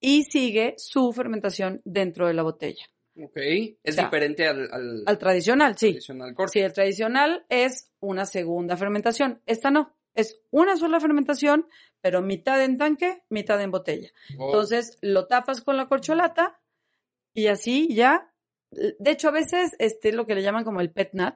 Y 0.01 0.25
sigue 0.25 0.75
su 0.77 1.13
fermentación 1.13 1.81
dentro 1.85 2.27
de 2.29 2.35
la 2.35 2.43
botella. 2.43 2.85
Ok. 3.17 3.37
Es 3.83 3.95
O 3.95 3.97
sea, 3.97 4.05
diferente 4.05 4.47
al, 4.47 4.69
al, 4.73 5.03
Al 5.07 5.19
tradicional, 5.19 5.77
sí. 5.79 5.89
tradicional 5.93 6.35
corte. 6.35 6.53
Sí, 6.53 6.61
el 6.61 6.73
tradicional 6.73 7.45
es 7.49 7.93
una 8.01 8.27
segunda 8.27 8.77
fermentación. 8.77 9.43
Esta 9.47 9.71
no. 9.71 9.97
Es 10.15 10.43
una 10.51 10.77
sola 10.77 11.01
fermentación, 11.01 11.67
pero 12.01 12.23
mitad 12.23 12.63
en 12.63 12.77
tanque, 12.79 13.25
mitad 13.31 13.61
en 13.61 13.71
botella. 13.73 14.11
Oh, 14.39 14.47
Entonces 14.47 14.97
lo 15.01 15.27
tapas 15.27 15.61
con 15.61 15.77
la 15.77 15.87
corcholata 15.89 16.61
y 17.33 17.49
así 17.49 17.93
ya. 17.95 18.33
De 18.71 19.11
hecho, 19.11 19.29
a 19.29 19.33
veces 19.33 19.75
este 19.79 20.11
es 20.11 20.15
lo 20.15 20.27
que 20.27 20.35
le 20.37 20.43
llaman 20.43 20.63
como 20.65 20.81
el 20.81 20.93
pet 20.93 21.11
nut. 21.15 21.35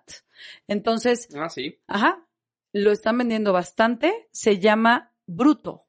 Entonces, 0.68 1.28
Ah, 1.36 1.48
sí. 1.48 1.80
ajá, 1.88 2.24
lo 2.72 2.92
están 2.92 3.18
vendiendo 3.18 3.52
bastante. 3.52 4.28
Se 4.30 4.58
llama 4.60 5.12
Bruto 5.26 5.87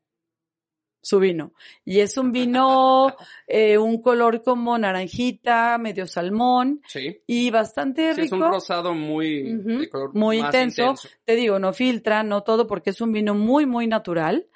su 1.02 1.20
vino. 1.20 1.54
Y 1.86 2.00
es 2.00 2.18
un 2.18 2.32
vino, 2.32 3.16
eh, 3.48 3.78
un 3.78 4.02
color 4.02 4.42
como 4.44 4.78
naranjita, 4.78 5.78
medio 5.78 6.08
salmón 6.08 6.82
Sí. 6.88 7.22
y 7.28 7.50
bastante 7.52 8.04
Sí, 8.14 8.22
es 8.22 8.32
rico. 8.32 8.36
un 8.36 8.52
rosado 8.52 8.94
muy, 8.94 9.44
de 9.54 9.90
color 9.90 10.14
muy 10.14 10.42
más 10.42 10.54
intenso. 10.54 10.96
Te 11.26 11.36
digo, 11.36 11.60
no 11.60 11.74
filtra, 11.74 12.24
no 12.24 12.44
todo, 12.44 12.68
porque 12.68 12.90
es 12.92 13.02
un 13.02 13.12
vino 13.12 13.34
muy, 13.34 13.66
muy 13.66 13.88
natural 13.88 14.48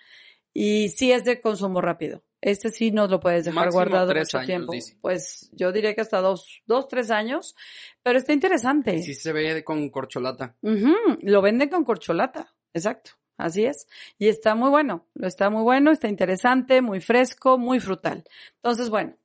y 0.53 0.89
sí 0.89 1.11
es 1.11 1.23
de 1.25 1.39
consumo 1.41 1.81
rápido. 1.81 2.23
Este 2.41 2.71
sí 2.71 2.91
no 2.91 3.07
lo 3.07 3.21
puedes 3.21 3.45
dejar 3.45 3.67
Máximo 3.67 3.79
guardado 3.85 4.09
tres 4.09 4.25
mucho 4.27 4.37
años, 4.39 4.47
tiempo. 4.47 4.73
dice. 4.73 4.97
Pues 4.99 5.49
yo 5.53 5.71
diría 5.71 5.95
que 5.95 6.01
hasta 6.01 6.19
dos, 6.19 6.61
dos, 6.65 6.89
tres 6.89 7.09
años, 7.09 7.55
pero 8.03 8.19
está 8.19 8.33
interesante. 8.33 9.01
Sí 9.01 9.13
se 9.15 9.31
ve 9.31 9.63
con 9.63 9.89
corcholata. 9.89 10.57
Ujú, 10.61 10.93
Lo 11.21 11.41
venden 11.41 11.69
con 11.69 11.85
corcholata, 11.85 12.53
exacto. 12.73 13.11
Así 13.43 13.65
es. 13.65 13.87
Y 14.17 14.29
está 14.29 14.55
muy 14.55 14.69
bueno, 14.69 15.05
está 15.21 15.49
muy 15.49 15.63
bueno, 15.63 15.91
está 15.91 16.07
interesante, 16.07 16.81
muy 16.81 17.01
fresco, 17.01 17.57
muy 17.57 17.81
frutal. 17.81 18.23
Entonces, 18.55 18.89
bueno, 18.89 19.17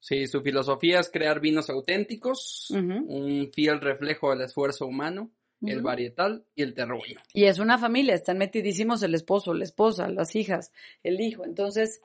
Sí, 0.00 0.26
su 0.26 0.42
filosofía 0.42 1.00
es 1.00 1.08
crear 1.08 1.40
vinos 1.40 1.70
auténticos, 1.70 2.70
un 2.70 3.50
fiel 3.54 3.80
reflejo 3.80 4.28
del 4.28 4.42
esfuerzo 4.42 4.84
humano, 4.84 5.30
el 5.62 5.80
varietal 5.80 6.44
y 6.54 6.62
el 6.62 6.74
terruño. 6.74 7.22
Y 7.32 7.44
es 7.44 7.58
una 7.58 7.78
familia, 7.78 8.14
están 8.14 8.36
metidísimos 8.36 9.02
el 9.02 9.14
esposo, 9.14 9.54
la 9.54 9.64
esposa, 9.64 10.06
las 10.08 10.36
hijas, 10.36 10.72
el 11.02 11.22
hijo. 11.22 11.46
Entonces, 11.46 12.02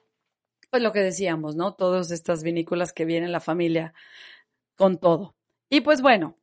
pues 0.70 0.82
lo 0.82 0.93
que 0.93 1.02
decíamos, 1.02 1.58
¿no? 1.58 1.74
Todas 1.74 2.12
estas 2.12 2.41
vinícolas 2.41 2.93
que 2.93 3.04
viene 3.04 3.28
la 3.28 3.41
familia 3.41 3.93
con 4.78 4.97
todo. 4.97 5.36
Y 5.70 5.82
pues 5.82 6.02
bueno, 6.02 6.39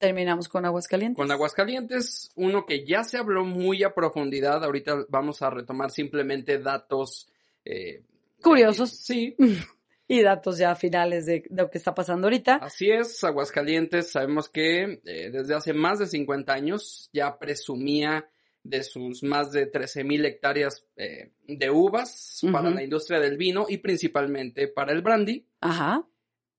terminamos 0.00 0.48
con 0.48 0.64
Aguascalientes. 0.64 1.16
Con 1.16 1.30
Aguascalientes, 1.30 2.32
uno 2.34 2.66
que 2.66 2.84
ya 2.84 3.04
se 3.04 3.18
habló 3.18 3.44
muy 3.44 3.84
a 3.84 3.94
profundidad, 3.94 4.64
ahorita 4.64 5.06
vamos 5.08 5.42
a 5.42 5.50
retomar 5.50 5.90
simplemente 5.92 6.58
datos 6.58 7.28
eh, 7.64 8.02
Curiosos. 8.42 8.92
eh, 8.92 8.96
sí, 9.04 9.36
Y 10.08 10.22
datos 10.22 10.58
ya 10.58 10.74
finales 10.74 11.26
de, 11.26 11.44
de 11.48 11.62
lo 11.62 11.70
que 11.70 11.78
está 11.78 11.94
pasando 11.94 12.26
ahorita. 12.26 12.56
así 12.56 12.90
es. 12.90 13.22
Aguascalientes, 13.22 14.10
sabemos 14.10 14.48
que 14.48 15.00
eh, 15.04 15.30
desde 15.30 15.54
hace 15.54 15.72
más 15.72 16.00
de 16.00 16.06
50 16.06 16.52
años 16.52 17.08
ya 17.12 17.38
presumía 17.38 18.28
de 18.64 18.82
sus 18.82 19.22
más 19.22 19.52
de 19.52 19.66
13 19.66 20.02
mil 20.02 20.24
hectáreas 20.26 20.84
eh, 20.96 21.30
de 21.46 21.70
uvas 21.70 22.40
para 22.52 22.70
la 22.70 22.82
industria 22.82 23.20
del 23.20 23.36
vino 23.36 23.66
y 23.68 23.78
principalmente 23.78 24.66
para 24.66 24.92
el 24.92 25.00
brandy. 25.00 25.46
Ajá. 25.60 26.04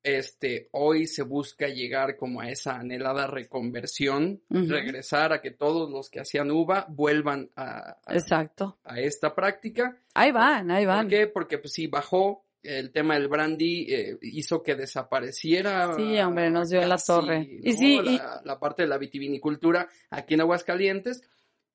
Este, 0.03 0.67
hoy 0.71 1.05
se 1.07 1.23
busca 1.23 1.67
llegar 1.67 2.17
como 2.17 2.41
a 2.41 2.49
esa 2.49 2.77
anhelada 2.79 3.27
reconversión, 3.27 4.41
regresar 4.49 5.33
a 5.33 5.41
que 5.41 5.51
todos 5.51 5.89
los 5.91 6.09
que 6.09 6.19
hacían 6.19 6.49
uva 6.51 6.85
vuelvan 6.89 7.49
a, 7.55 7.97
a- 8.05 8.13
Exacto. 8.13 8.79
a 8.83 8.99
esta 8.99 9.33
práctica. 9.35 9.97
Ahí 10.13 10.31
van, 10.31 10.71
ahí 10.71 10.85
van. 10.85 11.07
¿Por 11.07 11.09
qué? 11.09 11.27
Porque 11.27 11.57
pues 11.57 11.73
sí, 11.73 11.87
bajó 11.87 12.45
el 12.63 12.91
tema 12.91 13.15
del 13.15 13.27
brandy, 13.27 13.87
eh, 13.93 14.17
hizo 14.21 14.61
que 14.61 14.75
desapareciera. 14.75 15.95
Sí, 15.95 16.17
hombre, 16.19 16.49
nos 16.49 16.69
dio 16.69 16.85
la 16.85 16.97
torre. 16.97 17.47
Y 17.63 17.73
sí, 17.73 17.99
y- 18.03 18.19
la 18.43 18.59
parte 18.59 18.83
de 18.83 18.87
la 18.89 18.97
vitivinicultura 18.97 19.87
aquí 20.09 20.33
en 20.35 20.41
Aguascalientes. 20.41 21.21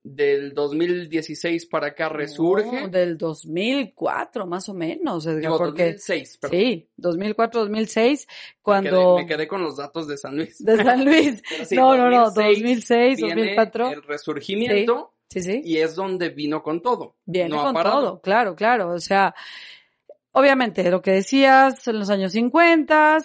Del 0.09 0.55
2016 0.55 1.67
para 1.67 1.89
acá 1.89 2.09
resurge. 2.09 2.83
No, 2.83 2.89
del 2.89 3.19
2004, 3.19 4.47
más 4.47 4.69
o 4.69 4.75
menos, 4.75 5.27
Edgar, 5.27 5.41
Digo, 5.41 5.59
porque 5.59 5.83
2006, 5.95 6.39
perdón. 6.39 6.61
sí, 6.61 6.89
2004, 6.97 7.61
2006, 7.63 8.27
Me 8.29 8.33
quedé- 8.35 8.63
cuando 8.63 9.17
me 9.17 9.27
quedé 9.27 9.49
con 9.49 9.63
los 9.65 9.77
datos 9.77 10.07
de 10.07 10.17
San 10.17 10.37
Luis. 10.37 10.65
de 10.65 10.77
San 10.77 11.05
Luis. 11.05 11.43
Sí, 11.69 11.75
no, 11.75 11.97
no, 11.97 12.09
no, 12.09 12.25
2006 12.31 12.63
2006, 12.63 13.17
viene 13.17 13.35
2004. 13.57 13.91
El 13.93 14.03
resurgimiento 14.05 15.13
Sí, 15.29 15.43
sí. 15.43 15.61
y 15.65 15.79
es 15.79 15.97
donde 15.97 16.29
vino 16.29 16.63
con 16.63 16.81
todo. 16.83 17.17
Viene 17.25 17.49
no 17.51 17.65
con 17.65 17.75
todo, 17.83 18.21
claro, 18.21 18.55
claro. 18.55 18.91
O 18.91 19.01
sea, 19.01 19.35
obviamente 20.33 20.89
lo 20.91 21.03
que 21.03 21.11
decías 21.11 21.87
en 21.89 21.99
los 21.99 22.11
años 22.11 22.31
50, 22.31 23.19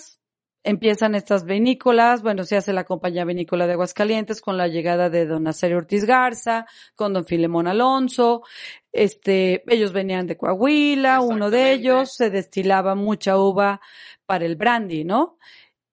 empiezan 0.63 1.15
estas 1.15 1.45
vinícolas, 1.45 2.21
bueno, 2.21 2.43
se 2.43 2.55
hace 2.55 2.73
la 2.73 2.83
compañía 2.83 3.25
vinícola 3.25 3.67
de 3.67 3.73
Aguascalientes 3.73 4.41
con 4.41 4.57
la 4.57 4.67
llegada 4.67 5.09
de 5.09 5.25
don 5.25 5.43
Nazario 5.43 5.77
Ortiz 5.77 6.05
Garza, 6.05 6.65
con 6.95 7.13
don 7.13 7.25
Filemón 7.25 7.67
Alonso, 7.67 8.43
este, 8.91 9.63
ellos 9.67 9.93
venían 9.93 10.27
de 10.27 10.37
Coahuila, 10.37 11.21
uno 11.21 11.49
de 11.49 11.71
ellos 11.71 12.13
se 12.15 12.29
destilaba 12.29 12.95
mucha 12.95 13.37
uva 13.37 13.81
para 14.25 14.45
el 14.45 14.55
brandy, 14.55 15.03
¿no? 15.03 15.37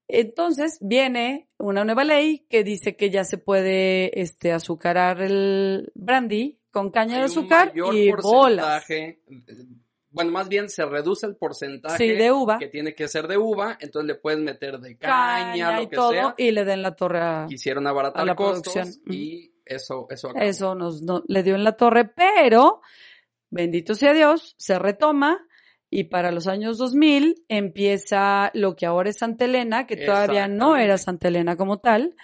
Entonces 0.09 0.79
viene 0.81 1.49
una 1.59 1.85
nueva 1.85 2.03
ley 2.03 2.47
que 2.49 2.65
dice 2.65 2.97
que 2.97 3.11
ya 3.11 3.25
se 3.25 3.37
puede 3.37 4.21
este 4.21 4.53
azucarar 4.53 5.21
el 5.21 5.93
brandy 5.95 6.59
con 6.71 6.91
caña 6.91 7.17
de 7.17 7.21
un 7.21 7.25
azúcar 7.25 7.69
mayor 7.69 7.95
y 7.95 8.13
bolas. 8.13 8.85
Bueno, 10.19 10.33
más 10.33 10.49
bien 10.49 10.69
se 10.69 10.85
reduce 10.85 11.27
el 11.27 11.37
porcentaje 11.37 11.97
Sí, 11.97 12.09
de 12.11 12.33
uva. 12.33 12.59
que 12.59 12.67
tiene 12.67 12.93
que 12.93 13.07
ser 13.07 13.29
de 13.29 13.39
uva, 13.39 13.79
entonces 13.81 14.09
le 14.09 14.15
puedes 14.17 14.41
meter 14.41 14.81
de 14.81 14.97
caña, 14.99 15.53
Caña 15.53 15.77
lo 15.77 15.83
y 15.83 15.87
que 15.89 15.95
todo 15.97 16.11
sea. 16.11 16.35
y 16.37 16.51
le 16.51 16.65
den 16.65 16.83
la 16.83 16.97
torre 16.97 17.21
a, 17.21 17.47
Quisieron 17.49 17.87
abaratar 17.87 18.23
a 18.23 18.25
la 18.25 18.35
costos 18.35 18.73
producción. 18.73 19.15
y 19.15 19.53
eso, 19.65 20.09
eso 20.11 20.31
acabó. 20.31 20.45
Eso 20.45 20.75
nos 20.75 21.03
no- 21.03 21.23
le 21.29 21.43
dio 21.45 21.55
en 21.55 21.63
la 21.63 21.77
torre, 21.77 22.05
pero 22.05 22.81
bendito 23.51 23.95
sea 23.95 24.13
Dios, 24.13 24.57
se 24.59 24.77
retoma 24.79 25.47
y 25.89 26.05
para 26.05 26.33
los 26.33 26.49
años 26.49 26.79
2000 26.79 27.45
empieza 27.49 28.51
lo 28.55 28.75
que 28.75 28.87
ahora 28.87 29.11
es 29.11 29.19
Santa 29.19 29.45
Elena, 29.45 29.87
que 29.87 29.97
todavía 29.97 30.49
no 30.49 30.77
era. 30.77 30.99
Santa 30.99 31.29
Elena 31.29 31.57
como 31.57 31.79
tal, 31.79 32.17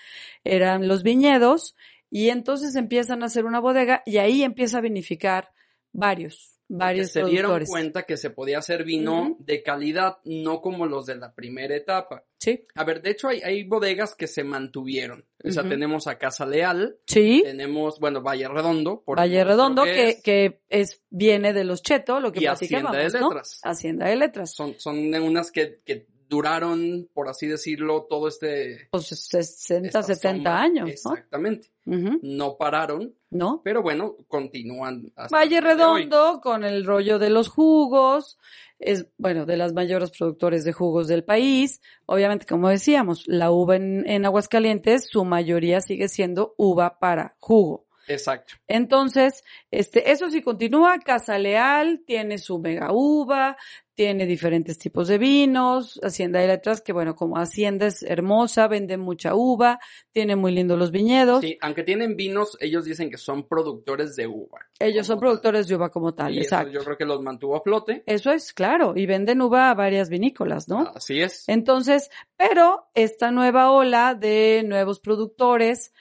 eran 0.43 0.89
los 0.89 1.03
viñedos 1.05 1.77
y 2.11 2.29
entonces 2.31 2.75
empiezan 2.77 3.23
a 3.23 3.27
hacer 3.27 3.45
una 3.45 3.61
bodega 3.61 4.03
y 4.05 4.19
ahí 4.19 4.43
empieza 4.43 4.79
a 4.79 4.81
vinificar 4.83 5.51
varios, 5.93 6.54
varios 6.79 7.11
se 7.11 7.25
dieron 7.25 7.65
cuenta 7.67 8.03
que 8.03 8.17
se 8.17 8.31
podía 8.31 8.59
hacer 8.59 8.85
vino 8.85 9.37
de 9.39 9.63
calidad, 9.63 10.19
no 10.25 10.61
como 10.61 10.87
los 10.87 11.07
de 11.07 11.17
la 11.17 11.35
primera 11.35 11.75
etapa. 11.75 12.25
Sí, 12.39 12.67
A 12.75 12.85
ver, 12.85 13.01
de 13.01 13.11
hecho 13.11 13.29
hay, 13.29 13.41
hay 13.41 13.65
bodegas 13.65 14.15
que 14.15 14.27
se 14.27 14.45
mantuvieron. 14.45 15.25
O 15.43 15.51
sea, 15.51 15.67
tenemos 15.67 16.07
a 16.07 16.19
Casa 16.19 16.45
Leal, 16.45 16.99
sí. 17.07 17.43
tenemos, 17.45 18.01
bueno, 18.01 18.23
Valle 18.23 18.49
Redondo. 18.49 19.03
por 19.03 19.19
Valle 19.19 19.45
Redondo, 19.45 19.85
que, 19.85 20.09
es, 20.09 20.23
que 20.23 20.61
es, 20.69 21.03
viene 21.11 21.53
de 21.53 21.65
los 21.65 21.83
Cheto, 21.83 22.21
lo 22.21 22.33
que 22.33 22.43
y 22.43 22.47
Hacienda 22.47 22.93
de. 22.93 23.05
Letras. 23.05 23.61
Hacienda 23.63 24.09
de 24.09 24.17
Letras. 24.17 24.55
Son, 24.55 24.75
son 24.79 25.15
unas 25.15 25.51
que, 25.51 25.81
que 25.85 26.07
duraron, 26.29 27.09
por 27.13 27.29
así 27.29 27.47
decirlo, 27.47 28.07
todo 28.09 28.29
este... 28.29 28.89
Pues 28.91 29.07
60, 29.07 29.87
esta 29.89 30.03
70 30.03 30.33
sombra. 30.51 30.61
años, 30.61 30.89
Exactamente. 30.91 31.69
¿no? 31.85 31.97
Ujú. 31.97 32.21
No 32.23 32.57
pararon, 32.57 33.15
¿No? 33.31 33.61
pero 33.63 33.83
bueno, 33.83 34.17
continúan 34.29 35.13
hasta 35.17 35.37
Valle. 35.37 35.61
Redondo 35.61 36.41
con 36.43 36.65
el 36.65 36.85
rollo 36.87 37.19
de 37.19 37.31
los 37.31 37.49
jugos, 37.49 38.39
es, 38.79 39.07
bueno, 39.19 39.45
de 39.47 39.57
las 39.57 39.73
mayores 39.73 40.11
productores 40.11 40.65
de 40.65 40.73
jugos 40.73 41.09
del 41.09 41.25
país. 41.25 41.81
Obviamente, 42.07 42.47
como 42.47 42.69
decíamos, 42.69 43.25
la 43.27 43.51
uva 43.51 43.77
en, 43.77 44.09
en 44.09 44.25
Aguascalientes, 44.25 45.09
su 45.11 45.25
mayoría 45.25 45.81
sigue 45.81 46.09
siendo 46.09 46.55
uva 46.57 46.99
para 46.99 47.37
jugo. 47.39 47.84
Exacto. 48.09 48.55
Entonces, 48.67 49.45
este, 49.71 50.11
eso 50.11 50.31
sí 50.31 50.43
continúa. 50.43 50.99
Casa 50.99 51.39
Leal 51.39 52.03
tiene 52.07 52.39
su 52.39 52.59
mega 52.59 52.89
uva, 52.93 53.57
tiene 53.95 54.27
diferentes 54.27 54.79
tipos 54.79 55.09
de 55.09 55.19
vinos. 55.19 56.01
Hacienda 56.03 56.41
de 56.41 56.49
Letras, 56.49 56.81
que 56.81 56.93
bueno, 56.93 57.15
como 57.15 57.37
Hacienda 57.37 57.87
es 57.87 58.03
hermosa, 58.03 58.67
vende 58.67 58.97
mucha 58.97 59.35
uva, 59.35 59.79
tiene 60.13 60.37
muy 60.37 60.53
lindos 60.53 60.79
los 60.79 60.91
viñedos. 60.91 61.43
Sí, 61.43 61.57
aunque 61.61 61.85
tienen 61.85 62.17
vinos, 62.17 62.57
ellos 62.61 62.85
dicen 62.85 63.11
que 63.11 63.17
son 63.17 63.47
productores 63.47 64.17
de 64.17 64.27
uva. 64.27 64.67
Ellos 64.79 65.07
son 65.07 65.17
tal. 65.17 65.21
productores 65.21 65.69
de 65.69 65.77
uva 65.77 65.91
como 65.91 66.15
tal, 66.15 66.35
Y 66.35 66.41
eso 66.41 66.57
exacto. 66.57 66.73
yo 66.73 66.85
creo 66.85 66.97
que 66.99 67.05
los 67.05 67.23
mantuvo 67.23 67.57
a 67.57 67.63
flote. 67.63 68.03
Eso 68.07 68.33
es, 68.33 68.53
claro, 68.53 68.95
y 68.97 69.07
venden 69.07 69.41
uva 69.41 69.71
a 69.71 69.75
varias 69.75 70.09
vinícolas, 70.09 70.69
¿no? 70.69 70.93
Así 70.95 71.21
es. 71.21 71.49
Entonces, 71.49 72.11
pero 72.37 72.89
esta 72.95 73.31
nueva 73.31 73.71
ola 73.71 74.15
de 74.15 74.63
nuevos 74.67 74.99
productores 75.01 75.93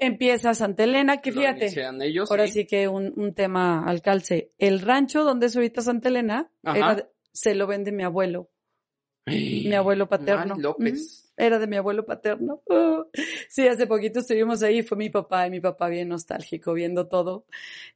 empieza 0.00 0.54
Santa 0.54 0.84
Elena, 0.84 1.20
que 1.20 1.30
Lo 1.30 1.40
fíjate, 1.40 1.72
ellos. 2.02 2.30
ahora 2.30 2.46
sí 2.46 2.66
que 2.66 2.88
un, 2.88 3.12
un 3.16 3.34
tema 3.34 3.84
al 3.84 4.02
calce. 4.02 4.52
El 4.58 4.80
rancho 4.80 5.24
donde 5.24 5.46
es 5.46 5.56
ahorita 5.56 5.82
Santa 5.82 6.08
Elena, 6.08 6.50
era 6.62 7.08
se 7.32 7.54
lo 7.54 7.66
vende 7.66 7.92
mi 7.92 8.02
abuelo, 8.02 8.50
mi 9.26 9.72
abuelo 9.74 10.08
paterno. 10.08 10.56
López. 10.58 11.32
Era 11.36 11.58
de 11.58 11.66
mi 11.66 11.76
abuelo 11.76 12.04
paterno. 12.04 12.62
Sí, 13.48 13.66
hace 13.66 13.88
poquito 13.88 14.20
estuvimos 14.20 14.62
ahí, 14.62 14.82
fue 14.82 14.96
mi 14.96 15.10
papá 15.10 15.44
y 15.46 15.50
mi 15.50 15.58
papá 15.58 15.88
bien 15.88 16.08
nostálgico 16.08 16.72
viendo 16.72 17.08
todo. 17.08 17.46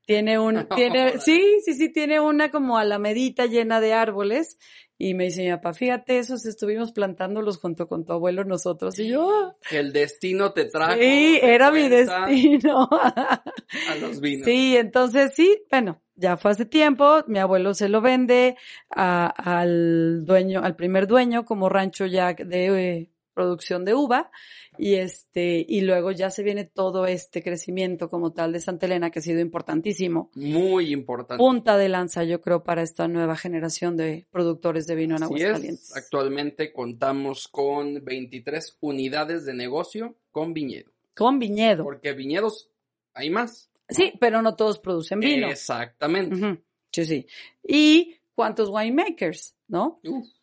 Tiene 0.04 0.38
un, 0.40 0.66
tiene, 0.74 1.20
sí, 1.20 1.60
sí, 1.64 1.74
sí, 1.74 1.92
tiene 1.92 2.18
una 2.18 2.50
como 2.50 2.76
alamedita 2.76 3.46
llena 3.46 3.80
de 3.80 3.92
árboles 3.92 4.58
y 4.98 5.14
me 5.14 5.24
dice 5.24 5.42
mi 5.44 5.50
papá, 5.50 5.72
fíjate, 5.74 6.18
esos 6.18 6.46
estuvimos 6.46 6.92
plantándolos 6.92 7.58
junto 7.58 7.88
con 7.88 8.04
tu 8.04 8.12
abuelo 8.12 8.44
nosotros 8.44 8.98
y 8.98 9.08
yo, 9.08 9.28
ah, 9.30 9.56
Que 9.68 9.78
el 9.80 9.92
destino 9.92 10.52
te 10.52 10.66
trajo. 10.66 10.94
sí, 10.94 11.38
era 11.42 11.70
mi 11.72 11.88
destino. 11.88 12.88
A 13.88 13.94
los 14.00 14.20
vinos. 14.20 14.44
Sí, 14.44 14.76
entonces 14.76 15.32
sí, 15.34 15.62
bueno, 15.70 16.00
ya 16.14 16.36
fue 16.36 16.52
hace 16.52 16.64
tiempo, 16.64 17.24
mi 17.26 17.38
abuelo 17.40 17.74
se 17.74 17.88
lo 17.88 18.00
vende 18.00 18.56
a- 18.90 19.26
al 19.26 20.24
dueño, 20.24 20.60
al 20.62 20.76
primer 20.76 21.06
dueño 21.06 21.44
como 21.44 21.68
rancho 21.68 22.06
ya 22.06 22.32
de 22.34 23.10
producción 23.34 23.84
de 23.84 23.94
uva 23.94 24.30
y 24.78 24.94
este 24.94 25.64
y 25.68 25.82
luego 25.82 26.12
ya 26.12 26.30
se 26.30 26.42
viene 26.42 26.64
todo 26.64 27.06
este 27.06 27.42
crecimiento 27.42 28.08
como 28.08 28.32
tal 28.32 28.52
de 28.52 28.60
Santa 28.60 28.86
Elena 28.86 29.10
que 29.10 29.18
ha 29.18 29.22
sido 29.22 29.40
importantísimo. 29.40 30.30
Muy 30.34 30.92
importante. 30.92 31.38
Punta 31.42 31.76
de 31.76 31.88
lanza, 31.88 32.24
yo 32.24 32.40
creo, 32.40 32.62
para 32.62 32.82
esta 32.82 33.08
nueva 33.08 33.36
generación 33.36 33.96
de 33.96 34.26
productores 34.30 34.86
de 34.86 34.94
vino 34.94 35.16
en 35.16 35.24
Aguascalientes. 35.24 35.90
es. 35.90 35.96
Actualmente 35.96 36.72
contamos 36.72 37.48
con 37.48 38.04
23 38.04 38.78
unidades 38.80 39.44
de 39.44 39.54
negocio 39.54 40.16
con 40.30 40.54
viñedo. 40.54 40.90
Con 41.14 41.38
viñedo. 41.38 41.84
Porque 41.84 42.12
viñedos 42.12 42.70
hay 43.12 43.30
más. 43.30 43.70
Sí, 43.88 44.12
pero 44.18 44.42
no 44.42 44.56
todos 44.56 44.78
producen 44.78 45.20
vino. 45.20 45.48
Exactamente. 45.48 46.62
Sí, 46.90 47.04
sí. 47.04 47.26
¿Y 47.62 48.16
cuántos 48.34 48.70
winemakers, 48.70 49.56
no? 49.68 50.00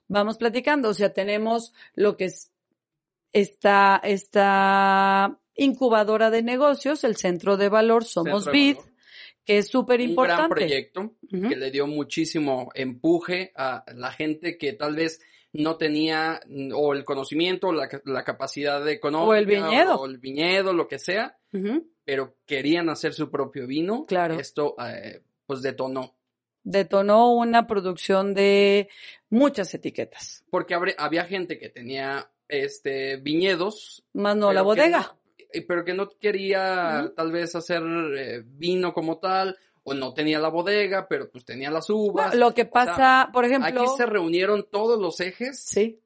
Vamos 0.07 0.37
platicando. 0.37 0.89
O 0.89 0.93
sea, 0.93 1.13
tenemos 1.13 1.73
lo 1.95 2.17
que 2.17 2.25
es 2.25 2.50
esta, 3.33 3.99
esta 4.03 5.39
incubadora 5.55 6.29
de 6.29 6.43
negocios, 6.43 7.03
el 7.03 7.15
centro 7.15 7.57
de 7.57 7.69
valor 7.69 8.03
Somos 8.05 8.45
Valor. 8.45 8.77
que 9.45 9.57
es 9.57 9.67
súper 9.67 9.99
un 9.99 10.07
gran 10.07 10.09
importante. 10.09 10.55
proyecto 10.55 11.13
que 11.29 11.55
le 11.55 11.71
dio 11.71 11.87
muchísimo 11.87 12.69
empuje 12.73 13.51
a 13.55 13.83
la 13.95 14.11
gente 14.11 14.57
que 14.57 14.73
tal 14.73 14.95
vez 14.95 15.19
no 15.53 15.75
tenía 15.77 16.39
o 16.73 16.93
el 16.93 17.03
conocimiento 17.03 17.67
o 17.67 17.73
la, 17.73 17.89
la 18.05 18.23
capacidad 18.23 18.87
económica 18.87 19.29
O 19.29 19.33
el 19.35 19.45
viñedo. 19.45 19.95
o 19.95 20.05
el 20.05 20.17
viñedo, 20.17 20.73
lo 20.73 20.87
que 20.87 20.97
sea, 20.99 21.37
pero 22.05 22.37
querían 22.45 22.89
hacer 22.89 23.13
su 23.13 23.29
propio 23.29 23.67
vino. 23.67 24.05
Claro. 24.05 24.35
Esto 24.39 24.75
eh, 24.85 25.21
pues 25.45 25.61
detonó. 25.61 26.15
Detonó 26.63 27.33
una 27.33 27.65
producción 27.67 28.33
de 28.33 28.87
muchas 29.29 29.73
etiquetas. 29.73 30.45
Porque 30.49 30.75
había 30.97 31.25
gente 31.25 31.57
que 31.57 31.69
tenía 31.69 32.31
este, 32.51 33.17
viñedos. 33.17 34.03
Más 34.13 34.35
no 34.35 34.51
la 34.53 34.61
bodega. 34.61 35.15
pero 35.67 35.83
que 35.83 35.93
no 35.93 36.07
quería 36.07 37.11
tal 37.15 37.31
vez 37.31 37.55
hacer 37.55 37.81
eh, 38.17 38.43
vino 38.45 38.93
como 38.93 39.17
tal, 39.19 39.57
o 39.83 39.93
no 39.93 40.13
tenía 40.13 40.39
la 40.39 40.49
bodega, 40.49 41.07
pero 41.07 41.29
pues 41.31 41.43
tenía 41.45 41.71
las 41.71 41.89
uvas. 41.89 42.27
Bueno, 42.31 42.45
lo 42.47 42.53
que 42.53 42.61
O 42.61 42.65
sea, 42.65 42.71
pasa, 42.71 43.29
por 43.33 43.45
ejemplo. 43.45 43.81
Aquí 43.81 43.91
se 43.97 44.05
reunieron 44.05 44.67
todos 44.69 44.99
los 45.01 45.19
ejes 45.19 45.59
Sí, 45.59 45.99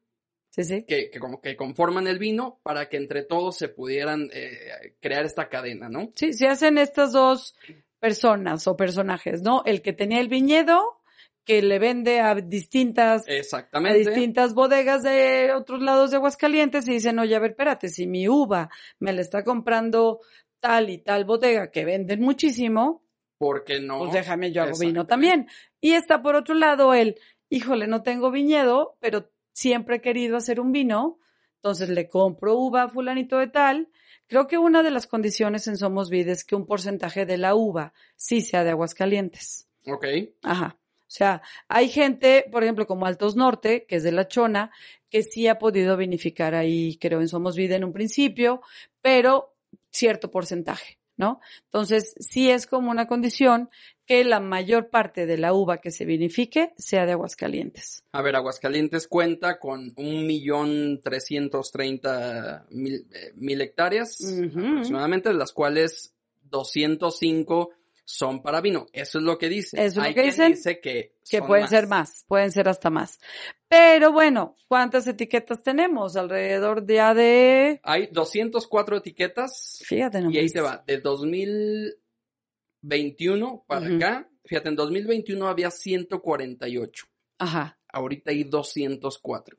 sí, 0.49 0.63
sí. 0.63 0.83
que, 0.87 1.09
que 1.09 1.19
como 1.19 1.41
que 1.41 1.57
conforman 1.57 2.07
el 2.07 2.17
vino 2.17 2.59
para 2.63 2.87
que 2.87 2.97
entre 2.97 3.23
todos 3.23 3.57
se 3.57 3.67
pudieran 3.67 4.29
eh, 4.31 4.95
crear 5.01 5.25
esta 5.25 5.49
cadena, 5.49 5.89
¿no? 5.89 6.11
Sí, 6.15 6.31
se 6.33 6.47
hacen 6.47 6.77
estas 6.77 7.11
dos 7.11 7.55
personas 7.99 8.67
o 8.67 8.77
personajes, 8.77 9.41
¿no? 9.41 9.63
El 9.65 9.81
que 9.81 9.91
tenía 9.93 10.19
el 10.21 10.27
viñedo, 10.29 11.01
que 11.45 11.61
le 11.61 11.79
vende 11.79 12.19
a 12.19 12.33
distintas, 12.35 13.25
a 13.27 13.93
distintas 13.93 14.53
bodegas 14.53 15.03
de 15.03 15.53
otros 15.53 15.81
lados 15.81 16.09
de 16.11 16.17
Aguascalientes 16.17 16.87
y 16.87 16.93
dicen, 16.93 17.19
oye, 17.19 17.35
a 17.35 17.39
ver, 17.39 17.51
espérate, 17.51 17.89
si 17.89 18.07
mi 18.07 18.27
uva 18.27 18.69
me 18.99 19.13
la 19.13 19.21
está 19.21 19.43
comprando 19.43 20.21
tal 20.59 20.89
y 20.89 20.97
tal 20.97 21.25
bodega 21.25 21.69
que 21.69 21.85
venden 21.85 22.21
muchísimo, 22.21 23.03
Porque 23.37 23.79
no. 23.79 23.99
pues 23.99 24.13
déjame 24.13 24.51
yo 24.51 24.63
hago 24.63 24.77
vino 24.79 25.05
también. 25.05 25.47
Y 25.79 25.93
está 25.93 26.23
por 26.23 26.35
otro 26.35 26.55
lado 26.55 26.93
el, 26.95 27.15
híjole, 27.49 27.85
no 27.85 28.01
tengo 28.01 28.31
viñedo, 28.31 28.97
pero 28.99 29.29
siempre 29.53 29.97
he 29.97 30.01
querido 30.01 30.37
hacer 30.37 30.59
un 30.59 30.71
vino, 30.71 31.19
entonces 31.57 31.89
le 31.89 32.09
compro 32.09 32.57
uva 32.57 32.83
a 32.83 32.89
fulanito 32.89 33.37
de 33.37 33.47
tal. 33.47 33.89
Creo 34.27 34.47
que 34.47 34.57
una 34.57 34.81
de 34.81 34.89
las 34.89 35.05
condiciones 35.05 35.67
en 35.67 35.77
Somos 35.77 36.09
Vid 36.09 36.29
es 36.29 36.43
que 36.43 36.55
un 36.55 36.65
porcentaje 36.65 37.27
de 37.27 37.37
la 37.37 37.53
uva 37.53 37.93
sí 38.15 38.41
sea 38.41 38.63
de 38.63 38.71
Aguascalientes. 38.71 39.67
Ok. 39.85 40.05
Ajá. 40.41 40.79
O 41.07 41.11
sea, 41.15 41.41
hay 41.67 41.89
gente, 41.89 42.45
por 42.51 42.63
ejemplo, 42.63 42.87
como 42.87 43.05
Altos 43.05 43.35
Norte, 43.35 43.85
que 43.85 43.97
es 43.97 44.03
de 44.03 44.11
La 44.11 44.27
Chona, 44.27 44.71
que 45.09 45.21
sí 45.21 45.47
ha 45.47 45.59
podido 45.59 45.95
vinificar 45.97 46.55
ahí, 46.55 46.97
creo, 46.97 47.21
en 47.21 47.27
Somos 47.27 47.55
Vida 47.55 47.75
en 47.75 47.83
un 47.83 47.93
principio, 47.93 48.61
pero 49.01 49.55
cierto 49.91 50.31
porcentaje, 50.31 50.97
¿no? 51.15 51.39
Entonces, 51.65 52.15
sí 52.19 52.49
es 52.49 52.65
como 52.65 52.89
una 52.89 53.07
condición 53.07 53.69
que 54.05 54.23
la 54.23 54.39
mayor 54.39 54.89
parte 54.89 55.25
de 55.25 55.37
la 55.37 55.53
uva 55.53 55.77
que 55.77 55.91
se 55.91 56.05
vinifique 56.05 56.73
sea 56.77 57.05
de 57.05 57.13
Aguascalientes. 57.13 58.03
A 58.11 58.21
ver, 58.21 58.35
Aguascalientes 58.35 59.07
cuenta 59.07 59.59
con 59.59 59.93
un 59.95 60.27
millón 60.27 61.01
trescientos 61.01 61.71
treinta 61.71 62.65
mil, 62.69 63.07
eh, 63.13 63.63
hectáreas 63.63 64.19
aproximadamente, 64.21 65.29
de 65.29 65.35
las 65.35 65.53
cuales 65.53 66.13
205 66.49 67.69
son 68.05 68.41
para 68.41 68.61
vino. 68.61 68.87
Eso 68.93 69.17
es 69.17 69.23
lo 69.23 69.37
que 69.37 69.49
dice. 69.49 69.75
Eso 69.77 69.87
es 69.87 69.97
lo 69.97 70.03
Hay 70.03 70.13
que 70.13 70.21
quien 70.21 70.31
dicen, 70.31 70.53
dice 70.53 70.79
que, 70.79 71.17
Que 71.29 71.41
pueden 71.41 71.67
ser 71.67 71.87
más, 71.87 72.23
pueden 72.27 72.51
ser 72.51 72.69
hasta 72.69 72.91
más. 72.91 73.19
Pero 73.67 74.13
bueno, 74.13 74.55
¿cuántas 74.67 75.07
etiquetas 75.07 75.63
tenemos? 75.63 76.15
Alrededor 76.15 76.85
ya 76.87 77.15
de, 77.15 77.81
Hay 77.83 78.07
204 78.11 78.97
etiquetas 78.97 79.81
fíjate 79.83 80.19
nomás. 80.19 80.35
y 80.35 80.37
ahí 80.37 80.49
te 80.49 80.61
va. 80.61 80.83
De 80.85 80.99
2021 80.99 83.65
para 83.67 83.87
acá, 83.87 84.29
fíjate, 84.45 84.69
en 84.69 84.75
2021 84.75 85.47
había 85.47 85.71
148. 85.71 87.07
Ajá. 87.39 87.79
Ahorita 87.87 88.29
hay 88.31 88.43
204. 88.43 89.57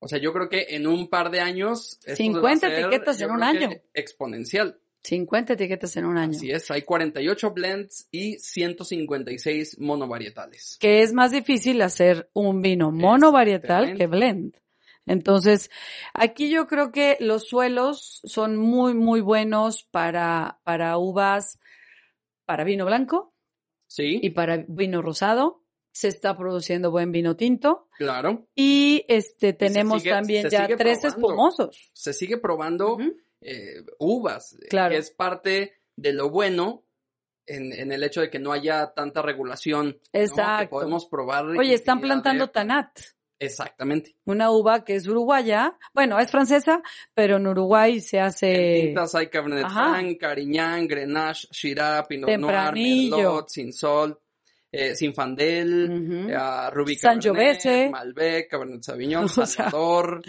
O 0.00 0.06
sea, 0.06 0.18
yo 0.18 0.32
creo 0.32 0.48
que 0.48 0.66
en 0.70 0.86
un 0.86 1.08
par 1.08 1.28
de 1.30 1.40
años. 1.40 1.98
esto 2.04 2.14
50 2.16 2.40
va 2.40 2.52
a 2.52 2.56
ser, 2.58 2.72
etiquetas 2.72 3.20
en 3.20 3.30
un 3.30 3.38
que 3.38 3.44
año. 3.44 3.70
Exponencial. 3.94 4.80
50 5.04 5.52
etiquetas 5.54 5.96
en 5.96 6.04
un 6.06 6.18
año. 6.18 6.32
Así 6.36 6.50
es, 6.50 6.70
hay 6.70 6.82
48 6.82 7.50
blends 7.52 8.08
y 8.10 8.38
156 8.38 9.78
monovarietales. 9.80 10.76
que 10.80 11.02
es 11.02 11.12
más 11.12 11.30
difícil 11.30 11.80
hacer 11.82 12.28
un 12.32 12.60
vino 12.62 12.90
monovarietal 12.90 13.96
que 13.96 14.06
blend. 14.06 14.56
Entonces, 15.06 15.70
aquí 16.12 16.50
yo 16.50 16.66
creo 16.66 16.92
que 16.92 17.16
los 17.20 17.48
suelos 17.48 18.20
son 18.24 18.56
muy, 18.56 18.92
muy 18.92 19.20
buenos 19.22 19.84
para, 19.84 20.60
para 20.64 20.98
uvas, 20.98 21.58
para 22.44 22.64
vino 22.64 22.84
blanco 22.84 23.32
Sí, 23.86 24.20
y 24.22 24.30
para 24.30 24.64
vino 24.68 25.00
rosado. 25.00 25.64
Se 25.92 26.08
está 26.08 26.36
produciendo 26.36 26.90
buen 26.90 27.10
vino 27.10 27.34
tinto. 27.36 27.88
claro. 27.96 28.46
Y 28.54 29.04
este, 29.08 29.52
tenemos 29.54 30.02
sigue- 30.02 30.10
también 30.14 30.48
ya 30.50 30.66
tres 30.76 30.98
probando. 31.00 31.08
espumosos. 31.08 31.90
Se 31.94 32.12
sigue 32.12 32.36
probando. 32.36 32.98
Eh, 33.40 33.82
uvas, 33.98 34.54
eh, 34.54 34.66
Claro. 34.68 34.92
que 34.92 34.98
es 34.98 35.10
parte 35.10 35.80
de 35.96 36.12
lo 36.12 36.30
bueno 36.30 36.84
en, 37.46 37.72
en 37.72 37.92
el 37.92 38.02
hecho 38.02 38.20
de 38.20 38.30
que 38.30 38.38
no 38.38 38.52
haya 38.52 38.92
tanta 38.94 39.22
regulación. 39.22 39.86
¿no? 39.88 39.92
Que 40.12 40.22
Exacto. 40.24 40.70
podemos 40.70 41.06
probar. 41.06 41.46
Oye, 41.46 41.74
están 41.74 42.00
plantando 42.00 42.46
de- 42.46 42.52
Tanat. 42.52 42.98
Exactamente. 43.40 44.16
Una 44.24 44.50
uva 44.50 44.84
que 44.84 44.96
es 44.96 45.06
uruguaya. 45.06 45.78
Bueno, 45.94 46.18
es 46.18 46.28
francesa, 46.30 46.82
pero 47.14 47.36
en 47.36 47.46
Uruguay 47.46 48.00
se 48.00 48.16
En 48.18 48.22
hace 48.24 48.80
tintas 48.86 49.14
hay 49.14 49.28
Cabernet. 49.28 49.68
Franc, 49.68 50.18
Carignan, 50.18 50.88
Grenache, 50.88 51.46
Shiraz, 51.52 52.06
Pinot 52.08 52.28
Noir. 52.36 52.72
Merlot, 52.74 53.48
Sinsol, 53.48 54.18
eh, 54.72 54.96
Sinfandel, 54.96 55.84
Ujú. 55.88 56.30
eh, 56.30 56.70
Ruby 56.72 56.96
Sangiovese. 56.96 57.68
Cabernet, 57.68 57.90
Malbec, 57.92 58.50
Cabernet 58.50 58.82
Sauvignon, 58.82 59.24
O 59.26 59.28
sea. 59.28 59.46
Salvador. 59.46 60.20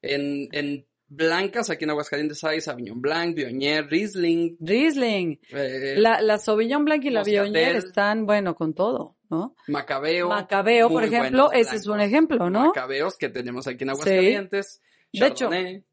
En, 0.00 0.48
en 0.52 0.86
blancas, 1.08 1.70
aquí 1.70 1.84
en 1.84 1.90
Aguascalientes 1.90 2.42
hay 2.44 2.60
Sauvignon 2.60 3.00
Blanc, 3.00 3.34
Viognier, 3.36 3.86
Riesling. 3.86 4.56
Riesling. 4.60 5.38
eh, 5.52 5.94
La, 5.98 6.20
la 6.20 6.38
Sauvignon 6.38 6.84
Blanc 6.84 7.04
y 7.04 7.10
la 7.10 7.20
Moscatel. 7.20 7.42
Viognier 7.52 7.76
están, 7.76 8.26
bueno, 8.26 8.54
con 8.54 8.74
todo, 8.74 9.16
¿no? 9.30 9.54
Macabeo. 9.68 10.28
Macabeo, 10.28 10.88
por 10.88 11.04
ejemplo, 11.04 11.52
ese 11.52 11.76
es 11.76 11.86
un 11.86 12.00
ejemplo, 12.00 12.50
¿no? 12.50 12.66
Macabeos 12.66 13.16
que 13.16 13.28
tenemos 13.28 13.66
aquí 13.66 13.84
en 13.84 13.90
Aguascalientes. 13.90 14.80
De 15.12 15.26
hecho. 15.26 15.50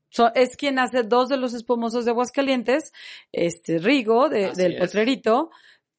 So- 0.09 0.34
es 0.36 0.57
quien 0.57 0.78
hace 0.78 1.03
dos 1.03 1.30
de 1.30 1.38
los 1.38 1.53
espumosos 1.53 2.03
de 2.03 2.12
Aguascalientes, 2.12 2.91
este 3.32 3.78
Rigo, 3.78 4.28
de- 4.28 4.51
del 4.51 4.74
es. 4.74 4.80
potrerito, 4.80 5.51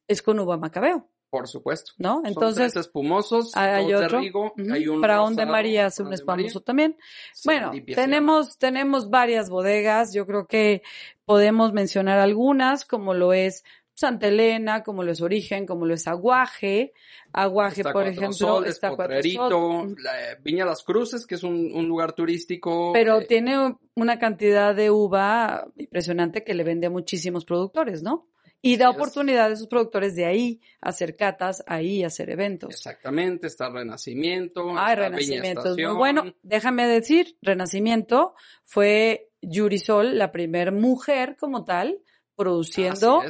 es 0.07 0.21
con 0.21 0.39
uva 0.39 0.55
Macabeo, 0.57 1.09
por 1.33 1.47
supuesto. 1.47 1.93
¿no? 1.97 2.17
Son 2.17 2.25
Entonces, 2.27 2.73
tres 2.73 2.85
espumosos, 2.85 3.57
hay 3.57 3.91
dos 3.91 4.03
otro. 4.03 4.17
de 4.19 4.23
Rigo, 4.23 4.53
hay 4.71 4.87
un 4.87 5.01
Braón 5.01 5.35
de 5.35 5.41
rosado, 5.41 5.51
María 5.51 5.85
hace 5.87 6.03
un 6.03 6.09
de 6.09 6.15
espumoso 6.15 6.61
también. 6.61 6.95
Bueno, 7.43 7.71
tenemos, 7.95 8.59
tenemos 8.59 9.09
varias 9.09 9.49
bodegas. 9.49 10.13
Yo 10.13 10.27
creo 10.27 10.45
que 10.45 10.83
podemos 11.25 11.73
mencionar 11.73 12.19
algunas, 12.19 12.85
como 12.85 13.15
lo 13.15 13.33
es 13.33 13.63
Santa 13.95 14.27
Elena, 14.27 14.83
como 14.83 15.01
lo 15.03 15.11
es 15.11 15.21
Origen, 15.21 15.65
como 15.65 15.87
lo 15.87 15.95
es 15.95 16.07
Aguaje. 16.07 16.93
Aguaje, 17.31 17.81
Está 17.81 17.93
por 17.93 18.05
ejemplo, 18.05 18.33
Soles, 18.33 18.75
está 18.75 18.89
Cuatro 18.89 19.05
Potrerito, 19.15 19.49
Sol. 19.49 19.95
la- 20.03 20.35
Viña 20.43 20.65
Las 20.65 20.83
Cruces, 20.83 21.25
que 21.25 21.33
es 21.35 21.43
un, 21.43 21.71
un 21.73 21.87
lugar 21.87 22.13
turístico. 22.13 22.91
Pero 22.93 23.21
eh, 23.21 23.25
tiene 23.25 23.75
una 23.95 24.19
cantidad 24.19 24.75
de 24.75 24.91
uva 24.91 25.65
impresionante 25.77 26.43
que 26.43 26.53
le 26.53 26.63
vende 26.63 26.85
a 26.87 26.91
muchísimos 26.91 27.43
productores, 27.43 28.03
¿no? 28.03 28.27
Y 28.65 28.77
da 28.77 28.89
oportunidad 28.89 29.47
a 29.47 29.53
esos 29.53 29.67
productores 29.67 30.15
de 30.15 30.23
ahí 30.23 30.61
hacer 30.79 31.17
catas, 31.17 31.65
ahí 31.67 32.05
hacer 32.05 32.29
eventos. 32.29 32.69
Exactamente, 32.69 33.47
está 33.47 33.69
Renacimiento. 33.69 34.61
Está 34.69 34.71
Viña 34.71 34.95
Renacimiento 34.95 35.71
es 35.71 35.77
muy 35.85 35.97
bueno. 35.97 36.33
Déjame 36.43 36.87
decir, 36.87 37.37
Renacimiento 37.41 38.35
fue 38.63 39.29
Yurisol, 39.41 40.17
la 40.17 40.31
primera 40.31 40.71
mujer 40.71 41.35
como 41.37 41.65
tal, 41.65 41.99
produciendo 42.37 43.21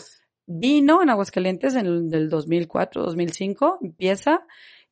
vino 0.46 1.02
en 1.02 1.10
Aguascalientes 1.10 1.74
en 1.74 1.88
el 1.88 2.10
del 2.10 2.30
2004, 2.30 3.02
2005, 3.02 3.80
empieza 3.82 4.46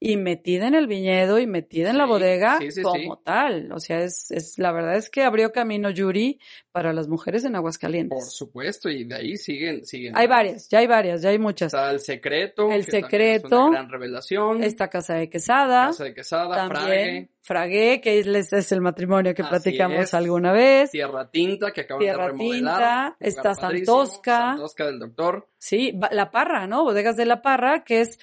y 0.03 0.17
metida 0.17 0.65
en 0.67 0.73
el 0.73 0.87
viñedo 0.87 1.37
y 1.37 1.45
metida 1.45 1.91
en 1.91 1.97
la 1.99 2.05
Sí, 2.05 2.09
bodega 2.09 2.57
sí, 2.57 2.71
sí, 2.71 2.81
como 2.81 3.19
tal. 3.19 3.71
O 3.71 3.79
sea, 3.79 3.99
es, 4.01 4.31
es, 4.31 4.57
la 4.57 4.71
verdad 4.71 4.95
es 4.95 5.11
que 5.11 5.21
abrió 5.23 5.51
camino 5.51 5.91
Yuri 5.91 6.39
para 6.71 6.91
las 6.91 7.07
mujeres 7.07 7.43
en 7.45 7.51
Por 7.51 7.57
Aguascalientes. 7.57 8.33
supuesto, 8.33 8.89
y 8.89 9.03
de 9.03 9.13
ahí 9.13 9.37
siguen, 9.37 9.85
siguen. 9.85 10.17
Hay 10.17 10.25
varias, 10.25 10.67
ya 10.69 10.79
hay 10.79 10.87
varias, 10.87 11.21
ya 11.21 11.29
hay 11.29 11.37
muchas. 11.37 11.67
Está 11.71 11.91
El 11.91 11.99
Secreto. 11.99 12.71
El 12.71 12.83
que 12.85 12.91
Secreto. 12.91 13.47
Es 13.47 13.53
una 13.53 13.71
gran 13.77 13.89
revelación. 13.91 14.63
Esta 14.63 14.87
casa 14.89 15.13
de 15.13 15.29
quesada. 15.29 15.85
Casa 15.87 16.03
de 16.05 16.13
Quesada, 16.15 16.55
también 16.55 16.79
Frague, 16.79 17.29
Fragué, 17.43 18.01
que 18.01 18.17
es, 18.17 18.53
es 18.53 18.71
el 18.71 18.81
matrimonio 18.81 19.35
que 19.35 19.43
Así 19.43 19.49
platicamos 19.51 19.99
es. 19.99 20.13
alguna 20.15 20.51
vez. 20.51 20.89
Tierra 20.89 21.29
Tinta, 21.29 21.69
que 21.71 21.81
acaban 21.81 21.99
Tierra 22.01 22.23
de 22.25 22.31
remodelar. 22.31 23.13
Tinta, 23.13 23.17
está 23.19 23.53
Santosca. 23.53 24.37
Santosca 24.37 24.85
del 24.87 24.97
Doctor. 24.97 25.47
Sí, 25.59 25.95
La 26.11 26.31
Parra, 26.31 26.65
¿no? 26.65 26.83
Bodegas 26.85 27.17
de 27.17 27.27
La 27.27 27.43
Parra, 27.43 27.83
que 27.83 28.01
es, 28.01 28.17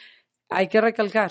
hay 0.48 0.66
que 0.66 0.80
recalcar, 0.80 1.30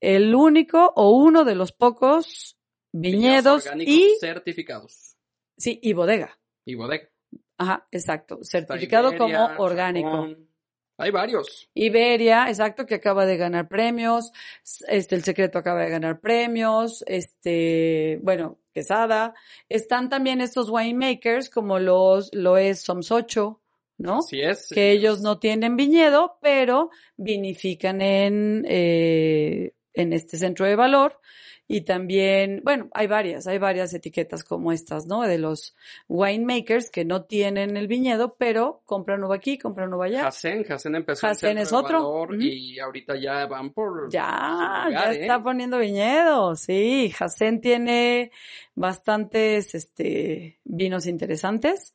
el 0.00 0.34
único 0.34 0.92
o 0.96 1.10
uno 1.10 1.44
de 1.44 1.54
los 1.54 1.72
pocos 1.72 2.58
viñedos 2.92 3.68
y, 3.78 4.16
certificados. 4.20 5.16
sí, 5.56 5.78
y 5.82 5.92
bodega. 5.92 6.38
Y 6.64 6.74
bodega. 6.74 7.08
Ajá, 7.58 7.86
exacto. 7.90 8.40
Certificado 8.42 9.12
Iberia, 9.12 9.48
como 9.48 9.64
orgánico. 9.64 10.28
Hay 10.98 11.10
varios. 11.10 11.68
Iberia, 11.74 12.48
exacto, 12.48 12.86
que 12.86 12.96
acaba 12.96 13.26
de 13.26 13.36
ganar 13.36 13.68
premios. 13.68 14.32
Este, 14.88 15.14
el 15.14 15.24
secreto 15.24 15.58
acaba 15.58 15.82
de 15.82 15.90
ganar 15.90 16.20
premios. 16.20 17.04
Este, 17.06 18.18
bueno, 18.22 18.58
Quesada. 18.76 19.34
Están 19.70 20.10
también 20.10 20.42
estos 20.42 20.68
winemakers, 20.68 21.48
como 21.48 21.78
los, 21.78 22.28
lo 22.34 22.58
es 22.58 22.80
Soms 22.80 23.10
8, 23.10 23.58
¿no? 23.96 24.18
Así 24.18 24.42
es. 24.42 24.68
que 24.68 24.90
ellos 24.90 25.22
no 25.22 25.38
tienen 25.38 25.76
viñedo, 25.76 26.36
pero 26.42 26.90
vinifican 27.16 28.02
en, 28.02 28.66
eh, 28.68 29.72
en 29.96 30.12
este 30.12 30.36
centro 30.38 30.66
de 30.66 30.76
valor 30.76 31.18
y 31.68 31.80
también, 31.80 32.60
bueno, 32.62 32.88
hay 32.94 33.08
varias, 33.08 33.48
hay 33.48 33.58
varias 33.58 33.92
etiquetas 33.92 34.44
como 34.44 34.70
estas, 34.70 35.06
¿no? 35.06 35.22
De 35.22 35.36
los 35.36 35.74
winemakers 36.06 36.90
que 36.90 37.04
no 37.04 37.24
tienen 37.24 37.76
el 37.76 37.88
viñedo, 37.88 38.36
pero 38.38 38.82
compran 38.84 39.24
uva 39.24 39.34
aquí, 39.34 39.58
compran 39.58 39.92
uva 39.92 40.04
allá. 40.06 40.28
Hasen, 40.28 40.64
Hasen 40.70 40.94
empezó 40.94 41.26
Hasen 41.26 41.52
en 41.52 41.58
es 41.58 41.72
otro. 41.72 42.08
Ujú. 42.22 42.34
y 42.34 42.78
ahorita 42.78 43.16
ya 43.16 43.46
van 43.46 43.72
por 43.72 44.08
Ya, 44.12 44.84
lugar, 44.86 44.92
ya 44.92 45.12
¿eh? 45.12 45.20
está 45.22 45.42
poniendo 45.42 45.78
viñedos, 45.78 46.60
sí. 46.60 47.12
Hasen 47.18 47.60
tiene 47.60 48.30
bastantes, 48.76 49.74
este, 49.74 50.60
vinos 50.62 51.06
interesantes 51.06 51.94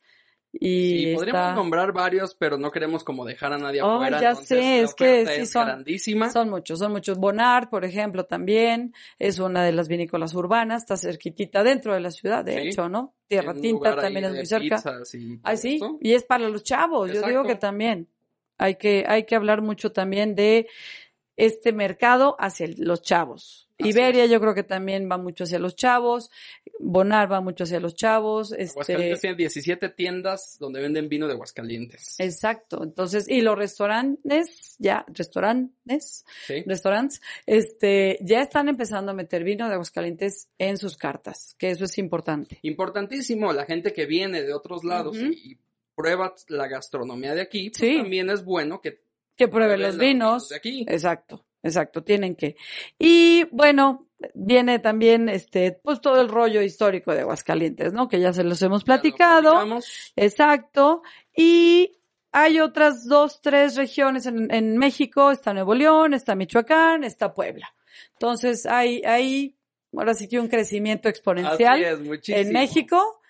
y 0.52 1.06
Sí, 1.06 1.14
podríamos 1.14 1.42
está- 1.42 1.54
nombrar 1.54 1.92
varios, 1.92 2.34
pero 2.34 2.58
no 2.58 2.70
queremos 2.70 3.02
como 3.04 3.24
dejar 3.24 3.52
a 3.54 3.58
nadie 3.58 3.80
Oh, 3.82 3.92
afuera. 3.94 4.20
ya 4.20 4.30
entonces 4.30 4.48
sé, 4.48 4.78
la 4.78 4.82
es 4.84 4.94
que 4.94 5.26
sí 5.26 5.40
es 5.42 5.50
son- 5.50 5.66
grandísima. 5.66 6.30
Son 6.30 6.50
muchos, 6.50 6.78
son 6.78 6.92
muchos. 6.92 7.18
Bonard, 7.18 7.68
por 7.70 7.84
ejemplo, 7.84 8.24
también 8.26 8.92
es 9.18 9.38
una 9.38 9.64
de 9.64 9.72
las 9.72 9.88
vinícolas 9.88 10.34
urbanas, 10.34 10.82
está 10.82 10.96
cerquitita 10.96 11.62
dentro 11.64 11.94
de 11.94 12.00
la 12.00 12.10
ciudad, 12.10 12.44
de 12.44 12.60
Sí. 12.60 12.68
hecho, 12.68 12.88
¿no? 12.88 13.14
Tierra 13.28 13.54
Tinta 13.54 13.96
también 13.96 14.26
es 14.26 14.32
muy 14.34 14.46
cerca. 14.46 14.82
y 15.14 15.38
Ay, 15.42 15.56
sí, 15.56 15.80
y 16.00 16.12
es 16.12 16.22
para 16.24 16.48
los 16.48 16.62
chavos, 16.62 17.10
yo 17.12 17.22
digo 17.22 17.44
que 17.44 17.54
también. 17.56 18.08
Hay 18.58 18.76
que, 18.76 19.04
hay 19.08 19.24
que 19.24 19.34
hablar 19.34 19.62
mucho 19.62 19.90
también 19.90 20.34
de 20.36 20.68
este 21.36 21.72
mercado 21.72 22.36
hacia 22.38 22.68
los 22.76 23.00
chavos. 23.02 23.70
Iberia 23.84 24.26
yo 24.26 24.40
creo 24.40 24.54
que 24.54 24.62
también 24.62 25.08
va 25.10 25.18
mucho 25.18 25.44
hacia 25.44 25.58
los 25.58 25.76
chavos, 25.76 26.30
Bonar 26.78 27.30
va 27.30 27.40
mucho 27.40 27.64
hacia 27.64 27.80
los 27.80 27.94
chavos, 27.94 28.52
este, 28.52 28.72
Aguascalientes 28.72 29.20
tiene 29.20 29.36
17 29.36 29.88
tiendas 29.90 30.56
donde 30.58 30.80
venden 30.80 31.08
vino 31.08 31.26
de 31.26 31.34
Aguascalientes. 31.34 32.16
exacto. 32.18 32.82
Entonces, 32.82 33.28
y 33.28 33.40
los 33.40 33.56
restaurantes, 33.56 34.76
ya, 34.78 35.04
restaurantes, 35.08 36.24
¿sí? 36.46 36.62
restaurantes, 36.66 37.20
este, 37.46 38.18
ya 38.22 38.40
están 38.42 38.68
empezando 38.68 39.12
a 39.12 39.14
meter 39.14 39.44
vino 39.44 39.66
de 39.68 39.74
Aguascalientes 39.74 40.48
en 40.58 40.76
sus 40.78 40.96
cartas, 40.96 41.54
que 41.58 41.70
eso 41.70 41.84
es 41.84 41.98
importante. 41.98 42.58
Importantísimo, 42.62 43.52
la 43.52 43.64
gente 43.64 43.92
que 43.92 44.06
viene 44.06 44.42
de 44.42 44.52
otros 44.54 44.84
lados 44.84 45.16
y, 45.16 45.52
y 45.52 45.58
prueba 45.94 46.34
la 46.48 46.68
gastronomía 46.68 47.34
de 47.34 47.42
aquí, 47.42 47.70
pues 47.70 47.78
Sí. 47.80 47.98
también 47.98 48.30
es 48.30 48.44
bueno 48.44 48.80
que 48.80 49.00
Que 49.36 49.48
prueben 49.48 49.82
los 49.82 49.98
vinos. 49.98 50.48
de 50.48 50.56
aquí. 50.56 50.84
Exacto, 50.88 51.44
exacto, 51.62 52.02
tienen 52.02 52.34
que. 52.34 52.56
Y 52.98 53.44
bueno, 53.50 54.08
viene 54.34 54.78
también 54.78 55.28
este, 55.28 55.72
pues 55.72 56.00
todo 56.00 56.20
el 56.20 56.28
rollo 56.28 56.62
histórico 56.62 57.12
de 57.14 57.20
Aguascalientes, 57.20 57.92
¿no? 57.92 58.08
Que 58.08 58.20
ya 58.20 58.32
se 58.32 58.44
los 58.44 58.60
hemos 58.62 58.84
platicado. 58.84 59.80
Exacto. 60.16 61.02
Y 61.36 61.98
hay 62.30 62.60
otras 62.60 63.06
dos, 63.06 63.40
tres 63.40 63.76
regiones 63.76 64.26
en, 64.26 64.52
en 64.52 64.76
México. 64.78 65.30
Está 65.30 65.52
Nuevo 65.52 65.74
León, 65.74 66.14
está 66.14 66.34
Michoacán, 66.34 67.04
está 67.04 67.34
Puebla. 67.34 67.74
Entonces 68.14 68.66
hay, 68.66 69.02
hay, 69.04 69.56
ahora 69.96 70.14
sí 70.14 70.28
que 70.28 70.40
un 70.40 70.48
crecimiento 70.48 71.08
exponencial 71.08 71.82
es, 71.82 72.28
en 72.28 72.52
México. 72.52 73.20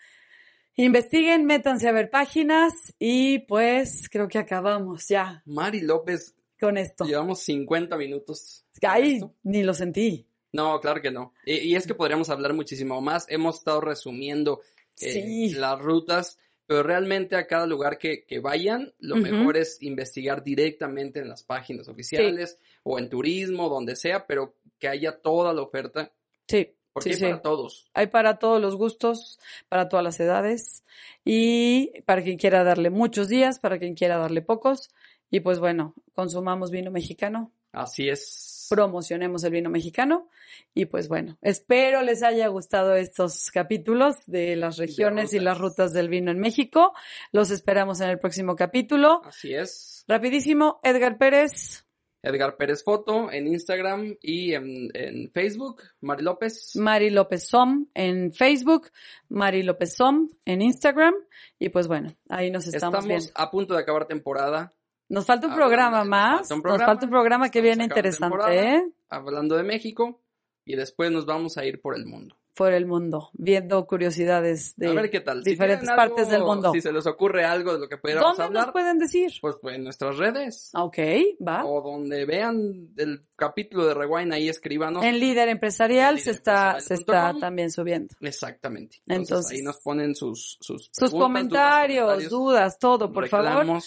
Investiguen, 0.74 1.44
métanse 1.44 1.88
a 1.88 1.92
ver 1.92 2.08
páginas 2.08 2.72
y 2.98 3.40
pues 3.40 4.08
creo 4.10 4.26
que 4.26 4.38
acabamos 4.38 5.06
ya 5.06 5.42
Mari 5.44 5.82
López, 5.82 6.34
con 6.66 6.78
esto. 6.78 7.04
llevamos 7.04 7.40
50 7.40 7.96
minutos. 7.96 8.64
Ay, 8.82 9.20
ni 9.42 9.62
lo 9.62 9.74
sentí. 9.74 10.26
No, 10.52 10.80
claro 10.80 11.00
que 11.00 11.10
no. 11.10 11.32
Y, 11.46 11.54
y 11.58 11.76
es 11.76 11.86
que 11.86 11.94
podríamos 11.94 12.28
hablar 12.30 12.52
muchísimo 12.54 13.00
más. 13.00 13.26
Hemos 13.28 13.58
estado 13.58 13.80
resumiendo 13.80 14.60
eh, 15.00 15.12
Sí. 15.12 15.50
las 15.54 15.78
rutas, 15.80 16.38
pero 16.66 16.82
realmente 16.82 17.36
a 17.36 17.46
cada 17.46 17.66
lugar 17.66 17.98
que, 17.98 18.24
que 18.24 18.38
vayan, 18.38 18.92
lo 18.98 19.16
mejor 19.16 19.56
es 19.56 19.82
investigar 19.82 20.42
directamente 20.44 21.20
en 21.20 21.28
las 21.28 21.42
páginas 21.42 21.88
oficiales 21.88 22.58
o 22.82 22.98
en 22.98 23.08
turismo, 23.08 23.68
donde 23.68 23.96
sea, 23.96 24.26
pero 24.26 24.54
que 24.78 24.88
haya 24.88 25.20
toda 25.20 25.52
la 25.54 25.62
oferta, 25.62 26.12
Sí, 26.48 26.74
porque 26.92 27.14
sí, 27.14 27.24
hay 27.24 27.30
para 27.32 27.42
todos. 27.42 27.90
Hay 27.94 28.06
para 28.08 28.38
todos 28.38 28.60
los 28.60 28.76
gustos, 28.76 29.38
para 29.70 29.88
todas 29.88 30.04
las 30.04 30.20
edades 30.20 30.84
y 31.24 32.00
para 32.02 32.22
quien 32.22 32.36
quiera 32.36 32.62
darle 32.64 32.90
muchos 32.90 33.28
días, 33.28 33.58
para 33.58 33.78
quien 33.78 33.94
quiera 33.94 34.18
darle 34.18 34.42
pocos. 34.42 34.90
Y 35.32 35.40
pues 35.40 35.58
bueno, 35.58 35.94
consumamos 36.14 36.70
vino 36.70 36.90
mexicano, 36.90 37.50
Así 37.72 38.06
es. 38.10 38.66
promocionemos 38.68 39.42
el 39.44 39.52
vino 39.52 39.70
mexicano 39.70 40.28
y 40.74 40.84
pues 40.84 41.08
bueno, 41.08 41.38
espero 41.40 42.02
les 42.02 42.22
haya 42.22 42.46
gustado 42.48 42.94
estos 42.96 43.50
capítulos 43.50 44.16
de 44.26 44.56
las 44.56 44.76
regiones 44.76 45.32
y 45.32 45.40
las 45.40 45.56
rutas 45.58 45.94
del 45.94 46.10
vino 46.10 46.30
en 46.30 46.38
México. 46.38 46.92
Los 47.32 47.50
esperamos 47.50 48.02
en 48.02 48.10
el 48.10 48.18
próximo 48.18 48.56
capítulo. 48.56 49.22
Así 49.24 49.54
es. 49.54 50.04
Rapidísimo, 50.06 50.80
Edgar 50.82 51.16
Pérez, 51.16 51.86
Edgar 52.24 52.56
Pérez 52.58 52.84
Foto 52.84 53.32
en 53.32 53.46
Instagram 53.46 54.16
y 54.20 54.52
en, 54.52 54.90
en 54.94 55.30
Facebook, 55.32 55.82
Mari 56.02 56.22
López. 56.22 56.76
Mari 56.76 57.08
López 57.08 57.48
Som 57.48 57.88
en 57.94 58.32
Facebook, 58.34 58.90
Mari 59.30 59.62
López 59.62 59.94
Som 59.96 60.30
en 60.44 60.60
Instagram 60.60 61.14
y 61.58 61.70
pues 61.70 61.88
bueno, 61.88 62.14
ahí 62.28 62.50
nos 62.50 62.66
estamos, 62.66 62.98
Estamos 62.98 63.08
viendo. 63.08 63.30
a 63.34 63.50
punto 63.50 63.74
de 63.74 63.80
acabar 63.80 64.06
temporada, 64.06 64.72
Nos 65.12 65.26
falta 65.26 65.46
un 65.46 65.54
programa 65.54 66.04
más, 66.04 66.50
nos 66.50 66.62
falta 66.62 67.04
un 67.04 67.10
programa 67.10 67.50
que 67.50 67.60
viene 67.60 67.84
interesante. 67.84 68.58
¿eh? 68.58 68.88
hablando 69.10 69.56
de 69.56 69.62
México, 69.62 70.22
y 70.64 70.74
después 70.74 71.10
nos 71.10 71.26
vamos 71.26 71.58
a 71.58 71.66
ir 71.66 71.82
por 71.82 71.94
el 71.94 72.06
mundo. 72.06 72.38
Por 72.54 72.72
el 72.72 72.86
mundo, 72.86 73.28
viendo 73.34 73.86
curiosidades 73.86 74.74
de 74.76 74.88
a 74.88 74.92
ver 74.94 75.10
qué 75.10 75.20
tal. 75.20 75.44
Si 75.44 75.50
diferentes 75.50 75.88
tienen 75.88 75.96
partes 75.96 76.28
algo, 76.28 76.32
del 76.32 76.42
mundo. 76.42 76.72
Si 76.72 76.80
se 76.80 76.92
les 76.92 77.06
ocurre 77.06 77.44
algo 77.44 77.74
de 77.74 77.80
lo 77.80 77.88
que 77.90 77.98
pudiéramos 77.98 78.30
¿Dónde 78.30 78.44
hablar, 78.44 78.64
nos 78.64 78.72
pueden 78.72 78.98
decir? 78.98 79.32
pues, 79.42 79.56
pues 79.60 79.76
en 79.76 79.84
nuestras 79.84 80.16
redes. 80.16 80.70
Ok, 80.74 80.98
va. 81.46 81.66
O 81.66 81.82
donde 81.82 82.24
vean 82.24 82.88
el 82.96 83.26
capítulo 83.36 83.86
de 83.86 83.92
Rewind, 83.92 84.32
ahí 84.32 84.48
escríbanos. 84.48 85.04
En 85.04 85.20
Líder 85.20 85.50
Empresarial 85.50 86.16
En 86.16 86.20
se 86.22 86.30
está, 86.30 86.80
se 86.80 86.94
está 86.94 87.34
también 87.38 87.70
subiendo. 87.70 88.14
Exactamente. 88.22 89.02
Entonces, 89.06 89.28
Entonces, 89.28 89.58
ahí 89.58 89.62
nos 89.62 89.78
ponen 89.80 90.14
sus 90.14 90.56
sus, 90.60 90.88
Sus 90.90 91.10
comentarios, 91.10 92.16
dudas, 92.16 92.30
dudas, 92.30 92.78
todo, 92.78 93.12
por 93.12 93.28
favor. 93.28 93.82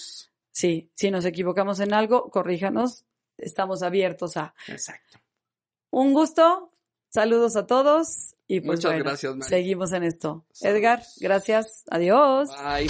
Sí, 0.56 0.90
si 0.96 1.12
nos 1.12 1.26
equivocamos 1.26 1.82
en 1.82 1.94
algo, 1.94 2.30
corríjanos. 2.32 3.04
Estamos 3.38 3.84
abiertos 3.84 4.38
a 4.38 4.56
Exacto. 4.70 5.20
un 5.90 6.14
gusto. 6.14 6.72
Saludos 7.10 7.58
a 7.58 7.68
todos 7.68 8.36
y 8.48 8.62
pues 8.62 8.78
Muchas 8.80 8.92
bueno, 8.92 9.04
gracias, 9.04 9.36
Mari. 9.36 9.50
seguimos 9.50 9.92
en 9.92 10.04
esto. 10.04 10.46
Saludos. 10.54 10.78
Edgar, 10.78 11.04
gracias. 11.20 11.84
Adiós. 11.92 12.50
Bye. 12.64 12.88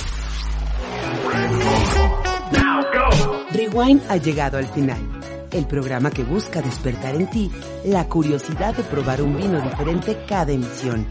Rewind 3.51 4.01
ha 4.09 4.18
llegado 4.18 4.59
al 4.59 4.68
final. 4.68 4.99
El 5.51 5.66
programa 5.66 6.11
que 6.11 6.24
busca 6.24 6.61
despertar 6.61 7.16
en 7.16 7.28
ti 7.32 7.51
la 7.84 8.07
curiosidad 8.07 8.76
de 8.76 8.84
probar 8.84 9.24
un 9.24 9.38
vino 9.38 9.59
diferente 9.59 10.24
cada 10.28 10.51
emisión. 10.51 11.07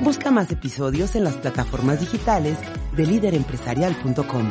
Busca 0.00 0.30
más 0.30 0.50
episodios 0.52 1.14
en 1.16 1.24
las 1.24 1.36
plataformas 1.36 2.00
digitales 2.00 2.58
de 2.94 3.06
líderempresarial.com. 3.06 4.50